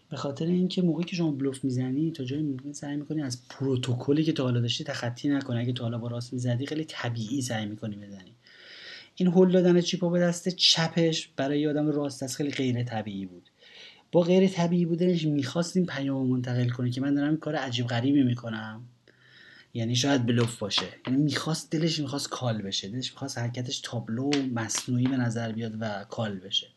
به 0.09 0.17
خاطر 0.17 0.45
اینکه 0.45 0.81
موقعی 0.81 1.05
که 1.05 1.15
شما 1.15 1.31
بلوف 1.31 1.63
می‌زنی 1.63 2.11
تا 2.11 2.23
جایی 2.23 2.43
ممکن 2.43 2.71
سعی 2.71 2.95
می‌کنی 2.95 3.21
از 3.21 3.47
پروتکلی 3.49 4.23
که 4.23 4.31
تا 4.31 4.43
حالا 4.43 4.59
داشتی 4.59 4.83
تخطی 4.83 5.29
نکنی. 5.29 5.59
اگه 5.59 5.73
تا 5.73 5.83
حالا 5.83 5.97
با 5.97 6.07
راست 6.07 6.33
می‌زدی 6.33 6.65
خیلی 6.65 6.85
طبیعی 6.85 7.41
سعی 7.41 7.65
می‌کنی 7.65 7.95
بزنی. 7.95 8.35
این 9.15 9.27
هل 9.27 9.51
دادن 9.51 9.81
چیپا 9.81 10.09
به 10.09 10.19
دست 10.19 10.49
چپش 10.49 11.27
برای 11.27 11.67
آدم 11.67 11.87
راست 11.87 12.23
از 12.23 12.35
خیلی 12.35 12.51
غیر 12.51 12.83
طبیعی 12.83 13.25
بود. 13.25 13.49
با 14.11 14.21
غیر 14.21 14.47
طبیعی 14.47 14.85
بودنش 14.85 15.25
می‌خواست 15.25 15.77
این 15.77 15.85
پیام 15.85 16.27
منتقل 16.27 16.69
کنه 16.69 16.89
که 16.89 17.01
من 17.01 17.13
دارم 17.15 17.37
کار 17.37 17.55
عجیب 17.55 17.87
غریبی 17.87 18.23
می‌کنم. 18.23 18.81
یعنی 19.73 19.95
شاید 19.95 20.25
بلوف 20.25 20.59
باشه. 20.59 20.85
یعنی 21.07 21.21
می‌خواست 21.21 21.71
دلش 21.71 21.99
می‌خواست 21.99 22.29
کال 22.29 22.61
بشه. 22.61 22.87
دلش 22.87 23.11
می‌خواست 23.11 23.37
حرکتش 23.37 23.79
تابلو 23.79 24.31
مصنوعی 24.53 25.07
به 25.07 25.17
نظر 25.17 25.51
بیاد 25.51 25.73
و 25.79 26.05
کال 26.09 26.39
بشه. 26.39 26.67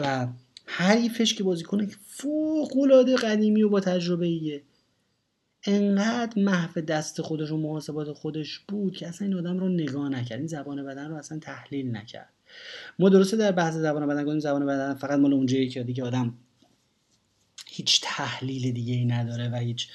و 0.00 0.28
حریفش 0.66 1.34
که 1.34 1.44
بازیکن 1.44 1.86
فوق 2.06 2.76
العاده 2.76 3.16
قدیمی 3.16 3.62
و 3.62 3.68
با 3.68 3.80
تجربه 3.80 4.26
ایه 4.26 4.62
انقدر 5.66 6.42
محو 6.42 6.80
دست 6.80 7.22
خودش 7.22 7.50
و 7.50 7.56
محاسبات 7.56 8.12
خودش 8.12 8.58
بود 8.58 8.96
که 8.96 9.08
اصلا 9.08 9.28
این 9.28 9.36
آدم 9.36 9.58
رو 9.58 9.68
نگاه 9.68 10.08
نکرد. 10.08 10.38
این 10.38 10.46
زبان 10.46 10.84
بدن 10.84 11.08
رو 11.10 11.16
اصلا 11.16 11.38
تحلیل 11.38 11.96
نکرد. 11.96 12.28
ما 12.98 13.08
درسته 13.08 13.36
در 13.36 13.52
بحث 13.52 13.74
زبان 13.74 14.06
بدن 14.06 14.24
گفتیم 14.24 14.38
زبان 14.38 14.66
بدن 14.66 14.94
فقط 14.94 15.18
مال 15.18 15.32
اونجایی 15.32 15.68
که 15.68 15.82
دیگه 15.82 16.04
آدم 16.04 16.34
هیچ 17.66 18.00
تحلیل 18.02 18.72
دیگه 18.72 18.94
ای 18.94 19.04
نداره 19.04 19.48
و 19.48 19.56
هیچ 19.56 19.88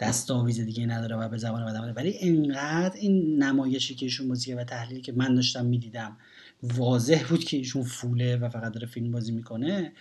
دستاویز 0.00 0.60
دیگه 0.60 0.86
نداره 0.86 1.16
و 1.16 1.28
به 1.28 1.38
زبان 1.38 1.66
بدن 1.66 1.92
ولی 1.92 2.18
انقدر 2.20 2.96
این 2.96 3.42
نمایشی 3.42 3.94
که 3.94 4.06
ایشون 4.06 4.28
بازی 4.28 4.54
و 4.54 4.64
تحلیلی 4.64 5.00
که 5.00 5.12
من 5.12 5.34
داشتم 5.34 5.66
می‌دیدم 5.66 6.16
واضح 6.62 7.24
بود 7.28 7.44
که 7.44 7.56
ایشون 7.56 7.82
فوله 7.82 8.36
و 8.36 8.48
فقط 8.48 8.72
داره 8.72 8.86
فیلم 8.86 9.12
بازی 9.12 9.32
می‌کنه 9.32 9.92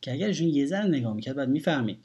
که 0.00 0.12
اگر 0.12 0.26
ایشون 0.26 0.48
یه 0.48 0.66
ذره 0.66 0.86
نگاه 0.86 1.14
می‌کرد 1.14 1.36
بعد 1.36 1.48
می‌فهمید. 1.48 1.98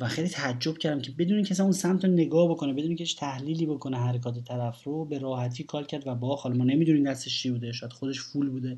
و 0.00 0.08
خیلی 0.08 0.28
تعجب 0.28 0.78
کردم 0.78 1.00
که 1.00 1.12
بدون 1.12 1.42
که 1.42 1.60
اون 1.60 1.72
سمت 1.72 2.04
رو 2.04 2.10
نگاه 2.10 2.50
بکنه 2.50 2.72
بدون 2.72 2.96
که 2.96 3.04
تحلیلی 3.18 3.66
بکنه 3.66 3.98
حرکات 3.98 4.44
طرف 4.44 4.84
رو 4.84 5.04
به 5.04 5.18
راحتی 5.18 5.64
کال 5.64 5.84
کرد 5.84 6.06
و 6.06 6.14
با 6.14 6.36
حالا 6.36 6.56
ما 6.56 6.64
نمی‌دونیم 6.64 7.04
دستش 7.04 7.42
چی 7.42 7.50
بوده 7.50 7.72
شاید 7.72 7.92
خودش 7.92 8.20
فول 8.20 8.48
بوده. 8.50 8.76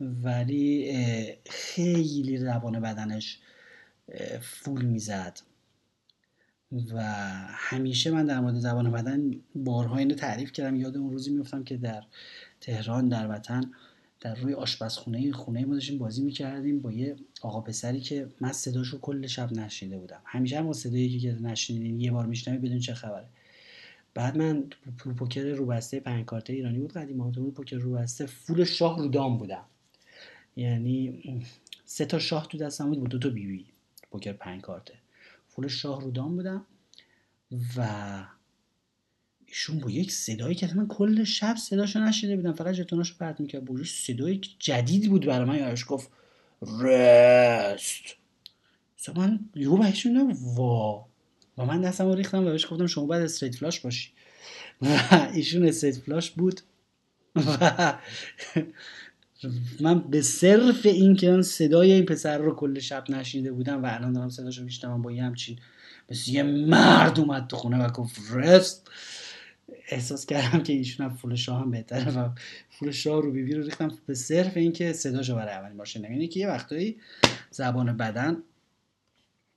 ولی 0.00 0.92
خیلی 1.50 2.38
زبان 2.38 2.80
بدنش 2.80 3.38
فول 4.40 4.84
می‌زد. 4.84 5.40
و 6.72 7.02
همیشه 7.48 8.10
من 8.10 8.26
در 8.26 8.40
مورد 8.40 8.58
زبان 8.58 8.92
بدن 8.92 9.30
بارها 9.54 9.96
اینو 9.96 10.14
تعریف 10.14 10.52
کردم. 10.52 10.76
یاد 10.76 10.96
اون 10.96 11.10
روزی 11.10 11.30
میفتم 11.30 11.64
که 11.64 11.76
در 11.76 12.04
تهران 12.60 13.08
در 13.08 13.30
وطن 13.30 13.70
در 14.20 14.34
روی 14.34 14.54
آشپزخونه 14.54 15.32
خونه 15.32 15.64
ما 15.64 15.74
داشتیم 15.74 15.98
بازی 15.98 16.22
می‌کردیم 16.22 16.80
با 16.80 16.92
یه 16.92 17.16
آقا 17.42 17.60
پسری 17.60 18.00
که 18.00 18.28
من 18.40 18.52
صداشو 18.52 19.00
کل 19.00 19.26
شب 19.26 19.52
نشنیده 19.52 19.98
بودم. 19.98 20.20
همیشه 20.24 20.58
هم 20.58 20.72
صدایی 20.72 21.18
که 21.18 21.32
نشنیدین 21.32 22.00
یه 22.00 22.10
بار 22.12 22.26
میشنوی 22.26 22.58
بدون 22.58 22.78
چه 22.78 22.94
خبره. 22.94 23.26
بعد 24.14 24.38
من 24.38 24.64
پوکر 24.98 25.44
روبسته 25.44 26.00
پنج 26.00 26.24
کارته 26.24 26.52
ایرانی 26.52 26.78
بود 26.78 26.92
قدیم 26.92 27.30
تو 27.30 27.50
پوکر 27.50 27.76
روبسته 27.76 28.26
فول 28.26 28.64
شاه 28.64 28.98
رو 28.98 29.08
دام 29.08 29.38
بودم. 29.38 29.64
یعنی 30.56 31.22
سه 31.84 32.04
تا 32.04 32.18
شاه 32.18 32.48
تو 32.48 32.58
دستم 32.58 32.88
بود 32.88 33.00
با 33.00 33.06
دو 33.06 33.18
تا 33.18 33.28
بیوی 33.28 33.56
بی. 33.56 33.66
پوکر 34.10 34.32
پنج 34.32 34.60
کارته 34.60 35.01
فول 35.54 35.68
شاه 35.68 36.00
رو 36.00 36.10
دام 36.10 36.36
بودم 36.36 36.66
و 37.76 37.88
ایشون 39.46 39.78
با 39.78 39.90
یک 39.90 40.12
صدایی 40.12 40.54
که 40.54 40.74
من 40.74 40.88
کل 40.88 41.24
شب 41.24 41.56
صداشو 41.56 42.00
نشیده 42.00 42.36
بودم. 42.36 42.52
فقط 42.52 42.74
جتوناشو 42.74 43.14
پرت 43.18 43.40
می‌کرد. 43.40 43.64
با 43.64 43.84
صدای 43.84 44.40
جدید 44.58 45.10
بود 45.10 45.26
برای 45.26 45.48
من. 45.48 45.58
یادش 45.58 45.84
گفت 45.88 46.10
رست. 46.62 48.04
من 49.16 49.40
یهو 49.54 49.76
بهش 49.76 50.32
وا. 50.32 51.06
و 51.58 51.64
من 51.64 51.80
دستم 51.80 52.04
رو 52.04 52.14
ریختم 52.14 52.46
و 52.46 52.50
بهش 52.50 52.66
گفتم 52.70 52.86
شما 52.86 53.06
باید 53.06 53.22
استریت 53.22 53.54
فلاش 53.54 53.80
باشی. 53.80 54.10
و 54.82 54.98
ایشون 55.34 55.68
استریت 55.68 55.96
فلاش 55.96 56.30
بود. 56.30 56.60
من 59.80 59.98
به 59.98 60.22
صرف 60.22 60.86
این 60.86 61.16
که 61.16 61.30
اون 61.30 61.42
صدای 61.42 61.92
این 61.92 62.04
پسر 62.04 62.38
رو 62.38 62.54
کل 62.54 62.78
شب 62.78 63.10
نشیده 63.10 63.52
بودم 63.52 63.82
و 63.82 63.86
الان 63.86 64.12
دارم 64.12 64.28
صداشو 64.28 64.64
میشنوم 64.64 65.02
با 65.02 65.12
یه 65.12 65.22
همچین 65.22 65.58
مثل 66.10 66.30
یه 66.30 66.42
مرد 66.42 67.20
اومد 67.20 67.46
تو 67.46 67.56
خونه 67.56 67.84
و 67.84 67.90
گفت 67.90 68.20
رست. 68.32 68.90
احساس 69.88 70.26
کردم 70.26 70.62
که 70.62 70.72
ایشون 70.72 71.06
هم 71.06 71.14
فول 71.14 71.34
شاه 71.34 71.60
هم 71.60 71.70
بهتره 71.70 72.12
و 72.12 72.28
فول 72.70 72.90
شاه 72.90 73.22
رو 73.22 73.32
بیبی 73.32 73.54
رو 73.54 73.62
ریختم. 73.62 73.90
به 74.06 74.14
صرف 74.14 74.56
اینکه 74.56 74.92
صداشو 74.92 75.34
برای 75.34 75.54
اولین 75.54 75.76
بار 75.76 75.86
شنیدم. 75.86 76.12
یعنی 76.12 76.28
که 76.28 76.40
یه 76.40 76.48
وقتایی 76.48 76.96
زبان 77.50 77.96
بدن 77.96 78.36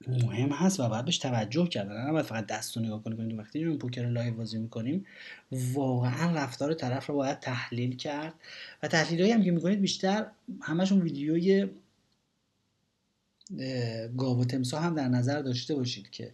مهم 0.07 0.49
هست 0.49 0.79
و 0.79 0.89
باید 0.89 1.05
بهش 1.05 1.17
توجه 1.17 1.67
کردن 1.67 2.05
نه 2.05 2.11
باید 2.11 2.25
فقط 2.25 2.47
دست 2.47 2.77
رو 2.77 2.83
نگاه 2.83 3.03
کنیم. 3.03 3.37
وقتی 3.37 3.63
اون 3.63 3.77
پوکر 3.77 4.09
لایو 4.09 4.33
بازی 4.33 4.57
می‌کنیم 4.57 5.05
واقعا 5.51 6.35
رفتار 6.35 6.73
طرف 6.73 7.07
رو 7.07 7.15
باید 7.15 7.39
تحلیل 7.39 7.95
کرد. 7.95 8.33
و 8.83 8.87
تحلیل 8.87 9.31
هم 9.31 9.43
که 9.43 9.51
می‌کنید 9.51 9.81
بیشتر 9.81 10.27
همشون 10.61 11.01
ویدیوی 11.01 11.69
گاو 14.17 14.41
و 14.41 14.45
تمسا 14.45 14.79
هم 14.79 14.95
در 14.95 15.07
نظر 15.07 15.41
داشته 15.41 15.75
باشید 15.75 16.09
که 16.09 16.33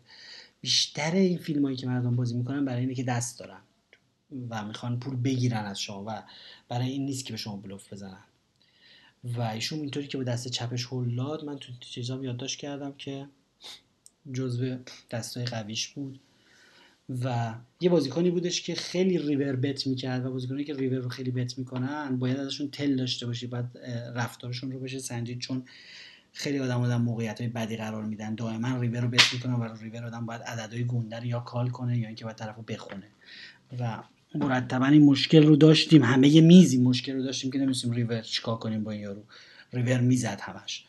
بیشتر 0.62 1.12
این 1.12 1.38
فیلم 1.38 1.66
هایی 1.66 1.78
که 1.78 1.88
مردم 1.88 2.16
بازی 2.16 2.38
می‌کنن 2.38 2.66
برای 2.66 2.82
اینه 2.82 2.95
که 2.95 3.03
دست 3.03 3.39
دارن 3.39 3.62
و 4.49 4.66
می‌خوان 4.66 4.99
پول 4.99 5.16
بگیرن 5.16 5.66
از 5.66 5.82
شما 5.82 6.03
و 6.07 6.24
برای 6.70 6.89
این 6.89 7.05
نیست 7.05 7.26
که 7.26 7.34
به 7.34 7.38
شما 7.38 7.55
بلوف 7.55 7.93
بزنن. 7.93 8.24
و 9.24 9.41
ایشون 9.41 9.80
اینطوری 9.80 10.07
که 10.07 10.18
به 10.18 10.24
دست 10.24 10.47
چپش 10.47 10.88
هلاد 10.91 11.45
من 11.45 11.57
تو 11.57 11.72
چیزا 11.80 12.24
یادداشت 12.24 12.59
کردم 12.59 12.93
که 12.97 13.28
جزو 14.34 14.78
دستای 15.12 15.46
قویش 15.46 15.88
بود. 15.88 16.20
و 17.24 17.54
یه 17.82 17.90
بازیکنی 17.90 18.32
بودش 18.32 18.62
که 18.62 18.76
خیلی 18.76 19.18
ریور 19.18 19.56
بت 19.56 19.88
می‌کرد 19.88 20.26
و 20.26 20.32
بازیکنی 20.32 20.64
که 20.64 20.74
ریور 20.74 20.98
رو 20.98 21.10
خیلی 21.10 21.32
بت 21.32 21.58
می‌کنن 21.58 22.20
باید 22.20 22.38
ازشون 22.38 22.70
تل 22.70 22.96
داشته 22.96 23.26
باشی 23.26 23.48
بعد 23.48 23.78
رفتارشون 24.16 24.72
رو 24.72 24.80
بشه 24.80 25.00
سنجید 25.00 25.40
چون 25.40 25.64
خیلی 26.34 26.60
آدم 26.60 26.82
آدم 26.82 27.02
موقعیت 27.02 27.42
های 27.42 27.50
بدی 27.50 27.78
قرار 27.78 28.06
میدن. 28.06 28.36
دائما 28.36 28.82
ریور 28.82 29.02
رو 29.02 29.08
بت 29.08 29.34
می‌کنن 29.34 29.54
و 29.54 29.76
ریور 29.82 30.06
آدم 30.06 30.26
باید 30.26 30.42
عددهای 30.42 30.86
گنده 30.86 31.28
یا 31.28 31.40
کال 31.40 31.70
کنه 31.70 31.98
یا 31.98 32.08
اینکه 32.08 32.26
باید 32.26 32.38
طرف 32.38 32.56
رو 32.56 32.64
بخونه. 32.64 33.08
و 33.80 34.04
مرتبا 34.36 34.86
این 34.86 35.06
مشکل 35.06 35.44
رو 35.44 35.56
داشتیم 35.56 36.04
همه 36.04 36.28
یه 36.28 36.42
میزی 36.42 36.78
مشکل 36.78 37.14
رو 37.14 37.24
داشتیم 37.24 37.52
که 37.52 37.60
نمیستیم 37.60 37.92
ریور 37.92 38.22
چیکار 38.22 38.58
کنیم 38.58 38.84
با 38.84 38.92
این 38.92 39.02
یارو. 39.02 39.24
ریور 39.74 40.00
می‌زد 40.00 40.40
همش. 40.42 40.86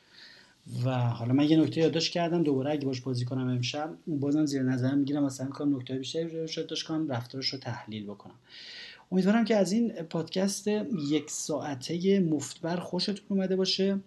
و 0.84 0.90
حالا 0.90 1.32
من 1.32 1.50
یه 1.50 1.56
نکته 1.56 1.80
یادداشت 1.80 2.12
کردم 2.12 2.42
دوباره 2.42 2.70
اگه 2.70 2.86
باش 2.86 3.00
بازی 3.00 3.24
کنم 3.24 3.48
امشب 3.48 3.94
بازم 4.06 4.46
زیر 4.46 4.62
نظر 4.62 4.94
می‌گیرم 4.94 5.24
مثلا 5.24 5.46
کنم 5.46 5.76
نکته 5.76 5.98
بیشتری 5.98 6.24
رو 6.24 6.48
یادداشت 6.56 6.86
کنم 6.86 7.08
رفتارش 7.08 7.48
رو 7.48 7.58
تحلیل 7.58 8.04
بکنم. 8.04 8.34
امیدوارم 9.12 9.44
که 9.44 9.56
از 9.56 9.72
این 9.72 9.92
پادکست 9.92 10.68
یک 11.08 11.30
ساعته 11.30 12.20
مفتبر 12.20 12.76
خوشتون 12.76 13.26
اومده 13.28 13.56
باشه. 13.56 14.00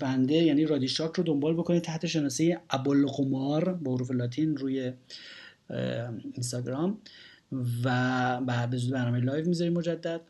بنده 0.00 0.34
یعنی 0.34 0.66
رادیشاک 0.66 1.16
رو 1.16 1.24
دنبال 1.24 1.54
بکنید 1.54 1.82
تحت 1.82 2.06
شناسه 2.06 2.60
ابوالقمار 2.70 3.74
با 3.74 3.94
حروف 3.94 4.10
لاتین 4.10 4.56
روی 4.56 4.92
اینستاگرام. 6.32 6.98
و 7.52 8.40
بعد 8.40 8.70
به 8.70 8.78
برنامه 8.92 9.20
live 9.20 9.48
می‌ذاریم 9.48 9.72
مجدد. 9.72 10.20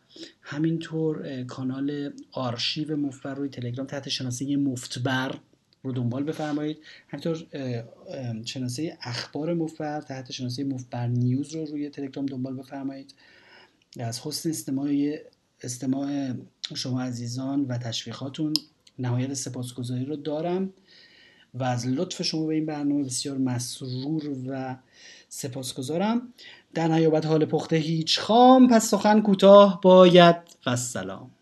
همینطور 0.43 1.45
کانال 1.45 2.13
آرشیو 2.33 2.97
مفتبر 2.97 3.35
روی 3.35 3.49
تلگرام 3.49 3.87
تحت 3.87 4.09
شناسه 4.09 4.57
مفتبر 4.57 5.35
رو 5.83 5.93
دنبال 5.93 6.25
بفرمایید. 6.25 6.79
همینطور 7.09 7.45
شناسه 8.45 8.99
اخبار 9.03 9.55
مفتبر 9.55 10.01
تحت 10.01 10.33
شناسه 10.33 10.65
مفتبر 10.65 11.07
نیوز 11.07 11.55
رو 11.55 11.65
روی 11.65 11.91
تلگرام 11.91 12.27
دنبال 12.27 12.57
بفرمایید. 12.57 13.15
از 14.01 14.21
حسن 14.21 14.51
استماع 14.51 15.17
استماع 15.63 16.33
شما 16.75 17.03
عزیزان 17.03 17.65
و 17.65 17.79
تشویقاتون 17.79 18.53
نهایت 18.99 19.35
سپاسگزاری 19.35 20.05
رو 20.05 20.17
دارم 20.17 20.73
و 21.55 21.65
از 21.65 21.87
لطف 21.87 22.23
شما 22.23 22.47
به 22.47 22.55
این 22.55 22.67
برنامه 22.67 23.05
بسیار 23.05 23.39
مسرور 23.39 24.31
و 24.49 24.77
سپاسگزارم. 25.29 26.35
در 26.75 26.89
نیابت 26.89 27.27
حال 27.27 27.45
پخته 27.45 27.77
هیچ 27.77 28.21
خام 28.21 28.69
پس 28.69 28.91
سخن 28.91 29.21
کوتاه 29.21 29.81
باید 29.83 30.37
و 30.67 30.77
سلام. 30.77 31.38